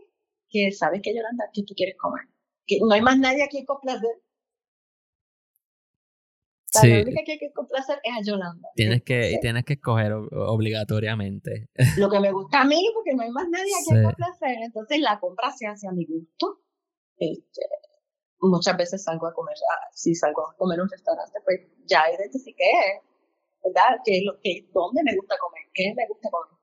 Que 0.49 0.73
sabes 0.73 1.01
que 1.03 1.15
Yolanda, 1.15 1.45
que 1.53 1.63
tú 1.63 1.75
quieres 1.75 1.97
comer. 1.99 2.23
Que 2.67 2.79
no 2.81 2.93
hay 2.95 3.01
más 3.01 3.19
nadie 3.19 3.43
aquí 3.43 3.65
con 3.65 3.81
placer. 3.81 4.23
La 6.75 7.03
única 7.03 7.23
que 7.25 7.33
hay 7.33 7.39
que 7.39 7.53
complacer 7.53 7.99
es 8.03 8.13
a 8.13 8.23
Yolanda. 8.23 8.69
Tienes 8.75 9.03
que, 9.03 9.33
y 9.33 9.41
tienes 9.41 9.65
que 9.65 9.75
escoger 9.75 10.13
obligatoriamente. 10.13 11.69
Lo 11.99 12.11
que 12.11 12.21
me 12.21 12.33
gusta 12.33 12.61
a 12.61 12.65
mí, 12.65 12.91
porque 12.93 13.15
no 13.15 13.23
hay 13.23 13.31
más 13.31 13.49
nadie 13.49 13.73
a 13.73 13.85
quien 13.89 14.05
complacer. 14.05 14.57
Entonces 14.63 15.01
la 15.01 15.19
compra 15.19 15.51
se 15.53 15.67
hace 15.67 15.89
a 15.89 15.93
mi 15.93 16.05
gusto. 16.05 16.61
Este, 17.19 17.63
muchas 18.41 18.77
veces 18.77 19.03
salgo 19.03 19.27
a 19.27 19.33
comer, 19.33 19.57
ah, 19.73 19.89
si 19.93 20.15
salgo 20.15 20.49
a 20.49 20.57
comer 20.57 20.81
un 20.81 20.89
restaurante, 20.89 21.39
pues 21.45 21.61
ya 21.87 22.05
identifiqué, 22.11 23.01
¿verdad? 23.65 24.01
¿Qué 24.05 24.19
es 24.19 24.25
lo 24.25 24.39
que, 24.43 24.69
dónde 24.73 25.03
me 25.03 25.17
gusta 25.17 25.37
comer, 25.39 25.63
qué 25.73 25.95
me 25.97 26.07
gusta 26.07 26.29
comer. 26.31 26.56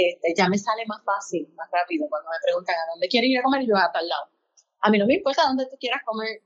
Este, 0.00 0.32
ya 0.36 0.48
me 0.48 0.56
sale 0.56 0.86
más 0.86 1.02
fácil, 1.02 1.48
más 1.56 1.68
rápido 1.72 2.06
cuando 2.08 2.30
me 2.30 2.36
preguntan 2.40 2.76
a 2.76 2.92
dónde 2.92 3.08
quiero 3.08 3.26
ir 3.26 3.36
a 3.36 3.42
comer, 3.42 3.66
yo 3.66 3.76
a 3.76 3.90
tal 3.90 4.06
lado. 4.06 4.30
A 4.80 4.90
mí 4.90 4.98
no 4.98 5.06
me 5.06 5.14
importa 5.14 5.42
dónde 5.42 5.66
tú 5.66 5.76
quieras 5.76 6.02
comer, 6.04 6.40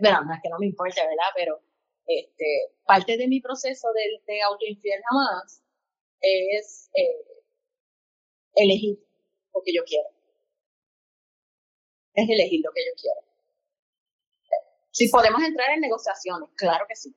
verdad, 0.00 0.20
no 0.22 0.32
es 0.32 0.40
que 0.40 0.48
no 0.48 0.58
me 0.60 0.66
importa, 0.66 1.02
¿verdad? 1.02 1.30
Pero 1.34 1.60
este, 2.06 2.70
parte 2.86 3.16
de 3.16 3.26
mi 3.26 3.40
proceso 3.40 3.88
de, 3.92 4.32
de 4.32 4.42
autoinfiel 4.42 5.00
jamás 5.10 5.60
es 6.20 6.88
eh, 6.94 7.42
elegir 8.54 8.96
lo 9.52 9.60
que 9.64 9.74
yo 9.74 9.82
quiero. 9.84 10.08
Es 12.14 12.30
elegir 12.30 12.60
lo 12.64 12.70
que 12.70 12.86
yo 12.86 12.92
quiero. 12.94 13.20
Si 14.92 15.08
podemos 15.08 15.42
entrar 15.42 15.70
en 15.70 15.80
negociaciones, 15.80 16.50
claro 16.54 16.86
que 16.88 16.94
sí. 16.94 17.12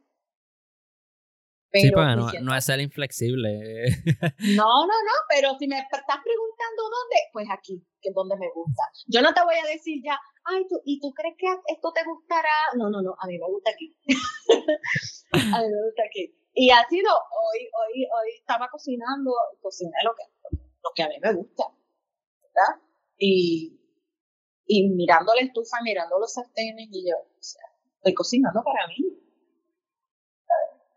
Pero 1.72 1.88
sí, 1.88 1.92
porque 2.20 2.40
no, 2.40 2.52
no, 2.52 2.56
es 2.56 2.66
ser 2.66 2.82
inflexible. 2.82 3.88
no, 4.60 4.72
no, 4.86 4.98
no, 5.08 5.16
pero 5.30 5.56
si 5.58 5.68
me 5.68 5.80
estás 5.80 6.04
preguntando 6.04 6.84
dónde, 6.84 7.18
pues 7.32 7.48
aquí, 7.50 7.82
que 8.02 8.10
es 8.10 8.16
donde 8.16 8.36
me 8.36 8.52
gusta. 8.54 8.84
Yo 9.08 9.22
no 9.22 9.34
te 9.34 9.42
voy 9.44 9.56
a 9.56 9.72
decir 9.72 10.02
ya, 10.04 10.20
ay, 10.44 10.68
¿tú, 10.68 10.82
¿y 10.84 11.00
tú 11.00 11.14
crees 11.14 11.36
que 11.38 11.48
esto 11.48 11.94
te 11.94 12.04
gustará? 12.04 12.76
No, 12.76 12.90
no, 12.90 13.02
no, 13.02 13.16
a 13.18 13.26
mí 13.28 13.40
me 13.40 13.48
gusta 13.48 13.72
aquí. 13.72 13.96
a 15.32 15.62
mí 15.64 15.68
me 15.72 15.82
gusta 15.88 16.04
aquí. 16.06 16.36
Y 16.54 16.70
ha 16.72 16.84
sido, 16.90 17.10
hoy, 17.10 17.60
hoy, 17.72 18.04
hoy 18.04 18.30
estaba 18.38 18.68
cocinando, 18.70 19.32
cociné 19.62 19.96
lo 20.04 20.12
que, 20.12 20.58
lo 20.60 20.90
que 20.94 21.04
a 21.04 21.08
mí 21.08 21.16
me 21.22 21.34
gusta, 21.34 21.64
¿verdad? 22.44 22.84
Y, 23.18 23.80
y 24.66 24.90
mirando 24.90 25.34
la 25.34 25.42
estufa, 25.42 25.78
mirando 25.84 26.20
los 26.20 26.34
sartenes, 26.34 26.90
y 26.92 27.10
yo, 27.10 27.16
o 27.16 27.42
sea, 27.42 27.64
estoy 27.96 28.14
cocinando 28.14 28.62
para 28.64 28.88
mí. 28.88 29.21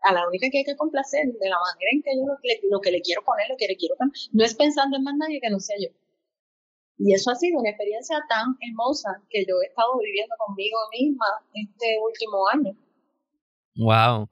A 0.07 0.13
la 0.13 0.27
única 0.27 0.47
que 0.51 0.59
hay 0.59 0.63
que 0.63 0.75
complacer, 0.75 1.25
de 1.25 1.49
la 1.49 1.57
manera 1.57 1.89
en 1.91 2.01
que 2.03 2.11
yo 2.15 2.25
lo, 2.25 2.37
lo 2.69 2.81
que 2.81 2.91
le 2.91 3.01
quiero 3.01 3.23
poner, 3.23 3.49
lo 3.49 3.57
que 3.57 3.67
le 3.67 3.75
quiero 3.75 3.95
poner, 3.97 4.13
no 4.33 4.43
es 4.43 4.53
pensando 4.55 4.97
en 4.97 5.03
más 5.03 5.15
nadie 5.17 5.39
que 5.41 5.49
no 5.49 5.59
sea 5.59 5.75
yo. 5.81 5.89
Y 6.97 7.13
eso 7.13 7.31
ha 7.31 7.35
sido 7.35 7.59
una 7.59 7.69
experiencia 7.69 8.17
tan 8.29 8.55
hermosa 8.61 9.21
que 9.29 9.45
yo 9.45 9.55
he 9.61 9.67
estado 9.67 9.97
viviendo 9.99 10.35
conmigo 10.45 10.77
misma 10.97 11.25
este 11.53 11.97
último 12.01 12.47
año. 12.47 12.77
Wow. 13.75 14.29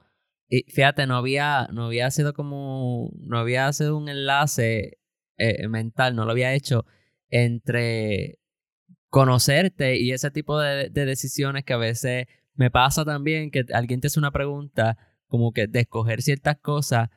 Y 0.48 0.64
fíjate, 0.72 1.06
no 1.08 1.18
había, 1.18 1.68
no 1.74 1.88
había 1.88 2.10
sido 2.12 2.34
como, 2.34 3.12
no 3.20 3.38
había 3.38 3.72
sido 3.74 3.98
un 3.98 4.08
enlace 4.08 5.00
eh, 5.38 5.68
mental, 5.68 6.16
no 6.16 6.26
lo 6.26 6.32
había 6.32 6.54
hecho 6.54 6.86
entre 7.30 8.40
conocerte 9.10 9.98
y 9.98 10.12
ese 10.12 10.32
tipo 10.32 10.60
de, 10.60 10.90
de, 10.90 11.06
decisiones 11.06 11.66
que 11.66 11.74
a 11.74 11.78
veces 11.78 12.28
me 12.56 12.72
pasa 12.72 13.04
también, 13.04 13.52
que 13.52 13.66
alguien 13.74 14.00
te 14.00 14.08
hace 14.08 14.20
una 14.20 14.32
pregunta 14.32 14.98
como 15.34 15.52
que 15.52 15.66
de 15.66 15.80
escoger 15.80 16.22
ciertas 16.22 16.60
cosas 16.60 17.10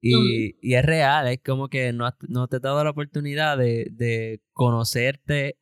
y, 0.00 0.54
y, 0.60 0.74
es 0.76 0.84
real, 0.84 1.26
es 1.26 1.40
como 1.44 1.66
que 1.66 1.92
no, 1.92 2.08
no 2.28 2.46
te 2.46 2.58
he 2.58 2.60
dado 2.60 2.84
la 2.84 2.90
oportunidad 2.90 3.58
de, 3.58 3.88
de 3.90 4.40
conocerte 4.52 5.58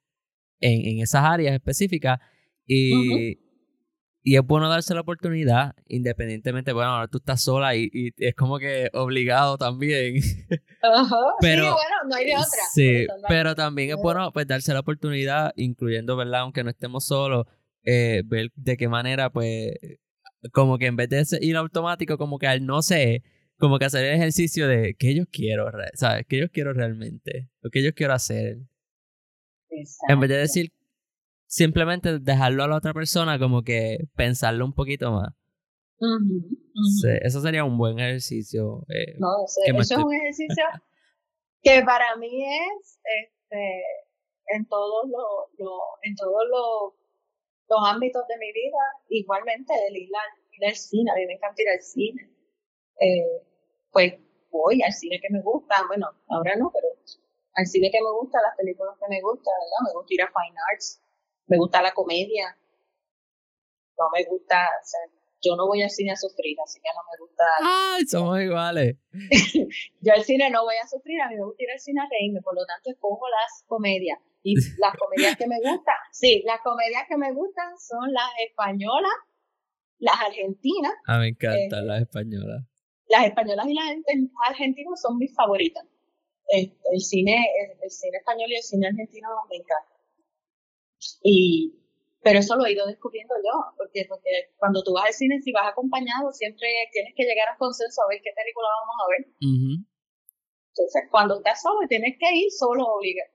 en, 0.61 0.87
en, 0.87 1.01
esas 1.01 1.25
áreas 1.25 1.55
específicas 1.55 2.19
y, 2.67 3.39
y, 4.23 4.37
es 4.37 4.43
bueno 4.45 4.69
darse 4.69 4.93
la 4.93 5.01
oportunidad, 5.01 5.77
independientemente, 5.87 6.75
bueno, 6.75 6.91
ahora 6.91 7.09
tú 7.09 7.17
estás 7.17 7.43
sola 7.43 7.75
y, 7.75 7.89
y 7.91 8.11
es 8.19 8.35
como 8.35 8.59
que 8.59 8.91
obligado 8.93 9.57
también. 9.57 10.17
pero, 11.41 11.63
sí, 11.63 11.71
bueno, 11.71 11.97
no 12.11 12.17
hay 12.17 12.27
de 12.27 12.35
otra. 12.35 12.65
Sí, 12.75 13.07
pero 13.29 13.55
también 13.55 13.93
es 13.93 13.97
bueno 13.97 14.31
pues 14.31 14.47
darse 14.47 14.75
la 14.75 14.81
oportunidad, 14.81 15.55
incluyendo, 15.57 16.19
¿verdad? 16.19 16.41
Aunque 16.41 16.65
no 16.65 16.69
estemos 16.69 17.07
solos, 17.07 17.47
eh, 17.83 18.21
ver 18.27 18.53
de 18.57 18.77
qué 18.77 18.89
manera, 18.89 19.31
pues, 19.31 19.73
como 20.53 20.79
que 20.79 20.87
en 20.87 20.97
vez 20.97 21.09
de 21.09 21.25
ir 21.41 21.57
automático, 21.57 22.19
como 22.19 22.39
que 22.39 22.47
al 22.47 22.65
no 22.65 22.83
sé, 22.83 23.23
como 23.59 23.79
que 23.79 23.87
hacer 23.87 24.05
el 24.05 24.15
ejercicio 24.15 24.69
de 24.69 24.95
qué 24.99 25.15
yo 25.15 25.25
quiero, 25.31 25.71
¿sabes? 25.95 26.27
¿Qué 26.29 26.39
yo 26.39 26.51
quiero 26.51 26.73
realmente? 26.73 27.49
Lo 27.61 27.71
que 27.71 27.83
yo 27.83 27.95
quiero 27.95 28.15
hacer. 28.15 28.59
En 30.09 30.21
vez 30.21 30.31
de 30.31 30.37
decir 30.37 30.73
simplemente 31.47 32.19
dejarlo 32.19 32.65
a 32.65 32.69
la 32.69 32.77
otra 32.77 32.93
persona, 32.93 33.39
como 33.39 33.63
que 33.63 34.09
pensarlo 34.17 34.65
un 34.65 34.73
poquito 34.73 35.13
más. 35.13 35.35
eso 37.23 37.41
sería 37.41 37.65
un 37.65 37.79
buen 37.79 37.99
ejercicio. 37.99 38.85
Eh, 38.89 39.17
no, 39.19 39.29
eso 39.45 39.81
es 39.81 40.05
un 40.05 40.15
ejercicio 40.15 40.65
que 41.63 41.83
para 41.83 42.17
mí 42.17 42.45
es 42.45 42.99
este, 43.05 43.83
en 44.49 44.67
todos 44.67 45.09
los 45.09 45.79
en 46.03 46.15
todos 46.17 46.43
los 46.51 47.04
ámbitos 47.69 48.27
de 48.29 48.37
mi 48.39 48.53
vida, 48.53 48.79
igualmente 49.09 49.75
el 49.89 49.97
ir 49.97 50.11
al 50.67 50.75
cine, 50.75 51.11
a 51.11 51.15
mí 51.15 51.27
me 51.27 51.35
encanta 51.35 51.63
ir 51.63 51.69
al 51.69 51.83
cine 51.83 52.35
eh, 53.01 53.43
pues 53.91 54.15
voy 54.51 54.83
al 54.83 54.93
cine 54.93 55.21
que 55.21 55.33
me 55.33 55.41
gusta, 55.43 55.77
bueno, 55.87 56.09
ahora 56.29 56.57
no, 56.57 56.71
pero 56.73 56.89
al 57.55 57.67
cine 57.67 57.91
que 57.91 58.01
me 58.01 58.11
gusta, 58.11 58.41
las 58.43 58.57
películas 58.57 58.97
que 58.99 59.09
me 59.09 59.21
gustan, 59.21 59.55
¿verdad? 59.55 59.93
Me 59.93 59.99
gusta 59.99 60.15
ir 60.15 60.23
a 60.23 60.27
Fine 60.27 60.59
Arts, 60.71 61.03
me 61.47 61.59
gusta 61.59 61.83
la 61.83 61.93
comedia, 61.93 62.57
no 63.99 64.11
me 64.13 64.25
gusta, 64.25 64.57
o 64.57 64.85
sea, 64.85 65.01
yo 65.43 65.57
no 65.57 65.67
voy 65.67 65.83
al 65.83 65.91
cine 65.91 66.13
a 66.13 66.17
sufrir, 66.17 66.57
así 66.65 66.81
que 66.81 66.89
no 66.95 67.03
me 67.11 67.19
gusta. 67.19 67.45
¡Ay, 67.63 68.07
somos 68.07 68.41
iguales! 68.41 68.97
yo 70.01 70.13
al 70.13 70.25
cine 70.25 70.51
no 70.51 70.65
voy 70.65 70.77
a 70.83 70.87
sufrir, 70.87 71.21
a 71.21 71.29
mí 71.29 71.37
me 71.37 71.45
gusta 71.45 71.63
ir 71.63 71.71
al 71.71 71.81
cine 71.81 72.01
a 72.01 72.09
reírme, 72.09 72.41
por 72.41 72.55
lo 72.55 72.65
tanto 72.65 72.91
escojo 72.91 73.29
las 73.29 73.65
comedias. 73.67 74.19
Y 74.45 74.55
las 74.79 74.95
comedias 74.97 75.37
que 75.37 75.49
me 75.49 75.57
gustan, 75.59 75.97
sí, 76.13 76.45
las 76.47 76.61
comedias 76.61 77.03
que 77.09 77.17
me 77.17 77.33
gustan 77.33 77.77
son 77.79 78.13
las 78.13 78.31
españolas, 78.47 79.13
las 79.99 80.21
argentinas. 80.21 80.93
Ah, 81.07 81.19
me 81.19 81.29
encantan 81.29 81.83
eh, 81.83 81.87
las 81.87 82.03
españolas 82.03 82.63
las 83.09 83.27
españolas 83.27 83.67
y 83.69 83.75
las 83.75 83.87
argentinas 84.49 85.01
son 85.01 85.19
mis 85.19 85.35
favoritas. 85.35 85.85
El, 86.49 86.71
cine, 87.01 87.47
el, 87.83 87.91
cine 87.91 88.19
español 88.19 88.51
y 88.51 88.57
el 88.57 88.63
cine 88.63 88.89
argentino 88.89 89.29
me 89.49 89.57
encantan. 89.57 89.99
Y, 91.23 91.75
pero 92.23 92.39
eso 92.39 92.57
lo 92.57 92.67
he 92.67 92.73
ido 92.73 92.87
descubriendo 92.87 93.35
yo, 93.37 93.75
porque, 93.77 94.05
porque 94.09 94.53
cuando 94.57 94.83
tú 94.83 94.93
vas 94.93 95.07
al 95.07 95.13
cine, 95.13 95.41
si 95.41 95.53
vas 95.53 95.67
acompañado, 95.67 96.33
siempre 96.33 96.69
tienes 96.93 97.15
que 97.17 97.25
llegar 97.25 97.49
a 97.49 97.57
consenso 97.57 98.03
a 98.03 98.09
ver 98.09 98.21
qué 98.23 98.31
película 98.35 98.69
vamos 98.81 98.97
a 99.01 99.09
ver. 99.11 99.27
Entonces, 100.69 101.03
cuando 101.11 101.39
estás 101.39 101.63
solo, 101.63 101.87
tienes 101.89 102.17
que 102.19 102.35
ir 102.35 102.51
solo 102.51 102.85
obligado. 102.85 103.31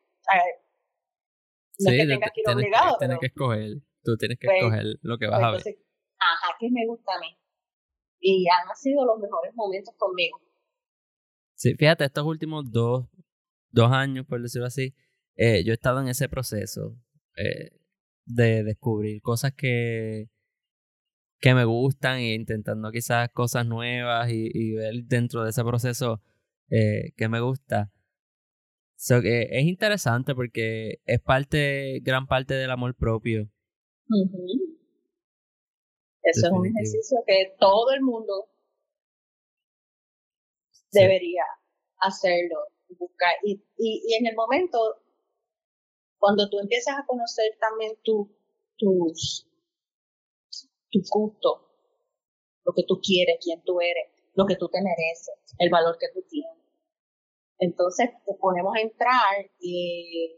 No 1.79 1.91
sí, 1.91 1.97
que 1.97 2.07
tengas 2.07 2.31
que 2.33 2.41
ir 2.41 2.49
obligado. 2.49 2.97
Tienes 2.97 3.19
que 3.19 3.25
escoger, 3.27 3.71
tú 4.03 4.17
tienes 4.17 4.37
que 4.39 4.47
pues, 4.47 4.57
escoger 4.57 4.85
lo 5.01 5.17
que 5.17 5.27
vas 5.27 5.43
a 5.43 5.51
ver. 5.51 5.61
Ajá, 6.19 6.57
¿qué 6.59 6.69
me 6.69 6.85
gusta 6.85 7.15
a 7.15 7.19
mí? 7.19 7.39
y 8.19 8.45
han 8.47 8.75
sido 8.75 9.05
los 9.05 9.19
mejores 9.19 9.53
momentos 9.55 9.93
conmigo. 9.97 10.39
Sí, 11.55 11.75
fíjate, 11.75 12.05
estos 12.05 12.25
últimos 12.25 12.71
dos, 12.71 13.07
dos 13.71 13.91
años, 13.91 14.25
por 14.25 14.41
decirlo 14.41 14.67
así, 14.67 14.95
eh, 15.35 15.63
yo 15.63 15.71
he 15.71 15.75
estado 15.75 16.01
en 16.01 16.07
ese 16.07 16.29
proceso 16.29 16.95
eh, 17.37 17.71
de 18.25 18.63
descubrir 18.63 19.21
cosas 19.21 19.53
que, 19.53 20.29
que 21.39 21.53
me 21.53 21.65
gustan 21.65 22.19
e 22.19 22.33
intentando 22.33 22.91
quizás 22.91 23.29
cosas 23.31 23.65
nuevas 23.65 24.29
y, 24.29 24.49
y 24.53 24.73
ver 24.73 24.93
dentro 25.05 25.43
de 25.43 25.49
ese 25.49 25.63
proceso 25.63 26.21
eh, 26.69 27.13
que 27.15 27.27
me 27.29 27.39
gusta. 27.39 27.91
So, 29.01 29.21
que 29.21 29.47
es 29.49 29.63
interesante 29.63 30.35
porque 30.35 30.99
es 31.05 31.21
parte, 31.21 32.01
gran 32.01 32.27
parte 32.27 32.55
del 32.55 32.69
amor 32.69 32.97
propio. 32.97 33.49
Eso 36.21 36.47
es 36.47 36.51
un 36.51 36.65
ejercicio 36.65 37.23
que 37.25 37.55
todo 37.57 37.91
el 37.93 38.01
mundo 38.01 38.49
debería 40.91 41.45
hacerlo, 41.99 42.57
buscar. 42.97 43.31
Y, 43.45 43.63
y, 43.77 44.15
en 44.15 44.27
el 44.27 44.35
momento, 44.35 44.77
cuando 46.17 46.49
tú 46.49 46.59
empiezas 46.59 46.97
a 46.99 47.05
conocer 47.05 47.57
también 47.57 47.97
tu, 48.03 48.29
tus, 48.75 49.47
tu 50.89 50.99
gusto, 51.09 51.71
lo 52.65 52.73
que 52.73 52.83
tú 52.85 52.99
quieres, 53.01 53.37
quién 53.41 53.63
tú 53.63 53.79
eres, 53.79 54.11
lo 54.33 54.45
que 54.45 54.57
tú 54.57 54.67
te 54.67 54.81
mereces, 54.81 55.55
el 55.57 55.69
valor 55.69 55.97
que 55.97 56.09
tú 56.13 56.21
tienes. 56.29 56.58
Entonces 57.59 58.09
te 58.25 58.33
ponemos 58.35 58.73
a 58.75 58.81
entrar 58.81 59.35
en, 59.37 60.31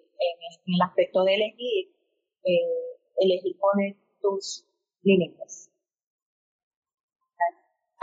el 0.66 0.82
aspecto 0.84 1.24
de 1.24 1.36
elegir, 1.36 1.96
eh, 2.44 2.98
elegir 3.18 3.58
poner 3.60 3.96
tus 4.22 4.66
límites. 5.04 5.70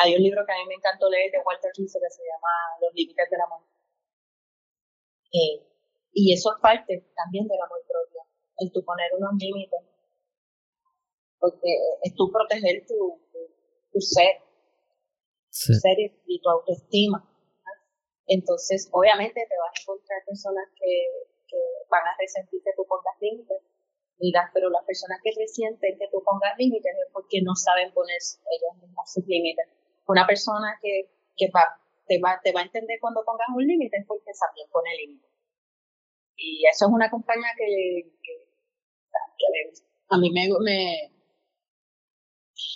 Hay 0.00 0.14
un 0.14 0.22
libro 0.22 0.46
que 0.46 0.52
a 0.52 0.56
mí 0.56 0.66
me 0.68 0.74
encantó 0.74 1.10
leer 1.10 1.32
de 1.32 1.42
Walter 1.44 1.72
Rizzo 1.76 1.98
que 1.98 2.08
se 2.08 2.22
llama 2.22 2.78
Los 2.80 2.94
límites 2.94 3.28
del 3.28 3.40
amor. 3.40 3.62
Eh, 5.32 5.66
y 6.12 6.32
eso 6.32 6.54
es 6.54 6.62
parte 6.62 7.04
también 7.16 7.48
del 7.48 7.60
amor 7.60 7.82
propio, 7.86 8.22
el 8.58 8.70
tú 8.72 8.84
poner 8.84 9.10
unos 9.18 9.34
límites. 9.38 9.80
Porque 11.40 11.68
es 12.02 12.14
tú 12.14 12.30
proteger 12.30 12.86
tu, 12.86 13.20
tu, 13.92 14.00
ser, 14.00 14.38
y 16.26 16.40
tu 16.40 16.48
autoestima. 16.48 17.24
Entonces, 18.28 18.88
obviamente 18.92 19.40
te 19.40 19.56
vas 19.56 19.72
a 19.72 19.80
encontrar 19.82 20.24
personas 20.24 20.68
que, 20.76 21.26
que 21.48 21.56
van 21.90 22.04
a 22.06 22.16
resentir 22.18 22.62
que 22.62 22.72
tú 22.76 22.84
pongas 22.86 23.16
límites, 23.20 23.60
pero 24.52 24.70
las 24.70 24.84
personas 24.84 25.18
que 25.22 25.32
resienten 25.36 25.98
que 25.98 26.08
tú 26.12 26.22
pongas 26.22 26.56
límites 26.58 26.92
es 26.92 27.12
porque 27.12 27.40
no 27.42 27.54
saben 27.54 27.92
poner 27.92 28.18
ellos 28.18 28.82
mismos 28.82 29.10
sus 29.10 29.26
límites. 29.26 29.66
Una 30.06 30.26
persona 30.26 30.78
que, 30.82 31.10
que 31.36 31.50
va, 31.50 31.80
te, 32.06 32.20
va, 32.20 32.40
te 32.42 32.52
va 32.52 32.60
a 32.60 32.64
entender 32.64 32.98
cuando 33.00 33.24
pongas 33.24 33.48
un 33.54 33.66
límite 33.66 33.96
es 33.96 34.06
porque 34.06 34.32
también 34.38 34.68
pone 34.70 34.94
límites. 34.96 35.30
Y 36.36 36.66
eso 36.66 36.86
es 36.86 36.92
una 36.92 37.10
compañía 37.10 37.48
que, 37.56 38.12
que, 38.22 38.48
a 40.10 40.18
mí 40.18 40.30
me, 40.30 40.48
me, 40.60 41.12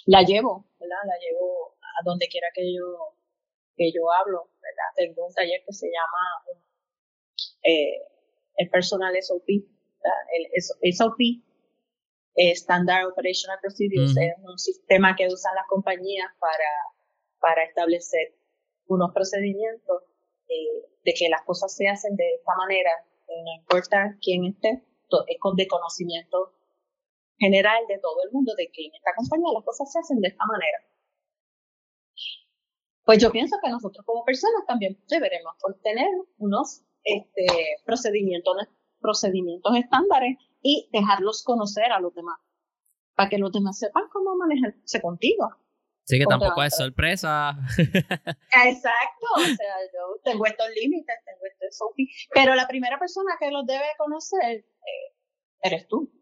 la 0.07 0.23
llevo, 0.23 0.67
¿verdad? 0.79 1.03
La 1.07 1.19
llevo 1.19 1.77
a 1.81 2.05
donde 2.05 2.29
quiera 2.29 2.49
que 2.55 2.75
yo, 2.75 3.15
que 3.83 3.91
yo 3.93 4.11
hablo, 4.13 4.51
¿verdad? 4.63 4.91
Tengo 4.97 5.27
un 5.27 5.35
taller 5.35 5.61
que 5.67 5.73
se 5.73 5.89
llama 5.89 6.23
eh, 7.65 7.99
el 8.57 8.71
Personal 8.71 9.15
SOP, 9.21 9.49
el 9.49 10.93
SOP, 10.95 11.19
Standard 12.35 13.09
Operational 13.09 13.59
Procedures, 13.61 14.17
es 14.17 14.35
un 14.43 14.59
sistema 14.59 15.17
que 15.17 15.27
usan 15.27 15.55
las 15.55 15.67
compañías 15.69 16.29
para, 16.39 16.71
para 17.41 17.65
establecer 17.65 18.35
unos 18.87 19.13
procedimientos 19.13 20.05
eh, 20.49 20.87
de 21.05 21.15
que 21.15 21.29
las 21.29 21.43
cosas 21.43 21.75
se 21.75 21.89
hacen 21.89 22.17
de 22.17 22.35
esta 22.35 22.55
manera, 22.57 22.91
no 23.29 23.53
importa 23.61 24.17
quién 24.23 24.45
esté, 24.45 24.83
es 25.27 25.39
con 25.41 25.57
de 25.57 25.67
conocimiento 25.67 26.55
general 27.39 27.83
de 27.89 27.99
todo 27.99 28.23
el 28.25 28.31
mundo 28.31 28.55
de 28.57 28.71
que 28.71 28.87
en 28.87 28.95
esta 28.95 29.13
compañía 29.17 29.53
las 29.53 29.65
cosas 29.65 29.91
se 29.93 29.99
hacen 29.99 30.21
de 30.21 30.29
esta 30.29 30.47
manera. 30.47 30.79
Pues 33.05 33.19
yo 33.19 33.31
pienso 33.33 33.57
que 33.63 33.71
nosotros 33.71 34.05
como 34.07 34.25
personas 34.25 34.65
también 34.67 34.99
deberemos 35.09 35.55
tener 35.83 36.09
unos 36.39 36.83
este, 37.03 37.47
procedimientos, 37.85 38.55
procedimientos 39.01 39.77
estándares 39.77 40.39
y 40.63 40.89
dejarlos 40.93 41.43
conocer 41.43 41.91
a 41.93 42.01
los 42.01 42.15
demás, 42.15 42.39
para 43.15 43.29
que 43.29 43.39
los 43.39 43.53
demás 43.53 43.79
sepan 43.79 44.05
cómo 44.13 44.37
manejarse 44.37 45.01
contigo. 45.01 45.51
Sí, 46.05 46.19
que 46.19 46.27
tampoco 46.27 46.63
es 46.63 46.77
sorpresa. 46.77 47.57
Exacto, 47.79 49.27
o 49.37 49.41
sea, 49.41 49.77
yo 49.93 50.21
tengo 50.25 50.47
estos 50.47 50.69
límites, 50.81 51.17
tengo 51.25 51.41
estos 51.45 51.79
pero 52.35 52.55
la 52.55 52.67
primera 52.67 52.99
persona 52.99 53.37
que 53.39 53.51
los 53.51 53.65
debe 53.67 53.87
conocer 53.99 54.57
eh, 54.59 55.17
eres 55.63 55.87
tú. 55.89 56.13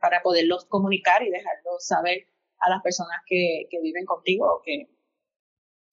Para 0.00 0.22
poderlos 0.22 0.64
comunicar 0.64 1.22
y 1.22 1.30
dejarlos 1.30 1.84
saber 1.86 2.26
a 2.60 2.70
las 2.70 2.82
personas 2.82 3.18
que, 3.26 3.66
que 3.70 3.80
viven 3.80 4.06
contigo 4.06 4.62
que... 4.64 4.88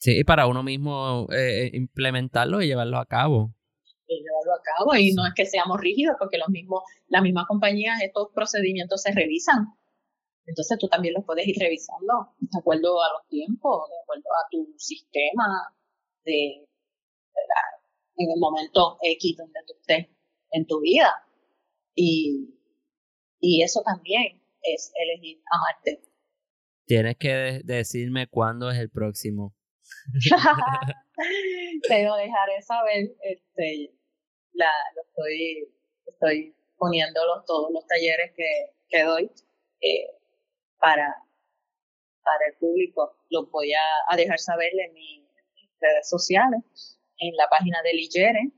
Sí, 0.06 0.20
y 0.20 0.24
para 0.24 0.45
uno 0.45 0.62
mismo 0.62 1.26
eh, 1.32 1.72
implementarlo 1.74 2.62
y 2.62 2.68
llevarlo 2.68 2.99
a 2.99 3.08
cabo. 3.08 3.56
Y 4.06 4.22
llevarlo 4.22 4.53
a 4.53 4.62
cabo, 4.62 4.95
y 4.95 5.14
no 5.14 5.26
es 5.26 5.34
que 5.34 5.47
seamos 5.47 5.82
rígidos, 5.82 6.16
porque 6.20 6.38
los 6.38 6.49
mismos, 6.49 6.84
las 7.08 7.24
mismas 7.24 7.47
compañías, 7.47 7.99
estos 8.03 8.28
procedimientos 8.36 9.01
se 9.01 9.12
revisan. 9.14 9.66
Entonces 10.45 10.78
tú 10.78 10.88
también 10.89 11.16
los 11.16 11.26
puedes 11.26 11.47
ir 11.47 11.56
revisando 11.60 12.36
de 12.38 12.60
acuerdo 12.60 13.01
a 13.01 13.14
los 13.14 13.28
tiempos, 13.30 13.89
de 13.89 13.95
acuerdo 14.03 14.30
a 14.30 14.47
tu 14.51 14.76
sistema, 14.78 15.74
de, 16.24 16.68
en 18.18 18.30
el 18.30 18.39
momento 18.39 18.99
X 19.01 19.38
donde 19.38 19.60
tú 19.66 19.74
estés 19.80 20.06
en 20.51 20.68
tu 20.68 20.82
vida. 20.82 21.12
Y, 21.95 22.53
y 23.39 23.64
eso 23.64 23.82
también 23.84 24.39
es 24.62 24.93
elegir 25.03 25.41
amarte. 25.49 26.03
Tienes 26.86 27.18
que 27.18 27.62
decirme 27.64 28.28
cuándo 28.28 28.70
es 28.70 28.78
el 28.78 28.91
próximo. 28.91 29.56
Te 31.88 32.03
lo 32.03 32.16
dejaré 32.16 32.62
saber. 32.62 33.16
Este, 33.22 33.91
la, 34.53 34.72
lo 34.95 35.01
estoy, 35.01 35.74
estoy 36.06 36.56
poniéndolos 36.78 37.45
todos 37.45 37.72
los 37.72 37.86
talleres 37.88 38.34
que, 38.36 38.74
que 38.89 39.03
doy 39.03 39.32
eh, 39.82 40.10
para, 40.80 41.16
para 42.24 42.47
el 42.47 42.58
público. 42.58 43.18
Los 43.30 43.49
voy 43.51 43.74
a, 43.74 44.16
dejar 44.16 44.39
saber 44.39 44.72
en 44.74 44.93
mis 44.93 45.24
redes 45.80 46.10
sociales, 46.10 46.99
en 47.18 47.36
la 47.36 47.47
página 47.49 47.82
de 47.84 47.93
Ligere, 47.93 48.51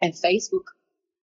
en 0.00 0.14
Facebook. 0.14 0.70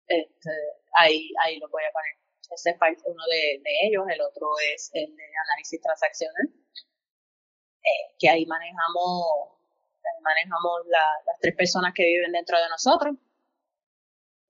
Este, 0.07 0.51
ahí, 0.95 1.31
ahí 1.45 1.59
lo 1.59 1.69
voy 1.69 1.83
a 1.85 1.93
poner. 1.93 2.23
Ese 2.51 2.71
es 2.71 2.77
uno 3.07 3.23
de, 3.31 3.63
ellos, 3.85 4.05
el 4.13 4.21
otro 4.21 4.49
es 4.75 4.91
el 4.93 5.17
de 5.17 5.25
análisis 5.49 5.81
transaccional, 5.81 6.53
que 8.19 8.29
ahí 8.29 8.47
manejamos, 8.47 9.25
manejamos 10.23 10.81
las 10.87 11.39
tres 11.41 11.55
personas 11.57 11.93
que 11.95 12.05
viven 12.05 12.33
dentro 12.33 12.59
de 12.59 12.69
nosotros, 12.69 13.17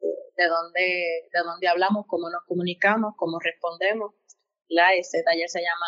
de 0.00 0.46
dónde, 0.46 1.28
de 1.32 1.40
dónde 1.44 1.68
hablamos, 1.68 2.06
cómo 2.06 2.30
nos 2.30 2.42
comunicamos, 2.44 3.14
cómo 3.16 3.38
respondemos. 3.38 4.14
La, 4.68 4.94
ese 4.94 5.22
taller 5.22 5.48
se 5.48 5.60
llama 5.60 5.86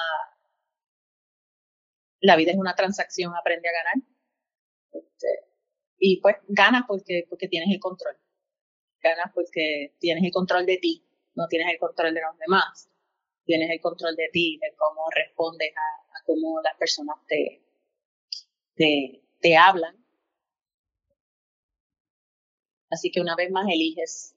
La 2.21 2.37
vida 2.37 2.53
es 2.53 2.59
una 2.59 2.75
transacción, 2.75 3.35
aprende 3.35 3.69
a 3.69 3.73
ganar. 3.73 3.95
Este, 4.93 5.29
y 5.99 6.21
pues 6.21 6.37
ganas 6.49 6.83
porque, 6.87 7.27
porque 7.29 7.49
tienes 7.49 7.71
el 7.73 7.81
control. 7.81 8.17
Ganas 9.03 9.33
porque 9.35 9.97
tienes 9.99 10.25
el 10.25 10.33
control 10.33 10.67
de 10.67 10.79
ti 10.79 11.05
no 11.35 11.49
tienes 11.49 11.73
el 11.73 11.79
control 11.79 12.15
de 12.15 12.21
los 12.21 12.39
demás, 12.39 12.91
tienes 13.45 13.71
el 13.71 13.81
control 13.81 14.17
de 14.17 14.29
ti, 14.33 14.59
de 14.61 14.75
cómo 14.77 15.03
respondes 15.11 15.73
a, 15.77 16.04
cómo 16.27 16.61
las 16.63 16.77
personas 16.77 17.17
te, 17.27 17.63
te, 19.41 19.57
hablan. 19.57 19.97
Así 22.91 23.11
que 23.11 23.21
una 23.21 23.35
vez 23.35 23.51
más 23.51 23.67
eliges, 23.69 24.37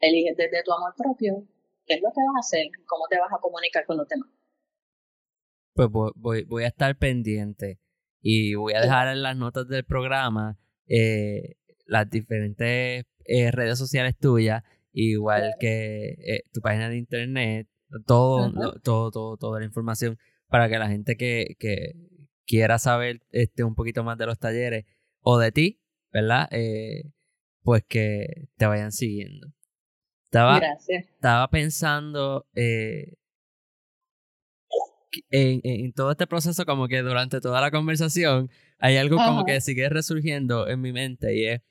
eliges 0.00 0.36
desde 0.36 0.62
tu 0.64 0.72
amor 0.72 0.94
propio 0.96 1.46
qué 1.86 1.94
es 1.94 2.02
lo 2.02 2.10
que 2.10 2.20
vas 2.20 2.36
a 2.36 2.40
hacer, 2.40 2.66
cómo 2.86 3.06
te 3.08 3.18
vas 3.18 3.32
a 3.32 3.38
comunicar 3.38 3.86
con 3.86 3.96
los 3.98 4.08
demás. 4.08 4.28
Pues 5.74 5.88
voy, 5.90 6.44
voy, 6.44 6.64
a 6.64 6.68
estar 6.68 6.96
pendiente 6.96 7.78
y 8.20 8.54
voy 8.54 8.72
a 8.72 8.80
dejar 8.80 9.08
en 9.08 9.22
las 9.22 9.36
notas 9.36 9.68
del 9.68 9.84
programa 9.84 10.58
eh, 10.88 11.56
las 11.84 12.08
diferentes 12.08 13.04
eh, 13.24 13.50
redes 13.50 13.78
sociales 13.78 14.16
tuyas 14.18 14.62
igual 14.96 15.54
que 15.60 16.16
eh, 16.26 16.42
tu 16.52 16.60
página 16.60 16.88
de 16.88 16.96
internet, 16.96 17.68
todo, 18.06 18.52
todo, 18.82 19.10
todo, 19.10 19.36
toda 19.36 19.60
la 19.60 19.66
información 19.66 20.18
para 20.48 20.68
que 20.68 20.78
la 20.78 20.88
gente 20.88 21.16
que, 21.16 21.56
que 21.58 21.94
quiera 22.46 22.78
saber 22.78 23.22
este, 23.30 23.64
un 23.64 23.74
poquito 23.74 24.04
más 24.04 24.18
de 24.18 24.26
los 24.26 24.38
talleres 24.38 24.84
o 25.20 25.38
de 25.38 25.52
ti, 25.52 25.80
¿verdad? 26.12 26.48
Eh, 26.50 27.10
pues 27.62 27.84
que 27.88 28.48
te 28.56 28.66
vayan 28.66 28.92
siguiendo. 28.92 29.48
Estaba, 30.24 30.60
estaba 30.88 31.48
pensando 31.48 32.46
eh, 32.54 33.14
en, 35.30 35.60
en, 35.64 35.92
todo 35.92 36.10
este 36.10 36.26
proceso, 36.26 36.64
como 36.66 36.88
que 36.88 37.02
durante 37.02 37.40
toda 37.40 37.60
la 37.60 37.70
conversación, 37.70 38.50
hay 38.78 38.96
algo 38.96 39.16
como 39.16 39.44
que 39.44 39.60
sigue 39.60 39.88
resurgiendo 39.88 40.68
en 40.68 40.80
mi 40.80 40.92
mente 40.92 41.36
y 41.36 41.46
es 41.46 41.62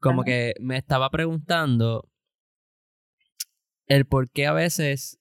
como 0.00 0.22
que 0.22 0.54
me 0.60 0.76
estaba 0.76 1.08
preguntando 1.08 2.10
el 3.86 4.06
por 4.06 4.30
qué 4.30 4.46
a 4.46 4.52
veces 4.52 5.18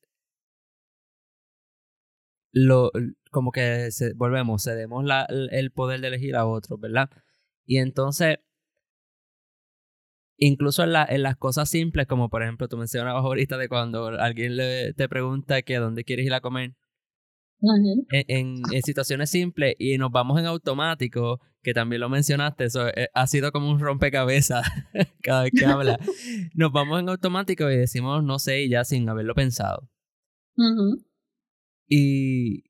lo 2.53 2.91
como 3.31 3.51
que 3.51 3.91
se, 3.91 4.13
volvemos, 4.13 4.63
cedemos 4.63 5.03
la, 5.03 5.25
el 5.51 5.71
poder 5.71 5.99
de 6.01 6.07
elegir 6.07 6.35
a 6.35 6.45
otros, 6.45 6.79
¿verdad? 6.79 7.09
Y 7.65 7.77
entonces, 7.77 8.37
incluso 10.37 10.83
en, 10.83 10.93
la, 10.93 11.05
en 11.09 11.23
las 11.23 11.35
cosas 11.35 11.69
simples, 11.69 12.07
como 12.07 12.29
por 12.29 12.43
ejemplo 12.43 12.67
tú 12.67 12.77
mencionabas 12.77 13.23
ahorita 13.25 13.57
de 13.57 13.67
cuando 13.67 14.07
alguien 14.07 14.55
le, 14.55 14.93
te 14.93 15.09
pregunta 15.09 15.63
que 15.63 15.77
a 15.77 15.79
dónde 15.79 16.03
quieres 16.03 16.25
ir 16.25 16.33
a 16.33 16.41
comer, 16.41 16.75
en, 18.11 18.61
en, 18.71 18.81
situaciones 18.83 19.29
simples 19.29 19.75
y 19.79 19.97
nos 19.97 20.11
vamos 20.11 20.37
en 20.37 20.45
automático, 20.45 21.39
que 21.61 21.73
también 21.73 22.01
lo 22.01 22.09
mencionaste, 22.09 22.65
eso 22.65 22.89
eh, 22.89 23.07
ha 23.13 23.25
sido 23.25 23.53
como 23.53 23.71
un 23.71 23.79
rompecabezas 23.79 24.67
cada 25.23 25.43
vez 25.43 25.53
que 25.57 25.65
habla. 25.65 25.97
nos 26.55 26.71
vamos 26.71 26.99
en 26.99 27.09
automático 27.09 27.71
y 27.71 27.77
decimos 27.77 28.23
no 28.23 28.37
sé 28.37 28.67
ya 28.67 28.83
sin 28.83 29.07
haberlo 29.07 29.33
pensado. 29.33 29.89
Y 31.95 32.63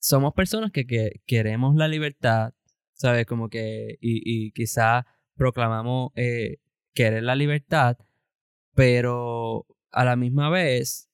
somos 0.00 0.34
personas 0.34 0.72
que, 0.72 0.84
que, 0.84 1.20
queremos 1.26 1.76
la 1.76 1.86
libertad, 1.86 2.54
¿sabes? 2.92 3.24
Como 3.24 3.48
que, 3.48 3.98
y, 4.00 4.20
y 4.24 4.50
quizás 4.50 5.04
proclamamos 5.36 6.10
eh, 6.16 6.56
querer 6.92 7.22
la 7.22 7.36
libertad, 7.36 7.98
pero 8.74 9.64
a 9.92 10.04
la 10.04 10.16
misma 10.16 10.50
vez 10.50 11.08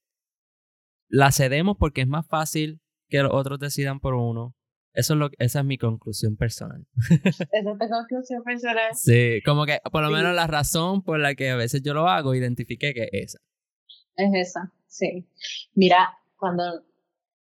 la 1.08 1.32
cedemos 1.32 1.76
porque 1.78 2.00
es 2.00 2.08
más 2.08 2.26
fácil 2.26 2.80
que 3.10 3.22
los 3.22 3.34
otros 3.34 3.58
decidan 3.58 4.00
por 4.00 4.14
uno. 4.14 4.56
Eso 4.94 5.12
es 5.12 5.18
lo, 5.18 5.28
esa 5.36 5.58
es 5.58 5.66
mi 5.66 5.76
conclusión 5.76 6.38
personal. 6.38 6.86
esa 7.10 7.44
es 7.44 7.64
tu 7.64 7.88
conclusión 7.90 8.42
personal. 8.42 8.94
Sí, 8.94 9.42
como 9.44 9.66
que 9.66 9.80
por 9.92 10.02
lo 10.02 10.10
menos 10.10 10.34
la 10.34 10.46
razón 10.46 11.02
por 11.02 11.18
la 11.18 11.34
que 11.34 11.50
a 11.50 11.56
veces 11.56 11.82
yo 11.82 11.92
lo 11.92 12.08
hago, 12.08 12.34
identifique 12.34 12.94
que 12.94 13.10
es 13.12 13.34
esa. 13.34 13.38
Es 14.16 14.48
esa, 14.48 14.72
sí. 14.86 15.28
Mira, 15.74 16.16
cuando 16.38 16.88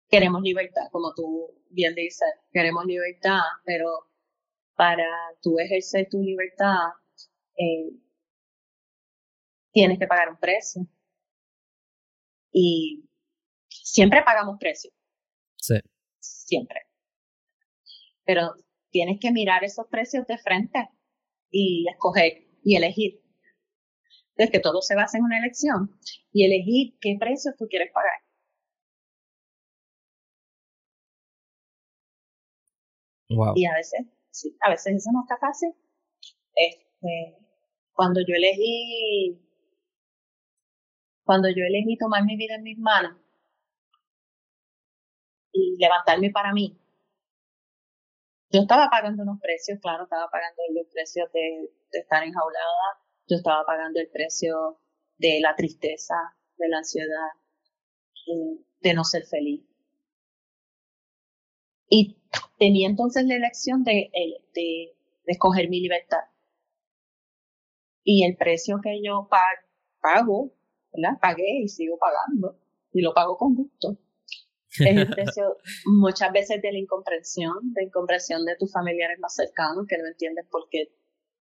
queremos 0.09 0.43
libertad, 0.43 0.89
como 0.91 1.13
tú 1.15 1.55
bien 1.71 1.95
dices, 1.95 2.29
queremos 2.53 2.85
libertad, 2.87 3.41
pero 3.65 4.09
para 4.77 5.07
tú 5.43 5.59
ejercer 5.59 6.09
tu 6.11 6.23
libertad, 6.23 6.89
eh, 7.57 7.91
tienes 9.73 9.99
que 9.99 10.07
pagar 10.07 10.31
un 10.31 10.39
precio. 10.39 10.87
Y 12.53 13.09
siempre 13.69 14.23
pagamos 14.23 14.57
precio. 14.59 14.91
Sí. 15.57 15.75
Siempre. 16.19 16.81
Pero 18.25 18.55
tienes 18.91 19.19
que 19.21 19.31
mirar 19.31 19.65
esos 19.65 19.87
precios 19.89 20.27
de 20.27 20.39
frente 20.39 20.89
y 21.51 21.87
escoger 21.91 22.47
y 22.63 22.77
elegir. 22.77 23.23
Entonces, 24.31 24.51
que 24.51 24.61
todo 24.61 24.83
se 24.83 24.95
basa 24.95 25.19
en 25.19 25.25
una 25.25 25.39
elección 25.39 25.99
y 26.33 26.45
elegir 26.45 26.99
qué 27.01 27.17
precios 27.19 27.55
tú 27.59 27.67
quieres 27.69 27.91
pagar. 27.93 28.26
Y 33.57 33.66
a 33.66 33.74
veces, 33.74 34.07
sí, 34.30 34.57
a 34.61 34.70
veces 34.70 34.97
eso 34.97 35.11
no 35.12 35.22
está 35.22 35.37
fácil. 35.39 35.74
Este, 36.55 37.37
cuando 37.93 38.20
yo 38.20 38.34
elegí, 38.34 39.41
cuando 41.24 41.49
yo 41.49 41.64
elegí 41.64 41.97
tomar 41.99 42.24
mi 42.24 42.37
vida 42.37 42.55
en 42.55 42.62
mis 42.62 42.78
manos 42.78 43.16
y 45.53 45.76
levantarme 45.78 46.30
para 46.30 46.53
mí, 46.53 46.78
yo 48.51 48.61
estaba 48.61 48.89
pagando 48.91 49.22
unos 49.22 49.41
precios, 49.41 49.78
claro, 49.80 50.05
estaba 50.05 50.28
pagando 50.30 50.62
los 50.72 50.87
precios 50.93 51.30
de, 51.32 51.70
estar 51.93 52.22
enjaulada, 52.22 53.01
yo 53.26 53.37
estaba 53.37 53.64
pagando 53.64 54.01
el 54.01 54.09
precio 54.09 54.80
de 55.18 55.41
la 55.41 55.55
tristeza, 55.57 56.14
de 56.57 56.68
la 56.68 56.78
ansiedad, 56.78 57.30
de, 58.26 58.64
de 58.80 58.95
no 58.95 59.05
ser 59.05 59.24
feliz. 59.26 59.62
Y 61.89 62.16
tenía 62.59 62.89
entonces 62.89 63.24
la 63.24 63.37
elección 63.37 63.84
de, 63.84 64.11
de, 64.55 64.93
escoger 65.26 65.68
mi 65.68 65.80
libertad. 65.80 66.24
Y 68.05 68.24
el 68.24 68.37
precio 68.37 68.78
que 68.82 69.03
yo 69.03 69.28
pago, 70.01 70.53
¿verdad? 70.93 71.18
Pagué 71.20 71.62
y 71.62 71.68
sigo 71.68 71.99
pagando, 71.99 72.59
y 72.93 73.03
lo 73.03 73.12
pago 73.12 73.37
con 73.37 73.55
gusto. 73.55 73.99
Es 74.78 74.97
el 74.97 75.09
precio 75.09 75.57
muchas 75.87 76.32
veces 76.32 76.61
de 76.62 76.72
la 76.72 76.78
incomprensión, 76.78 77.72
de 77.72 77.84
incomprensión 77.84 78.45
de 78.45 78.57
tus 78.57 78.72
familiares 78.72 79.18
más 79.18 79.34
cercanos, 79.34 79.87
que 79.89 79.99
no 79.99 80.07
entiendes 80.07 80.47
por 80.51 80.68
qué 80.70 80.93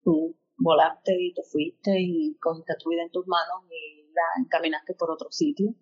tú 0.04 0.38
volaste 0.58 1.14
y 1.20 1.34
te 1.34 1.44
fuiste 1.44 2.00
y 2.00 2.38
cogiste 2.40 2.76
tu 2.80 2.90
vida 2.90 3.04
en 3.04 3.12
tus 3.12 3.28
manos 3.28 3.66
y 3.70 4.04
la 4.14 4.44
encaminaste 4.44 4.94
por 4.94 5.12
otro 5.12 5.32
sitio, 5.32 5.74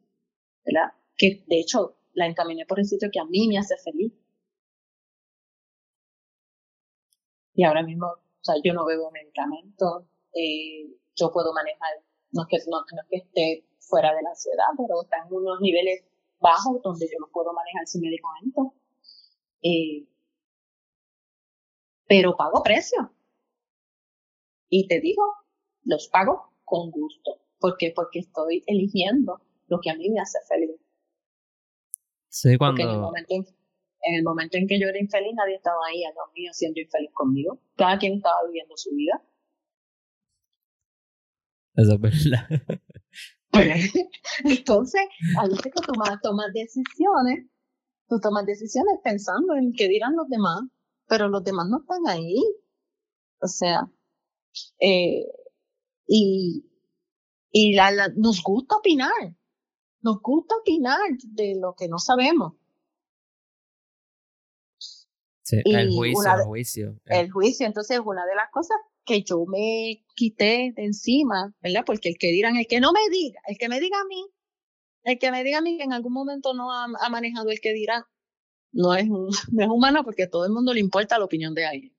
¿verdad? 0.66 0.94
Que 1.16 1.44
de 1.48 1.60
hecho 1.60 1.98
la 2.14 2.26
encaminé 2.26 2.66
por 2.66 2.80
el 2.80 2.86
sitio 2.86 3.10
que 3.12 3.20
a 3.20 3.26
mí 3.26 3.48
me 3.48 3.58
hace 3.58 3.76
feliz 3.78 4.14
y 7.54 7.64
ahora 7.64 7.84
mismo, 7.84 8.08
o 8.08 8.44
sea, 8.44 8.56
yo 8.64 8.74
no 8.74 8.86
bebo 8.86 9.12
medicamentos, 9.12 10.04
eh, 10.34 10.88
yo 11.16 11.32
puedo 11.32 11.54
manejar, 11.54 12.04
no 12.32 12.44
es, 12.44 12.48
que, 12.48 12.58
no, 12.70 12.80
es 12.80 13.08
que 13.10 13.18
esté 13.18 13.68
fuera 13.80 14.14
de 14.14 14.24
la 14.24 14.30
ansiedad, 14.30 14.66
pero 14.78 15.04
está 15.04 15.18
en 15.18 15.34
unos 15.34 15.62
niveles 15.62 16.04
bajos 16.40 16.82
donde 16.82 17.08
yo 17.08 17.18
no 17.20 17.30
puedo 17.32 17.54
manejar 17.54 17.88
sin 17.88 18.02
medicamentos. 18.02 18.68
Eh, 19.62 20.08
pero 22.08 22.36
pago 22.36 22.62
precio. 22.64 23.14
Y 24.70 24.88
te 24.88 25.00
digo, 25.00 25.24
los 25.84 26.08
pago 26.10 26.54
con 26.66 26.92
gusto. 26.92 27.40
¿Por 27.60 27.78
qué? 27.78 27.94
Porque 27.96 28.20
estoy 28.20 28.64
eligiendo 28.68 29.42
lo 29.68 29.80
que 29.80 29.90
a 29.90 29.96
mí 29.96 30.10
me 30.10 30.20
hace 30.20 30.40
feliz. 30.48 30.80
Sí, 32.28 32.58
cuando... 32.58 32.82
en 32.82 32.90
el 32.90 33.00
momento 33.00 33.34
en, 33.34 33.46
en 34.04 34.16
el 34.16 34.24
momento 34.24 34.58
en 34.58 34.68
que 34.68 34.80
yo 34.80 34.88
era 34.88 35.00
infeliz, 35.00 35.34
nadie 35.34 35.56
estaba 35.56 35.80
ahí 35.88 36.04
a 36.04 36.10
lo 36.10 36.32
mío 36.34 36.52
siendo 36.54 36.80
infeliz 36.80 37.12
conmigo. 37.14 37.62
Cada 37.76 37.98
quien 37.98 38.16
estaba 38.16 38.36
viviendo 38.46 38.76
su 38.76 38.94
vida. 38.94 39.22
Eso 41.76 41.94
es 41.96 42.02
verdad. 42.02 42.48
Pues, 43.50 43.94
entonces, 44.44 45.02
a 45.40 45.48
veces 45.48 45.62
que 45.62 45.82
tomas, 45.86 46.20
tomas 46.22 46.52
decisiones, 46.54 47.48
tú 48.10 48.20
tomas 48.20 48.46
decisiones 48.46 49.00
pensando 49.04 49.56
en 49.56 49.74
qué 49.74 49.88
dirán 49.88 50.16
los 50.16 50.28
demás, 50.28 50.64
pero 51.08 51.30
los 51.30 51.44
demás 51.44 51.68
no 51.70 51.80
están 51.82 52.08
ahí. 52.08 52.42
O 53.40 53.48
sea, 53.48 53.90
eh, 54.80 55.26
y, 56.08 56.66
y 57.52 57.76
la, 57.76 58.10
nos 58.16 58.42
gusta 58.44 58.78
opinar, 58.78 59.36
nos 60.02 60.20
gusta 60.22 60.56
opinar 60.56 61.00
de 61.24 61.56
lo 61.60 61.76
que 61.76 61.88
no 61.88 62.00
sabemos 62.00 62.54
el 65.52 65.90
juicio, 65.90 66.34
el 66.34 66.44
juicio. 66.44 67.00
El 67.06 67.32
juicio, 67.32 67.66
entonces 67.66 68.00
una 68.04 68.26
de 68.26 68.36
las 68.36 68.50
cosas 68.52 68.78
que 69.06 69.24
yo 69.24 69.46
me 69.46 70.04
quité 70.16 70.74
de 70.76 70.86
encima, 70.86 71.54
¿verdad? 71.62 71.84
Porque 71.86 72.10
el 72.10 72.18
que 72.18 72.32
dirán, 72.32 72.56
el 72.56 72.68
que 72.68 72.80
no 72.80 72.92
me 72.94 73.02
diga, 73.12 73.40
el 73.48 73.58
que 73.58 73.70
me 73.70 73.80
diga 73.80 74.00
a 74.00 74.06
mí, 74.06 74.26
el 75.04 75.20
que 75.20 75.32
me 75.32 75.44
diga 75.44 75.58
a 75.58 75.62
mí 75.62 75.78
que 75.78 75.84
en 75.84 75.94
algún 75.94 76.14
momento 76.14 76.54
no 76.54 76.72
ha, 76.72 76.88
manejado 77.10 77.50
el 77.50 77.60
que 77.60 77.74
dirá, 77.74 78.08
no 78.72 78.96
es, 78.96 79.08
no 79.52 79.64
es 79.64 79.70
humano 79.70 80.04
porque 80.04 80.24
a 80.24 80.30
todo 80.30 80.46
el 80.46 80.52
mundo 80.52 80.74
le 80.74 80.80
importa 80.80 81.20
la 81.20 81.26
opinión 81.26 81.54
de 81.54 81.66
alguien. 81.66 81.96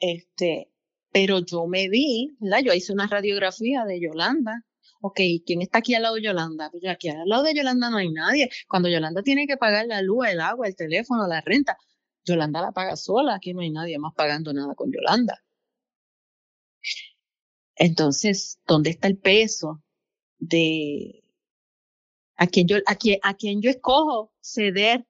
Este, 0.00 0.72
pero 1.12 1.38
yo 1.38 1.66
me 1.66 1.88
vi, 1.88 2.36
¿verdad? 2.40 2.60
Yo 2.64 2.74
hice 2.74 2.92
una 2.92 3.06
radiografía 3.06 3.84
de 3.84 4.00
Yolanda. 4.00 4.64
Ok, 5.00 5.20
¿quién 5.46 5.62
está 5.62 5.78
aquí 5.78 5.94
al 5.94 6.02
lado 6.02 6.16
de 6.16 6.22
Yolanda? 6.22 6.70
Pues 6.72 6.84
aquí 6.88 7.08
al 7.08 7.28
lado 7.28 7.44
de 7.44 7.54
Yolanda 7.54 7.88
no 7.88 7.98
hay 7.98 8.10
nadie. 8.10 8.50
Cuando 8.66 8.88
Yolanda 8.88 9.22
tiene 9.22 9.46
que 9.46 9.56
pagar 9.56 9.86
la 9.86 10.02
luz, 10.02 10.26
el 10.26 10.40
agua, 10.40 10.66
el 10.66 10.74
teléfono, 10.74 11.28
la 11.28 11.40
renta, 11.40 11.78
Yolanda 12.28 12.60
la 12.60 12.72
paga 12.72 12.96
sola, 12.96 13.34
aquí 13.36 13.54
no 13.54 13.60
hay 13.60 13.70
nadie 13.70 13.98
más 13.98 14.14
pagando 14.14 14.52
nada 14.52 14.74
con 14.74 14.92
Yolanda. 14.92 15.42
Entonces, 17.76 18.60
¿dónde 18.66 18.90
está 18.90 19.08
el 19.08 19.18
peso 19.18 19.82
de 20.38 21.24
a 22.36 22.46
quien 22.46 22.66
yo, 22.68 22.76
a 22.86 22.94
quien, 22.96 23.18
a 23.22 23.34
quien 23.34 23.62
yo 23.62 23.70
escojo 23.70 24.32
ceder? 24.40 25.06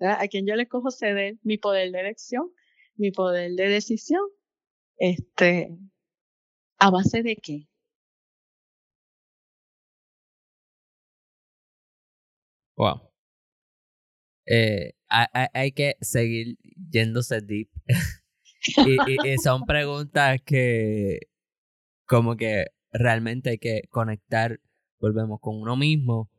A 0.00 0.26
quien 0.28 0.46
yo 0.46 0.54
le 0.56 0.64
escojo 0.64 0.90
ceder 0.90 1.36
mi 1.42 1.56
poder 1.58 1.90
de 1.92 2.00
elección, 2.00 2.52
mi 2.96 3.10
poder 3.10 3.52
de 3.52 3.68
decisión. 3.68 4.22
Este, 4.98 5.70
¿a 6.78 6.90
base 6.90 7.22
de 7.22 7.36
qué? 7.36 7.66
Wow. 12.76 13.10
Eh, 14.46 14.92
hay, 15.32 15.72
que 15.72 15.96
seguir 16.00 16.56
yéndose 16.90 17.40
deep. 17.40 17.68
y, 19.24 19.38
son 19.38 19.64
preguntas 19.64 20.40
que 20.44 21.20
como 22.06 22.36
que 22.36 22.66
realmente 22.92 23.50
hay 23.50 23.58
que 23.58 23.82
conectar, 23.90 24.60
volvemos 24.98 25.40
con 25.40 25.60
uno 25.60 25.76
mismo 25.76 26.30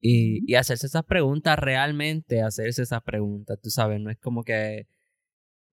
y, 0.00 0.50
y 0.50 0.54
hacerse 0.56 0.86
esas 0.86 1.04
preguntas 1.04 1.58
realmente, 1.58 2.42
hacerse 2.42 2.82
esas 2.82 3.02
preguntas, 3.02 3.58
tú 3.62 3.70
sabes, 3.70 4.00
no 4.00 4.10
es 4.10 4.18
como 4.18 4.44
que 4.44 4.86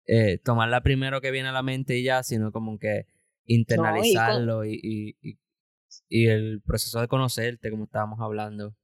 eh, 0.05 0.37
tomarla 0.39 0.81
primero 0.81 1.21
que 1.21 1.31
viene 1.31 1.49
a 1.49 1.53
la 1.53 1.63
mente 1.63 1.97
y 1.97 2.03
ya, 2.03 2.23
sino 2.23 2.51
como 2.51 2.77
que 2.77 3.05
internalizarlo 3.45 4.65
y, 4.65 4.79
y, 5.21 5.39
y, 6.09 6.27
el 6.27 6.61
proceso 6.61 7.01
de 7.01 7.07
conocerte, 7.07 7.69
como 7.69 7.85
estábamos 7.85 8.19
hablando. 8.21 8.75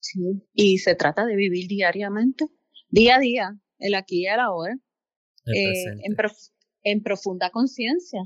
Sí. 0.00 0.20
Y 0.54 0.78
se 0.78 0.94
trata 0.94 1.24
de 1.26 1.36
vivir 1.36 1.68
diariamente 1.68 2.46
día 2.88 3.16
a 3.16 3.18
día, 3.18 3.58
el 3.78 3.94
aquí 3.94 4.22
y 4.22 4.26
el 4.26 4.40
ahora, 4.40 4.78
eh, 5.46 5.72
en, 6.02 6.16
en 6.82 7.02
profunda 7.02 7.50
conciencia. 7.50 8.22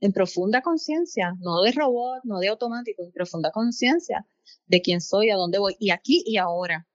En 0.00 0.12
profunda 0.12 0.60
conciencia, 0.60 1.34
no 1.40 1.62
de 1.62 1.72
robot, 1.72 2.20
no 2.24 2.38
de 2.38 2.48
automático, 2.48 3.02
en 3.02 3.12
profunda 3.12 3.50
conciencia 3.50 4.26
de 4.66 4.82
quién 4.82 5.00
soy, 5.00 5.30
a 5.30 5.36
dónde 5.36 5.58
voy, 5.58 5.74
y 5.78 5.90
aquí 5.90 6.22
y 6.26 6.36
ahora. 6.36 6.86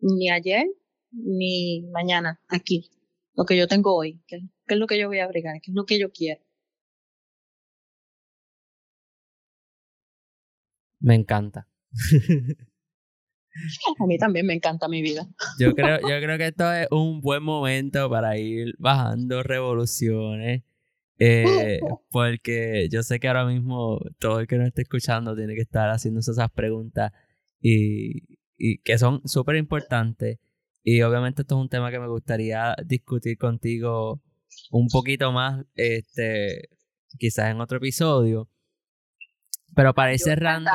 Ni 0.00 0.30
ayer, 0.30 0.66
ni 1.10 1.82
mañana, 1.90 2.40
aquí. 2.48 2.90
Lo 3.34 3.44
que 3.44 3.56
yo 3.56 3.66
tengo 3.66 3.96
hoy, 3.96 4.22
qué, 4.26 4.38
qué 4.66 4.74
es 4.74 4.80
lo 4.80 4.86
que 4.86 4.98
yo 4.98 5.08
voy 5.08 5.18
a 5.18 5.24
abrigar, 5.24 5.60
qué 5.60 5.70
es 5.70 5.74
lo 5.74 5.84
que 5.86 5.98
yo 5.98 6.12
quiero. 6.12 6.40
Me 11.00 11.14
encanta. 11.14 11.68
A 13.98 14.06
mí 14.06 14.18
también 14.18 14.46
me 14.46 14.54
encanta 14.54 14.88
mi 14.88 15.02
vida. 15.02 15.26
Yo 15.58 15.74
creo, 15.74 16.00
yo 16.00 16.20
creo 16.20 16.38
que 16.38 16.46
esto 16.46 16.72
es 16.72 16.88
un 16.90 17.20
buen 17.20 17.42
momento 17.42 18.08
para 18.10 18.38
ir 18.38 18.74
bajando 18.78 19.42
revoluciones. 19.42 20.62
Eh, 21.18 21.80
porque 22.10 22.88
yo 22.90 23.02
sé 23.02 23.18
que 23.18 23.28
ahora 23.28 23.44
mismo 23.44 24.00
todo 24.18 24.40
el 24.40 24.46
que 24.46 24.56
nos 24.56 24.68
esté 24.68 24.82
escuchando 24.82 25.34
tiene 25.34 25.54
que 25.54 25.62
estar 25.62 25.90
haciéndose 25.90 26.30
esas 26.30 26.50
preguntas 26.50 27.12
y, 27.60 28.38
y 28.56 28.78
que 28.78 28.98
son 28.98 29.22
súper 29.24 29.56
importantes. 29.56 30.38
Y 30.82 31.02
obviamente 31.02 31.42
esto 31.42 31.56
es 31.56 31.60
un 31.60 31.68
tema 31.68 31.90
que 31.90 31.98
me 31.98 32.08
gustaría 32.08 32.74
discutir 32.86 33.36
contigo 33.36 34.22
un 34.70 34.88
poquito 34.88 35.32
más, 35.32 35.64
este, 35.74 36.68
quizás 37.18 37.50
en 37.50 37.60
otro 37.60 37.78
episodio. 37.78 38.48
Pero 39.74 39.94
para 39.94 40.12
ir 40.12 40.20
cerrando. 40.20 40.70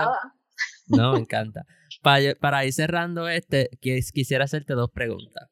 No, 0.87 1.13
me 1.13 1.19
encanta. 1.19 1.65
Para, 2.03 2.65
ir 2.65 2.73
cerrando 2.73 3.29
este, 3.29 3.69
quisiera 3.79 4.43
hacerte 4.43 4.73
dos 4.73 4.91
preguntas. 4.91 5.49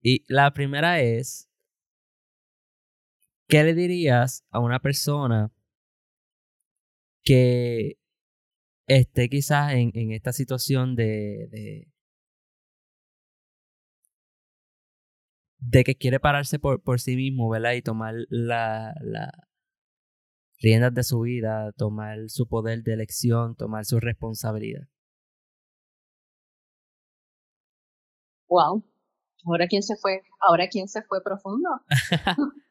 Y 0.00 0.24
la 0.28 0.52
primera 0.52 1.00
es, 1.02 1.50
¿qué 3.48 3.64
le 3.64 3.74
dirías 3.74 4.46
a 4.50 4.60
una 4.60 4.78
persona 4.78 5.52
que 7.22 7.98
esté 8.86 9.28
quizás 9.28 9.72
en, 9.72 9.90
en 9.94 10.12
esta 10.12 10.32
situación 10.32 10.94
de, 10.94 11.48
de, 11.50 11.92
de, 15.58 15.84
que 15.84 15.96
quiere 15.96 16.20
pararse 16.20 16.58
por, 16.58 16.82
por 16.82 17.00
sí 17.00 17.16
mismo, 17.16 17.50
¿verdad? 17.50 17.72
Y 17.72 17.82
tomar 17.82 18.14
la, 18.30 18.94
la 19.02 19.48
riendas 20.60 20.94
de 20.94 21.02
su 21.02 21.20
vida, 21.20 21.72
tomar 21.72 22.28
su 22.28 22.46
poder 22.46 22.82
de 22.82 22.92
elección, 22.94 23.56
tomar 23.56 23.84
su 23.84 23.98
responsabilidad. 23.98 24.88
Wow. 28.50 28.84
Ahora 29.46 29.66
quién 29.68 29.82
se 29.82 29.96
fue, 29.96 30.22
ahora 30.40 30.68
quién 30.68 30.88
se 30.88 31.02
fue 31.02 31.22
profundo. 31.22 31.68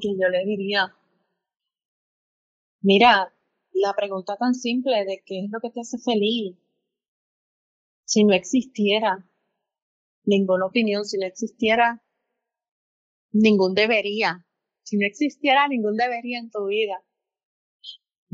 que 0.00 0.08
yo 0.18 0.28
le 0.28 0.44
diría, 0.44 0.94
mira, 2.80 3.32
la 3.72 3.92
pregunta 3.94 4.36
tan 4.36 4.54
simple 4.54 5.04
de 5.04 5.22
qué 5.26 5.44
es 5.44 5.50
lo 5.50 5.60
que 5.60 5.70
te 5.70 5.80
hace 5.80 5.98
feliz, 5.98 6.56
si 8.04 8.24
no 8.24 8.32
existiera 8.32 9.28
ninguna 10.24 10.66
opinión, 10.66 11.04
si 11.04 11.18
no 11.18 11.26
existiera 11.26 12.02
ningún 13.32 13.74
debería, 13.74 14.46
si 14.82 14.96
no 14.96 15.06
existiera 15.06 15.68
ningún 15.68 15.96
debería 15.96 16.38
en 16.38 16.50
tu 16.50 16.66
vida, 16.66 17.02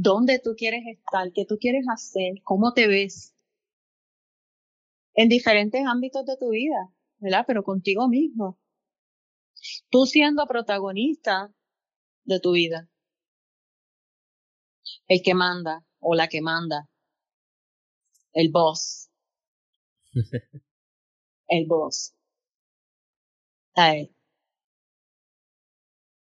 ¿dónde 0.03 0.41
tú 0.41 0.55
quieres 0.57 0.83
estar? 0.87 1.33
¿Qué 1.33 1.45
tú 1.47 1.57
quieres 1.59 1.85
hacer? 1.93 2.43
¿Cómo 2.43 2.73
te 2.73 2.89
ves? 2.89 3.35
En 5.15 5.29
diferentes 5.29 5.85
ámbitos 5.87 6.25
de 6.27 6.37
tu 6.37 6.51
vida, 6.51 6.91
¿verdad? 7.19 7.45
Pero 7.47 7.63
contigo 7.63 8.09
mismo. 8.09 8.59
Tú 9.91 10.07
siendo 10.07 10.47
protagonista 10.47 11.53
de 12.25 12.41
tu 12.41 12.53
vida. 12.53 12.89
El 15.07 15.23
que 15.23 15.35
manda 15.35 15.85
o 16.01 16.15
la 16.15 16.29
que 16.29 16.41
manda. 16.41 16.89
El 18.33 18.51
boss. 18.51 19.11
el 21.49 21.67
boss. 21.67 22.15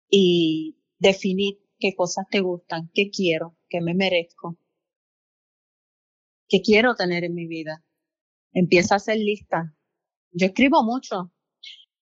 Y 0.09 0.77
definir 0.99 1.59
qué 1.79 1.95
cosas 1.95 2.25
te 2.29 2.39
gustan, 2.41 2.89
qué 2.93 3.09
quiero, 3.09 3.56
qué 3.69 3.81
me 3.81 3.93
merezco, 3.93 4.57
qué 6.47 6.61
quiero 6.61 6.95
tener 6.95 7.23
en 7.23 7.33
mi 7.33 7.47
vida. 7.47 7.83
Empieza 8.53 8.95
a 8.95 8.97
hacer 8.97 9.17
lista. 9.17 9.75
Yo 10.31 10.47
escribo 10.47 10.83
mucho. 10.83 11.31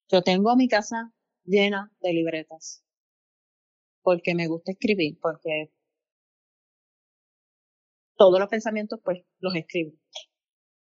Yo 0.10 0.22
tengo 0.22 0.56
mi 0.56 0.68
casa 0.68 1.12
llena 1.44 1.92
de 2.00 2.14
libretas. 2.14 2.84
Porque 4.02 4.36
me 4.36 4.48
gusta 4.48 4.72
escribir, 4.72 5.18
porque 5.20 5.72
todos 8.16 8.40
los 8.40 8.50
pensamientos 8.50 9.00
pues 9.04 9.24
los 9.40 9.56
escribo. 9.56 9.94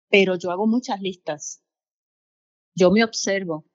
Pero 0.09 0.37
yo 0.37 0.51
hago 0.51 0.67
muchas 0.67 0.99
listas. 1.01 1.63
Yo 2.75 2.91
me 2.91 3.03
observo 3.03 3.65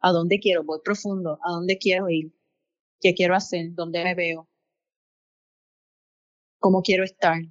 a 0.00 0.12
dónde 0.12 0.38
quiero, 0.40 0.64
voy 0.64 0.80
profundo, 0.84 1.38
a 1.42 1.52
dónde 1.52 1.78
quiero 1.78 2.10
ir, 2.10 2.34
qué 3.00 3.14
quiero 3.14 3.34
hacer, 3.34 3.72
dónde 3.72 4.02
me 4.04 4.14
veo, 4.14 4.48
cómo 6.62 6.80
quiero 6.80 7.04
estar. 7.04 7.42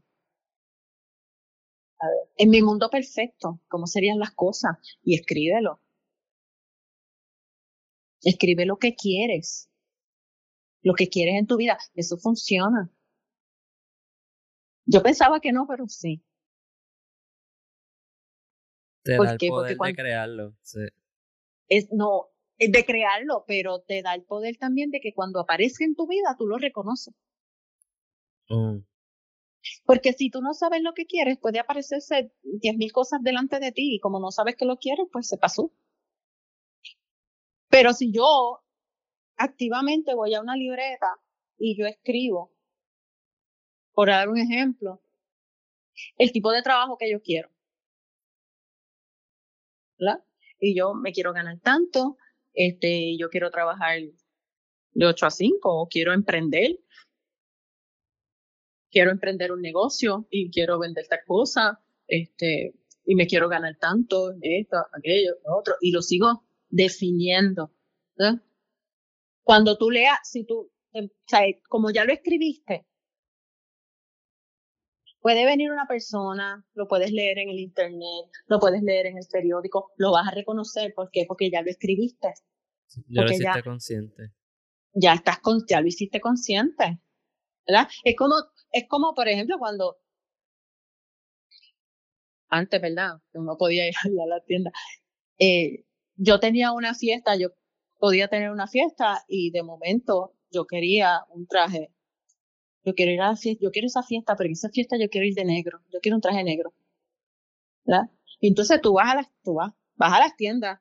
en 2.37 2.49
mi 2.49 2.63
mundo 2.63 2.89
perfecto, 2.89 3.61
cómo 3.67 3.85
serían 3.85 4.17
las 4.17 4.31
cosas 4.31 4.71
y 5.03 5.13
escríbelo. 5.13 5.79
Escribe 8.23 8.65
lo 8.65 8.77
que 8.77 8.95
quieres. 8.95 9.69
Lo 10.81 10.95
que 10.95 11.09
quieres 11.09 11.35
en 11.37 11.45
tu 11.45 11.57
vida. 11.57 11.77
Eso 11.93 12.17
funciona. 12.17 12.91
Yo 14.85 15.03
pensaba 15.03 15.39
que 15.39 15.51
no, 15.51 15.67
pero 15.67 15.87
sí. 15.87 16.23
Te 19.03 19.17
da 19.17 19.31
el 19.33 19.37
poder 19.37 19.77
de 19.77 19.93
crearlo. 19.93 20.55
Es, 21.67 21.87
no, 21.91 22.29
es 22.57 22.71
de 22.71 22.85
crearlo, 22.85 23.43
pero 23.47 23.81
te 23.81 24.01
da 24.01 24.15
el 24.15 24.23
poder 24.23 24.57
también 24.57 24.89
de 24.89 25.01
que 25.01 25.13
cuando 25.13 25.39
aparezca 25.39 25.85
en 25.85 25.95
tu 25.95 26.07
vida 26.07 26.35
tú 26.37 26.47
lo 26.47 26.57
reconoces. 26.57 27.13
Mm. 28.49 28.79
Porque 29.85 30.13
si 30.13 30.29
tú 30.29 30.41
no 30.41 30.53
sabes 30.53 30.81
lo 30.81 30.93
que 30.93 31.05
quieres, 31.05 31.37
puede 31.39 31.59
aparecerse 31.59 32.31
diez 32.43 32.75
mil 32.75 32.91
cosas 32.91 33.21
delante 33.23 33.59
de 33.59 33.71
ti 33.71 33.95
y 33.95 33.99
como 33.99 34.19
no 34.19 34.31
sabes 34.31 34.55
que 34.55 34.65
lo 34.65 34.77
quieres, 34.77 35.07
pues 35.11 35.27
se 35.27 35.37
pasó. 35.37 35.71
Pero 37.69 37.93
si 37.93 38.11
yo 38.11 38.63
activamente 39.37 40.13
voy 40.13 40.33
a 40.33 40.41
una 40.41 40.55
libreta 40.55 41.07
y 41.57 41.77
yo 41.77 41.85
escribo, 41.85 42.51
por 43.93 44.09
dar 44.09 44.29
un 44.29 44.37
ejemplo, 44.37 45.01
el 46.17 46.31
tipo 46.31 46.51
de 46.51 46.61
trabajo 46.61 46.97
que 46.97 47.11
yo 47.11 47.21
quiero. 47.21 47.49
Y 50.59 50.75
yo 50.75 50.93
me 50.93 51.11
quiero 51.11 51.33
ganar 51.33 51.59
tanto, 51.59 52.17
este, 52.53 53.17
yo 53.17 53.29
quiero 53.29 53.49
trabajar 53.49 53.99
de 54.93 55.05
8 55.05 55.25
a 55.25 55.31
5 55.31 55.81
o 55.81 55.87
quiero 55.87 56.13
emprender. 56.13 56.79
Quiero 58.91 59.11
emprender 59.11 59.51
un 59.51 59.61
negocio 59.61 60.27
y 60.29 60.51
quiero 60.51 60.77
vender 60.79 61.07
tal 61.07 61.21
cosa, 61.25 61.79
este, 62.07 62.75
y 63.05 63.15
me 63.15 63.25
quiero 63.25 63.49
ganar 63.49 63.77
tanto, 63.79 64.33
esto, 64.41 64.77
aquello, 64.93 65.35
lo 65.45 65.57
otro, 65.57 65.75
y 65.81 65.91
lo 65.91 66.01
sigo 66.01 66.43
definiendo. 66.69 67.71
Cuando 69.43 69.77
tú 69.77 69.89
leas, 69.89 70.19
si 70.23 70.45
tú, 70.45 70.71
em, 70.93 71.05
o 71.05 71.23
sea, 71.27 71.41
como 71.67 71.91
ya 71.91 72.05
lo 72.05 72.13
escribiste, 72.13 72.85
puede 75.21 75.45
venir 75.45 75.71
una 75.71 75.87
persona, 75.87 76.65
lo 76.73 76.87
puedes 76.87 77.11
leer 77.11 77.39
en 77.39 77.49
el 77.49 77.59
internet, 77.59 78.29
lo 78.47 78.59
puedes 78.59 78.81
leer 78.81 79.05
en 79.05 79.17
el 79.17 79.25
periódico, 79.31 79.91
lo 79.97 80.11
vas 80.11 80.27
a 80.27 80.31
reconocer, 80.31 80.93
¿por 80.93 81.09
qué? 81.11 81.25
Porque 81.27 81.49
ya 81.49 81.61
lo 81.61 81.69
escribiste. 81.69 82.33
Ya 83.07 83.21
lo 83.21 83.31
hiciste 83.31 83.63
consciente. 83.63 84.33
Ya 84.93 85.13
estás 85.13 85.39
con, 85.39 85.63
ya 85.67 85.79
lo 85.79 85.87
hiciste 85.87 86.19
consciente. 86.19 86.99
¿Verdad? 87.65 87.87
Es 88.03 88.15
como, 88.15 88.35
es 88.71 88.87
como, 88.87 89.13
por 89.13 89.27
ejemplo, 89.27 89.57
cuando 89.59 89.97
antes, 92.49 92.81
¿verdad? 92.81 93.21
Uno 93.33 93.57
podía 93.57 93.87
ir 93.87 93.93
a 94.23 94.27
la 94.27 94.41
tienda. 94.41 94.71
Eh, 95.39 95.85
yo 96.15 96.39
tenía 96.39 96.71
una 96.73 96.93
fiesta, 96.93 97.35
yo 97.35 97.49
podía 97.99 98.27
tener 98.27 98.51
una 98.51 98.67
fiesta 98.67 99.23
y 99.27 99.51
de 99.51 99.63
momento 99.63 100.33
yo 100.51 100.65
quería 100.65 101.21
un 101.29 101.47
traje. 101.47 101.91
Yo 102.83 102.93
quiero 102.95 103.11
ir 103.11 103.21
a 103.21 103.35
yo 103.59 103.71
quiero 103.71 103.87
esa 103.87 104.03
fiesta, 104.03 104.35
pero 104.35 104.47
en 104.47 104.53
esa 104.53 104.69
fiesta 104.69 104.97
yo 104.99 105.09
quiero 105.09 105.27
ir 105.27 105.35
de 105.35 105.45
negro, 105.45 105.81
yo 105.91 105.99
quiero 106.01 106.17
un 106.17 106.21
traje 106.21 106.43
negro. 106.43 106.73
¿Verdad? 107.85 108.09
Y 108.39 108.47
entonces 108.49 108.81
tú 108.81 108.93
vas 108.93 109.11
a 109.11 109.15
las, 109.15 109.27
tú 109.43 109.55
vas, 109.55 109.73
vas 109.95 110.13
a 110.13 110.19
las 110.19 110.35
tiendas 110.35 110.79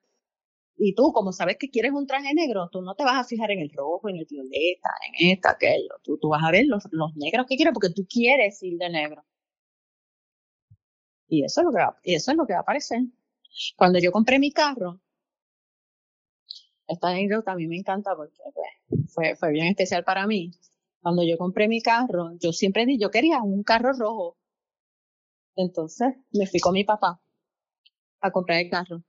y 0.82 0.94
tú, 0.94 1.12
como 1.12 1.32
sabes 1.32 1.58
que 1.58 1.68
quieres 1.68 1.92
un 1.92 2.06
traje 2.06 2.32
negro, 2.34 2.68
tú 2.72 2.80
no 2.80 2.94
te 2.94 3.04
vas 3.04 3.16
a 3.20 3.24
fijar 3.24 3.50
en 3.50 3.60
el 3.60 3.70
rojo, 3.70 4.08
en 4.08 4.16
el 4.16 4.24
violeta, 4.24 4.88
en 5.12 5.30
esta, 5.30 5.50
aquello. 5.50 5.90
Tú, 6.02 6.16
tú 6.18 6.30
vas 6.30 6.42
a 6.42 6.50
ver 6.50 6.64
los, 6.66 6.84
los 6.90 7.14
negros 7.16 7.46
que 7.46 7.56
quieres 7.56 7.74
porque 7.74 7.90
tú 7.90 8.06
quieres 8.08 8.62
ir 8.62 8.78
de 8.78 8.88
negro. 8.88 9.22
Y 11.28 11.44
eso 11.44 11.60
es 11.60 11.64
lo 11.66 11.70
que 11.72 11.78
va, 11.78 11.98
y 12.02 12.14
eso 12.14 12.30
es 12.30 12.36
lo 12.36 12.46
que 12.46 12.54
va 12.54 12.60
a 12.60 12.62
aparecer. 12.62 13.00
Cuando 13.76 13.98
yo 13.98 14.10
compré 14.10 14.38
mi 14.38 14.52
carro, 14.52 15.00
esta 16.88 17.08
anécdota 17.08 17.52
a 17.52 17.56
mí 17.56 17.66
me 17.66 17.76
encanta 17.76 18.16
porque 18.16 18.36
pues, 18.88 19.12
fue, 19.12 19.36
fue 19.36 19.52
bien 19.52 19.66
especial 19.66 20.02
para 20.04 20.26
mí. 20.26 20.50
Cuando 21.02 21.22
yo 21.24 21.36
compré 21.36 21.68
mi 21.68 21.82
carro, 21.82 22.30
yo 22.38 22.52
siempre 22.52 22.86
dije, 22.86 22.98
yo 23.02 23.10
quería 23.10 23.42
un 23.42 23.62
carro 23.64 23.92
rojo. 23.92 24.38
Entonces 25.56 26.14
me 26.32 26.46
fui 26.46 26.58
con 26.58 26.72
mi 26.72 26.84
papá 26.84 27.20
a 28.20 28.30
comprar 28.30 28.60
el 28.60 28.70
carro. 28.70 29.02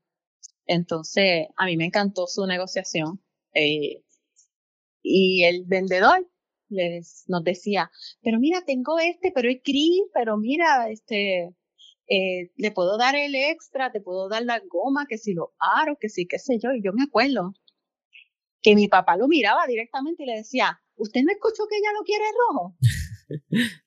Entonces 0.71 1.47
a 1.57 1.65
mí 1.65 1.75
me 1.75 1.85
encantó 1.85 2.27
su 2.27 2.45
negociación. 2.47 3.21
Eh, 3.53 4.05
y 5.03 5.43
el 5.43 5.65
vendedor 5.65 6.25
les, 6.69 7.25
nos 7.27 7.43
decía, 7.43 7.91
pero 8.21 8.39
mira, 8.39 8.63
tengo 8.65 8.97
este, 8.99 9.33
pero 9.35 9.49
es 9.49 9.61
gris, 9.65 10.03
pero 10.13 10.37
mira, 10.37 10.89
este, 10.89 11.53
eh, 12.07 12.51
le 12.55 12.71
puedo 12.71 12.97
dar 12.97 13.15
el 13.15 13.35
extra, 13.35 13.91
te 13.91 13.99
puedo 13.99 14.29
dar 14.29 14.43
la 14.45 14.61
goma, 14.69 15.07
que 15.09 15.17
si 15.17 15.33
lo 15.33 15.53
aro, 15.59 15.97
que 15.99 16.07
sí, 16.07 16.25
qué 16.25 16.39
sé 16.39 16.57
yo. 16.57 16.71
Y 16.71 16.81
yo 16.81 16.93
me 16.93 17.03
acuerdo 17.03 17.53
que 18.61 18.73
mi 18.75 18.87
papá 18.87 19.17
lo 19.17 19.27
miraba 19.27 19.67
directamente 19.67 20.23
y 20.23 20.27
le 20.27 20.37
decía, 20.37 20.81
¿usted 20.95 21.21
no 21.23 21.33
escuchó 21.33 21.63
que 21.69 21.75
ella 21.75 21.91
lo 21.99 22.05
quiere 22.05 22.25
rojo? 22.47 22.77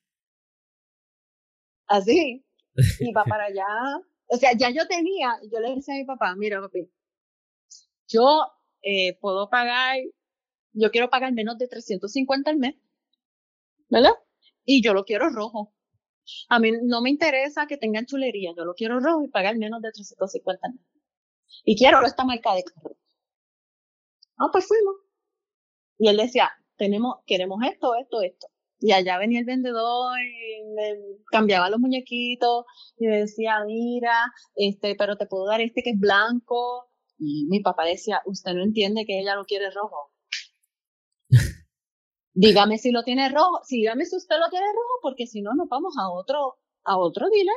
Así. 1.87 2.45
Y 2.99 3.11
va 3.11 3.23
para 3.23 3.45
allá. 3.49 3.65
O 4.27 4.37
sea, 4.37 4.53
ya 4.57 4.69
yo 4.69 4.87
tenía, 4.87 5.33
yo 5.51 5.59
le 5.59 5.75
decía 5.75 5.95
a 5.95 5.97
mi 5.97 6.05
papá, 6.05 6.35
mira, 6.35 6.61
papi, 6.61 6.89
yo 8.07 8.41
eh, 8.81 9.17
puedo 9.19 9.49
pagar, 9.49 9.97
yo 10.73 10.91
quiero 10.91 11.09
pagar 11.09 11.33
menos 11.33 11.57
de 11.57 11.67
350 11.67 12.49
al 12.51 12.57
mes, 12.57 12.75
¿verdad? 13.89 14.13
y 14.65 14.83
yo 14.83 14.93
lo 14.93 15.05
quiero 15.05 15.29
rojo. 15.29 15.73
A 16.49 16.59
mí 16.59 16.71
no 16.83 17.01
me 17.01 17.11
interesa 17.11 17.67
que 17.67 17.77
tengan 17.77 18.07
chulería, 18.07 18.51
yo 18.57 18.65
lo 18.65 18.73
quiero 18.73 18.99
rojo 18.99 19.23
y 19.23 19.27
pagar 19.29 19.57
menos 19.57 19.81
de 19.81 19.91
350 19.91 20.69
Y 21.63 21.77
quiero 21.77 22.01
esta 22.03 22.25
marca 22.25 22.55
de 22.55 22.63
carro. 22.63 22.97
Ah, 24.37 24.49
pues 24.51 24.67
fuimos. 24.67 24.95
Y 25.97 26.09
él 26.09 26.17
decía, 26.17 26.51
tenemos, 26.77 27.17
queremos 27.25 27.59
esto, 27.71 27.95
esto, 27.95 28.21
esto. 28.21 28.47
Y 28.85 28.91
allá 28.91 29.17
venía 29.17 29.39
el 29.39 29.45
vendedor 29.45 30.15
y 30.21 30.63
me 30.75 31.17
cambiaba 31.31 31.71
los 31.71 31.79
muñequitos 31.79 32.65
y 32.99 33.07
me 33.07 33.21
decía, 33.21 33.55
mira, 33.65 34.31
este, 34.53 34.93
pero 34.95 35.17
te 35.17 35.25
puedo 35.25 35.47
dar 35.47 35.59
este 35.59 35.81
que 35.81 35.89
es 35.89 35.99
blanco. 35.99 36.91
Y 37.17 37.47
mi 37.49 37.61
papá 37.61 37.85
decía, 37.85 38.21
usted 38.27 38.53
no 38.53 38.61
entiende 38.61 39.07
que 39.07 39.19
ella 39.19 39.33
lo 39.33 39.45
quiere 39.45 39.71
rojo. 39.71 40.13
dígame 42.35 42.77
si 42.77 42.91
lo 42.91 43.01
tiene 43.01 43.27
rojo, 43.29 43.61
sí, 43.63 43.77
dígame 43.77 44.05
si 44.05 44.17
usted 44.17 44.35
lo 44.37 44.51
tiene 44.51 44.67
rojo, 44.67 44.99
porque 45.01 45.25
si 45.25 45.41
no, 45.41 45.55
nos 45.55 45.67
vamos 45.67 45.95
a 45.99 46.11
otro, 46.11 46.59
a 46.83 46.99
otro 46.99 47.27
dealer. 47.31 47.55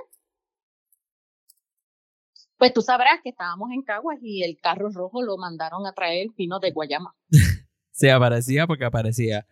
Pues 2.57 2.73
tú 2.73 2.81
sabrás 2.81 3.21
que 3.23 3.29
estábamos 3.29 3.69
en 3.71 3.83
Caguas 3.83 4.17
y 4.23 4.45
el 4.45 4.57
carro 4.63 4.89
rojo 4.91 5.21
lo 5.21 5.37
mandaron 5.37 5.87
a 5.87 5.93
traer 5.93 6.29
vino 6.39 6.59
de 6.59 6.71
Guayama. 6.71 7.15
Se 7.91 8.11
aparecía 8.11 8.67
porque 8.67 8.87
aparecía. 8.87 9.47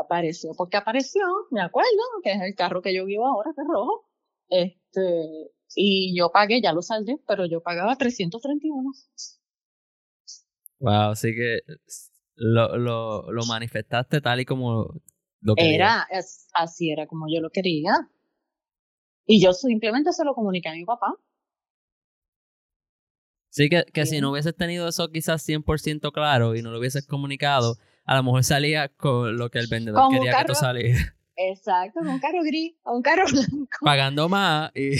Apareció 0.00 0.52
porque 0.56 0.76
apareció, 0.76 1.22
me 1.50 1.60
acuerdo, 1.60 1.90
que 2.22 2.32
es 2.32 2.40
el 2.40 2.54
carro 2.54 2.82
que 2.82 2.94
yo 2.94 3.04
vivo 3.04 3.26
ahora, 3.26 3.52
que 3.54 3.60
es 3.62 3.68
rojo. 3.68 4.08
Este, 4.48 5.52
y 5.74 6.16
yo 6.16 6.30
pagué, 6.30 6.60
ya 6.60 6.72
lo 6.72 6.82
saldé, 6.82 7.18
pero 7.26 7.46
yo 7.46 7.62
pagaba 7.62 7.96
331. 7.96 8.92
Wow, 10.80 11.10
así 11.10 11.34
que 11.34 11.60
lo, 12.34 12.76
lo, 12.76 13.30
lo 13.30 13.46
manifestaste 13.46 14.20
tal 14.20 14.40
y 14.40 14.44
como 14.44 15.00
lo 15.40 15.54
quería. 15.54 15.74
Era, 15.74 16.08
así 16.54 16.90
era 16.90 17.06
como 17.06 17.26
yo 17.32 17.40
lo 17.40 17.50
quería. 17.50 17.92
Y 19.26 19.42
yo 19.42 19.52
simplemente 19.52 20.12
se 20.12 20.24
lo 20.24 20.34
comuniqué 20.34 20.68
a 20.68 20.74
mi 20.74 20.84
papá. 20.84 21.14
Sí, 23.50 23.68
que, 23.68 23.84
que 23.92 24.06
si 24.06 24.20
no 24.20 24.30
hubieses 24.30 24.56
tenido 24.56 24.88
eso 24.88 25.10
quizás 25.10 25.46
100% 25.46 26.10
claro 26.12 26.56
y 26.56 26.62
no 26.62 26.70
lo 26.70 26.78
hubieses 26.78 27.06
comunicado, 27.06 27.76
a 28.04 28.16
lo 28.16 28.22
mejor 28.22 28.44
salía 28.44 28.88
con 28.88 29.36
lo 29.36 29.50
que 29.50 29.58
el 29.58 29.66
vendedor 29.68 30.10
quería 30.10 30.38
que 30.38 30.44
tú 30.44 30.54
salieras. 30.54 31.02
Exacto, 31.36 32.00
con 32.00 32.08
un 32.08 32.20
carro 32.20 32.42
gris 32.42 32.74
o 32.84 32.94
un 32.94 33.02
carro 33.02 33.24
blanco. 33.30 33.78
Pagando 33.80 34.28
más 34.28 34.70
y... 34.76 34.96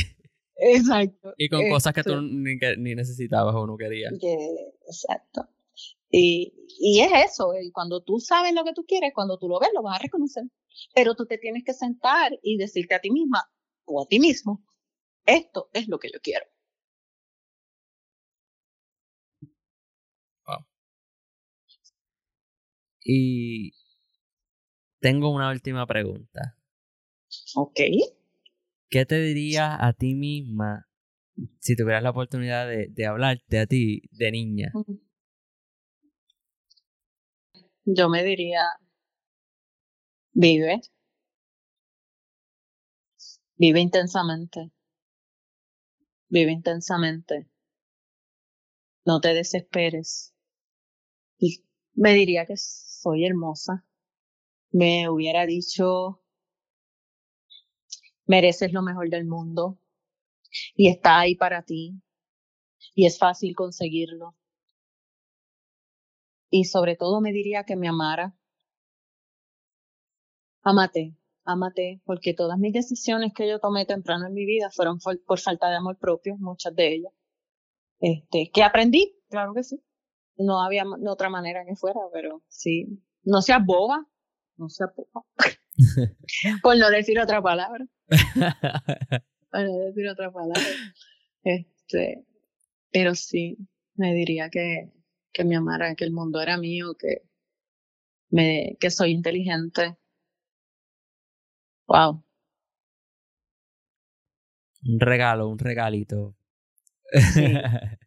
Exacto. 0.57 1.35
Y 1.37 1.49
con 1.49 1.69
cosas 1.69 1.93
que 1.93 2.03
tú 2.03 2.21
ni, 2.21 2.57
ni 2.79 2.95
necesitabas 2.95 3.55
o 3.55 3.67
no 3.67 3.77
querías. 3.77 4.13
exacto. 4.87 5.49
Y, 6.11 6.53
y 6.79 7.01
es 7.01 7.11
eso, 7.31 7.53
y 7.61 7.73
cuando 7.73 8.03
tú 8.03 8.21
sabes 8.21 8.53
lo 8.55 8.65
que 8.65 8.75
tú 8.75 8.85
quieres, 8.87 9.13
cuando 9.15 9.39
tú 9.39 9.49
lo 9.49 9.59
ves, 9.59 9.71
lo 9.75 9.83
vas 9.83 9.99
a 9.99 10.03
reconocer. 10.03 10.45
Pero 10.95 11.15
tú 11.15 11.27
te 11.27 11.39
tienes 11.39 11.65
que 11.65 11.73
sentar 11.73 12.39
y 12.43 12.59
decirte 12.59 12.95
a 12.95 13.01
ti 13.01 13.11
misma 13.11 13.51
o 13.85 14.03
a 14.03 14.07
ti 14.07 14.21
mismo, 14.21 14.63
esto 15.25 15.71
es 15.73 15.89
lo 15.89 15.99
que 15.99 16.11
yo 16.13 16.21
quiero. 16.23 16.45
Y 23.05 23.73
tengo 25.01 25.31
una 25.31 25.51
última 25.51 25.87
pregunta. 25.87 26.57
Ok. 27.55 27.81
¿Qué 28.89 29.07
te 29.07 29.21
dirías 29.21 29.77
a 29.81 29.93
ti 29.93 30.15
misma 30.15 30.87
si 31.61 31.77
tuvieras 31.77 32.03
la 32.03 32.11
oportunidad 32.11 32.69
de, 32.69 32.89
de 32.91 33.07
hablarte 33.07 33.59
a 33.59 33.67
ti 33.67 34.03
de 34.13 34.31
niña? 34.31 34.73
Yo 37.85 38.09
me 38.09 38.23
diría, 38.23 38.63
vive, 40.35 40.81
vive 43.57 43.81
intensamente, 43.81 44.71
vive 46.29 46.53
intensamente, 46.53 47.49
no 49.05 49.21
te 49.21 49.35
desesperes. 49.35 50.35
Y 51.39 51.65
me 51.95 52.15
diría 52.15 52.47
que 52.47 52.55
soy 53.03 53.27
hermosa. 53.27 53.85
Me 54.71 55.09
hubiera 55.09 55.47
dicho, 55.47 56.21
mereces 58.27 58.73
lo 58.73 58.83
mejor 58.83 59.11
del 59.11 59.27
mundo 59.27 59.79
y 60.75 60.89
está 60.89 61.21
ahí 61.21 61.35
para 61.35 61.63
ti 61.63 62.01
y 62.95 63.07
es 63.07 63.19
fácil 63.19 63.55
conseguirlo 63.55 64.35
y 66.53 66.65
sobre 66.67 66.97
todo 66.97 67.21
me 67.21 67.33
diría 67.33 67.65
que 67.65 67.77
me 67.77 67.89
amara. 67.89 68.37
Amate, 70.63 71.17
amate, 71.45 72.01
porque 72.05 72.35
todas 72.35 72.59
mis 72.59 72.75
decisiones 72.75 73.33
que 73.35 73.49
yo 73.49 73.59
tomé 73.59 73.87
temprano 73.87 74.27
en 74.27 74.35
mi 74.35 74.45
vida 74.45 74.69
fueron 74.71 74.99
por, 74.99 75.41
falta 75.41 75.71
de 75.71 75.77
amor 75.77 75.99
propio, 75.99 76.37
muchas 76.39 76.75
de 76.77 76.95
ellas. 76.95 77.13
Este, 78.01 78.51
que 78.53 78.63
aprendí, 78.63 79.17
claro 79.31 79.55
que 79.55 79.63
sí. 79.65 79.83
No 80.43 80.63
había 80.63 80.85
otra 81.07 81.31
manera 81.31 81.65
que 81.65 81.77
fuera, 81.77 82.01
pero 82.13 82.43
sí. 82.49 83.01
No 83.25 83.43
seas 83.43 83.65
boba, 83.65 84.07
no 84.57 84.69
seas 84.69 84.91
boba. 84.95 85.25
por 86.63 86.77
no 86.77 86.91
decir 86.91 87.19
otra 87.21 87.41
palabra. 87.41 87.87
por 89.51 89.61
no 89.61 89.79
decir 89.79 90.09
otra 90.09 90.33
palabra. 90.33 90.63
Este, 91.45 92.25
pero 92.91 93.15
sí, 93.15 93.59
me 93.95 94.15
diría 94.15 94.51
que, 94.51 94.91
que 95.33 95.45
me 95.45 95.57
amara, 95.57 95.95
que 95.95 96.05
el 96.05 96.13
mundo 96.13 96.41
era 96.41 96.57
mío, 96.57 96.95
que, 96.99 97.23
me, 98.31 98.77
que 98.81 98.91
soy 98.91 99.13
inteligente. 99.13 99.97
Wow. 101.87 102.25
Un 104.85 104.99
regalo, 104.99 105.49
un 105.49 105.59
regalito. 105.59 106.35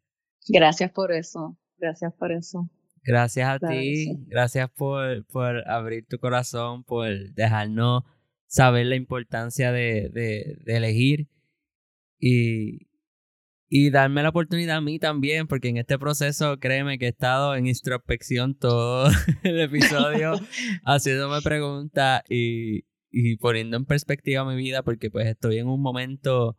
Gracias 0.48 0.92
por 0.92 1.12
eso, 1.12 1.58
gracias 1.86 2.14
por 2.14 2.32
eso. 2.32 2.70
Gracias 3.04 3.48
a 3.48 3.60
ti, 3.60 4.26
gracias 4.28 4.70
por, 4.72 5.26
por 5.28 5.70
abrir 5.70 6.08
tu 6.08 6.18
corazón, 6.18 6.84
por 6.84 7.08
dejarnos 7.34 8.04
saber 8.48 8.88
la 8.88 8.96
importancia 8.96 9.72
de, 9.72 10.10
de, 10.12 10.58
de 10.66 10.78
elegir 10.78 11.28
y, 12.20 12.88
y 13.70 13.92
darme 13.92 14.24
la 14.24 14.30
oportunidad 14.30 14.78
a 14.78 14.82
mí 14.82 14.98
también, 14.98 15.48
porque 15.48 15.70
en 15.70 15.78
este 15.78 16.00
proceso, 16.00 16.60
créeme 16.60 16.98
que 16.98 17.06
he 17.06 17.10
estado 17.10 17.56
en 17.56 17.68
introspección 17.68 18.56
todo 18.56 19.08
el 19.44 19.60
episodio, 19.60 20.34
haciéndome 20.86 21.42
preguntas 21.42 22.24
y, 22.28 22.86
y, 23.12 23.38
poniendo 23.38 23.78
en 23.78 23.86
perspectiva 23.86 24.46
mi 24.46 24.56
vida, 24.56 24.82
porque 24.82 25.12
pues 25.12 25.28
estoy 25.28 25.60
en 25.60 25.68
un 25.68 25.82
momento 25.82 26.58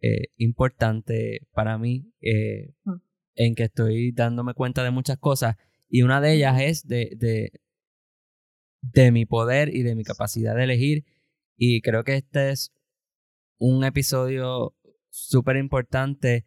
eh, 0.00 0.28
importante 0.36 1.46
para 1.52 1.78
mí, 1.78 2.12
eh, 2.20 2.72
mm. 2.84 2.94
En 3.36 3.54
que 3.54 3.64
estoy 3.64 4.12
dándome 4.12 4.54
cuenta 4.54 4.82
de 4.82 4.90
muchas 4.90 5.18
cosas, 5.18 5.56
y 5.88 6.02
una 6.02 6.20
de 6.20 6.34
ellas 6.34 6.60
es 6.60 6.86
de, 6.88 7.12
de, 7.16 7.52
de 8.82 9.12
mi 9.12 9.24
poder 9.24 9.74
y 9.74 9.84
de 9.84 9.94
mi 9.94 10.02
capacidad 10.02 10.56
de 10.56 10.64
elegir, 10.64 11.04
y 11.56 11.80
creo 11.80 12.02
que 12.02 12.16
este 12.16 12.50
es 12.50 12.72
un 13.58 13.84
episodio 13.84 14.74
súper 15.10 15.56
importante 15.56 16.44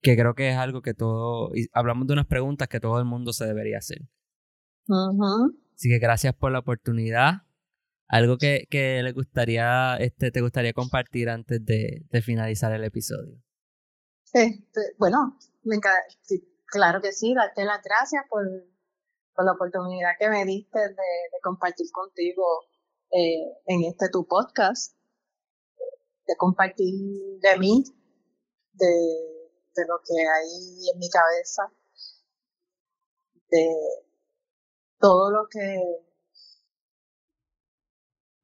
que 0.00 0.14
creo 0.14 0.34
que 0.34 0.50
es 0.50 0.56
algo 0.56 0.82
que 0.82 0.94
todo, 0.94 1.50
y 1.56 1.66
hablamos 1.72 2.06
de 2.06 2.12
unas 2.12 2.26
preguntas 2.26 2.68
que 2.68 2.78
todo 2.78 2.98
el 2.98 3.04
mundo 3.04 3.32
se 3.32 3.46
debería 3.46 3.78
hacer. 3.78 4.02
Así 5.74 5.88
que 5.88 5.98
gracias 5.98 6.34
por 6.34 6.52
la 6.52 6.60
oportunidad. 6.60 7.42
Algo 8.10 8.38
que, 8.38 8.66
que 8.70 9.02
le 9.02 9.12
gustaría, 9.12 9.96
este, 9.98 10.30
te 10.30 10.40
gustaría 10.40 10.72
compartir 10.72 11.28
antes 11.28 11.62
de, 11.62 12.06
de 12.08 12.22
finalizar 12.22 12.72
el 12.72 12.84
episodio. 12.84 13.42
Este, 14.32 14.80
bueno, 14.98 15.36
me 15.62 15.78
claro 16.66 17.00
que 17.00 17.12
sí, 17.12 17.34
darte 17.34 17.64
las 17.64 17.82
gracias 17.82 18.24
por, 18.28 18.44
la 18.44 19.52
oportunidad 19.52 20.12
que 20.18 20.28
me 20.28 20.44
diste 20.44 20.80
de, 20.80 21.40
compartir 21.42 21.86
contigo 21.92 22.64
eh, 23.10 23.44
en 23.66 23.84
este 23.84 24.08
tu 24.10 24.26
podcast 24.26 24.98
de 26.28 26.36
compartir 26.36 27.40
de 27.40 27.58
mí, 27.58 27.84
de 28.72 29.84
lo 29.88 29.98
que 30.04 30.14
hay 30.14 30.90
en 30.92 30.98
mi 30.98 31.08
cabeza, 31.08 31.72
de 33.50 33.68
todo 34.98 35.30
lo 35.30 35.48
que, 35.48 35.80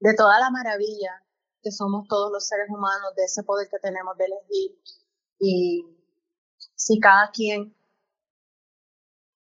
de 0.00 0.14
toda 0.14 0.40
la 0.40 0.50
maravilla 0.50 1.22
que 1.62 1.70
somos 1.70 2.06
todos 2.08 2.30
los 2.32 2.46
seres 2.46 2.68
humanos, 2.68 3.14
de 3.16 3.24
ese 3.24 3.42
poder 3.42 3.68
que 3.70 3.78
tenemos 3.78 4.16
de 4.16 4.24
elegir. 4.26 4.78
Y 5.38 5.93
si 6.77 7.01
cada 7.01 7.31
quien, 7.31 7.75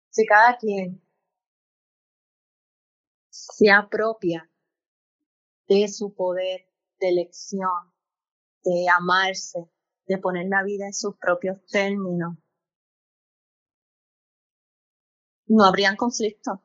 si 0.09 0.25
cada 0.25 0.57
quien 0.57 1.01
se 3.29 3.71
apropia 3.71 4.49
de 5.67 5.87
su 5.87 6.13
poder 6.13 6.67
de 6.99 7.09
elección, 7.09 7.93
de 8.63 8.87
amarse, 8.89 9.69
de 10.07 10.17
poner 10.17 10.47
la 10.49 10.63
vida 10.63 10.85
en 10.85 10.93
sus 10.93 11.15
propios 11.17 11.57
términos, 11.67 12.37
no 15.47 15.65
habrían 15.65 15.95
conflictos. 15.95 16.59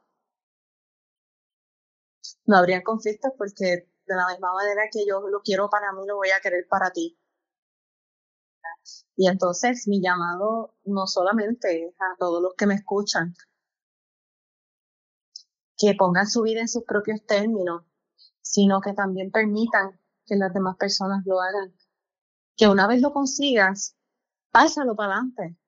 No 2.46 2.56
habrían 2.56 2.82
conflictos 2.82 3.32
porque 3.36 3.88
de 4.06 4.14
la 4.16 4.26
misma 4.28 4.52
manera 4.52 4.82
que 4.90 5.04
yo 5.06 5.20
lo 5.28 5.40
quiero 5.42 5.68
para 5.70 5.92
mí, 5.92 6.06
lo 6.06 6.16
voy 6.16 6.30
a 6.30 6.40
querer 6.40 6.66
para 6.68 6.90
ti. 6.90 7.18
Y 9.16 9.28
entonces 9.28 9.86
mi 9.86 10.02
llamado 10.02 10.74
no 10.84 11.06
solamente 11.06 11.86
es 11.86 11.94
a 12.00 12.16
todos 12.18 12.42
los 12.42 12.54
que 12.54 12.66
me 12.66 12.74
escuchan, 12.74 13.34
que 15.76 15.94
pongan 15.94 16.26
su 16.26 16.42
vida 16.42 16.60
en 16.60 16.68
sus 16.68 16.84
propios 16.84 17.24
términos, 17.26 17.84
sino 18.40 18.80
que 18.80 18.92
también 18.92 19.30
permitan 19.30 20.00
que 20.26 20.36
las 20.36 20.52
demás 20.52 20.76
personas 20.76 21.24
lo 21.26 21.40
hagan. 21.40 21.74
Que 22.56 22.68
una 22.68 22.86
vez 22.86 23.00
lo 23.00 23.12
consigas, 23.12 23.96
pásalo 24.50 24.94
para 24.94 25.14
adelante. 25.14 25.58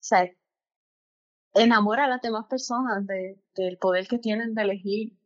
O 0.00 0.08
sea, 0.08 0.30
enamora 1.54 2.04
a 2.04 2.08
las 2.08 2.22
demás 2.22 2.46
personas 2.46 3.06
de, 3.06 3.42
del 3.54 3.78
poder 3.78 4.06
que 4.08 4.18
tienen 4.18 4.54
de 4.54 4.62
elegir 4.62 5.18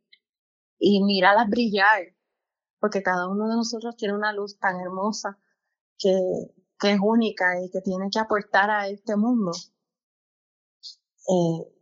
y 0.79 1.03
míralas 1.03 1.49
brillar, 1.49 2.15
porque 2.79 3.03
cada 3.03 3.27
uno 3.27 3.47
de 3.47 3.55
nosotros 3.55 3.95
tiene 3.95 4.15
una 4.15 4.33
luz 4.33 4.57
tan 4.57 4.79
hermosa 4.79 5.40
que, 6.01 6.53
que 6.79 6.91
es 6.93 6.99
única 7.01 7.61
y 7.63 7.69
que 7.69 7.81
tiene 7.81 8.09
que 8.11 8.19
aportar 8.19 8.69
a 8.69 8.87
este 8.87 9.15
mundo. 9.15 9.51
Eh, 11.27 11.81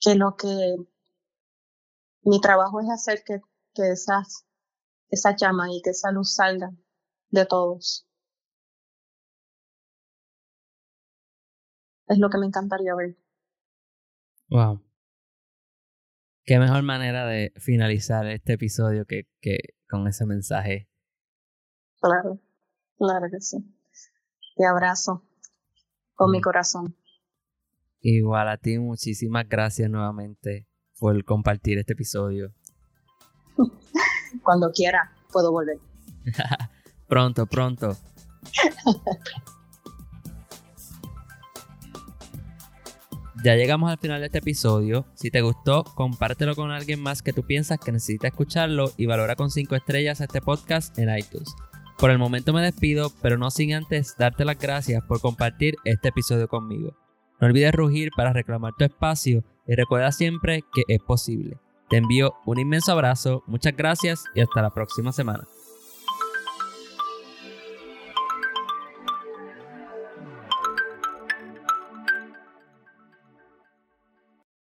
que 0.00 0.14
lo 0.16 0.36
que 0.36 0.76
mi 2.22 2.40
trabajo 2.40 2.80
es 2.80 2.90
hacer 2.90 3.22
que, 3.24 3.40
que 3.74 3.92
esas, 3.92 4.46
esa 5.08 5.36
llama 5.36 5.68
y 5.70 5.80
que 5.82 5.90
esa 5.90 6.10
luz 6.10 6.34
salga 6.34 6.70
de 7.30 7.46
todos. 7.46 8.06
Es 12.08 12.18
lo 12.18 12.28
que 12.28 12.38
me 12.38 12.46
encantaría 12.46 12.94
ver. 12.96 13.16
Wow. 14.48 14.82
Qué 16.44 16.58
mejor 16.58 16.82
manera 16.82 17.24
de 17.26 17.52
finalizar 17.56 18.26
este 18.26 18.54
episodio 18.54 19.06
que, 19.06 19.28
que 19.40 19.58
con 19.88 20.08
ese 20.08 20.26
mensaje. 20.26 20.88
Claro, 22.00 22.40
claro 23.00 23.26
que 23.30 23.40
sí. 23.40 23.56
Te 24.56 24.66
abrazo 24.66 25.24
con 26.14 26.30
mi 26.30 26.38
mm. 26.38 26.42
corazón. 26.42 26.96
Igual 28.02 28.48
a 28.48 28.58
ti, 28.58 28.78
muchísimas 28.78 29.48
gracias 29.48 29.90
nuevamente 29.90 30.66
por 30.98 31.24
compartir 31.24 31.78
este 31.78 31.94
episodio. 31.94 32.52
Cuando 34.42 34.70
quiera, 34.72 35.12
puedo 35.32 35.50
volver. 35.50 35.78
pronto, 37.08 37.46
pronto. 37.46 37.96
Ya 43.42 43.54
llegamos 43.54 43.90
al 43.90 43.96
final 43.96 44.20
de 44.20 44.26
este 44.26 44.36
episodio. 44.36 45.06
Si 45.14 45.30
te 45.30 45.40
gustó, 45.40 45.82
compártelo 45.82 46.54
con 46.54 46.70
alguien 46.70 47.00
más 47.00 47.22
que 47.22 47.32
tú 47.32 47.42
piensas 47.42 47.78
que 47.80 47.90
necesita 47.90 48.28
escucharlo 48.28 48.92
y 48.98 49.06
valora 49.06 49.34
con 49.34 49.50
5 49.50 49.76
estrellas 49.76 50.20
este 50.20 50.42
podcast 50.42 50.98
en 50.98 51.16
iTunes. 51.16 51.48
Por 52.00 52.10
el 52.10 52.18
momento 52.18 52.54
me 52.54 52.62
despido, 52.62 53.12
pero 53.20 53.36
no 53.36 53.50
sin 53.50 53.74
antes 53.74 54.16
darte 54.18 54.46
las 54.46 54.58
gracias 54.58 55.04
por 55.04 55.20
compartir 55.20 55.74
este 55.84 56.08
episodio 56.08 56.48
conmigo. 56.48 56.96
No 57.38 57.46
olvides 57.46 57.74
rugir 57.74 58.10
para 58.16 58.32
reclamar 58.32 58.72
tu 58.78 58.84
espacio 58.84 59.44
y 59.66 59.74
recuerda 59.74 60.10
siempre 60.10 60.62
que 60.72 60.82
es 60.88 61.00
posible. 61.00 61.58
Te 61.90 61.98
envío 61.98 62.32
un 62.46 62.58
inmenso 62.58 62.92
abrazo, 62.92 63.42
muchas 63.46 63.76
gracias 63.76 64.24
y 64.34 64.40
hasta 64.40 64.62
la 64.62 64.70
próxima 64.70 65.12
semana. 65.12 65.46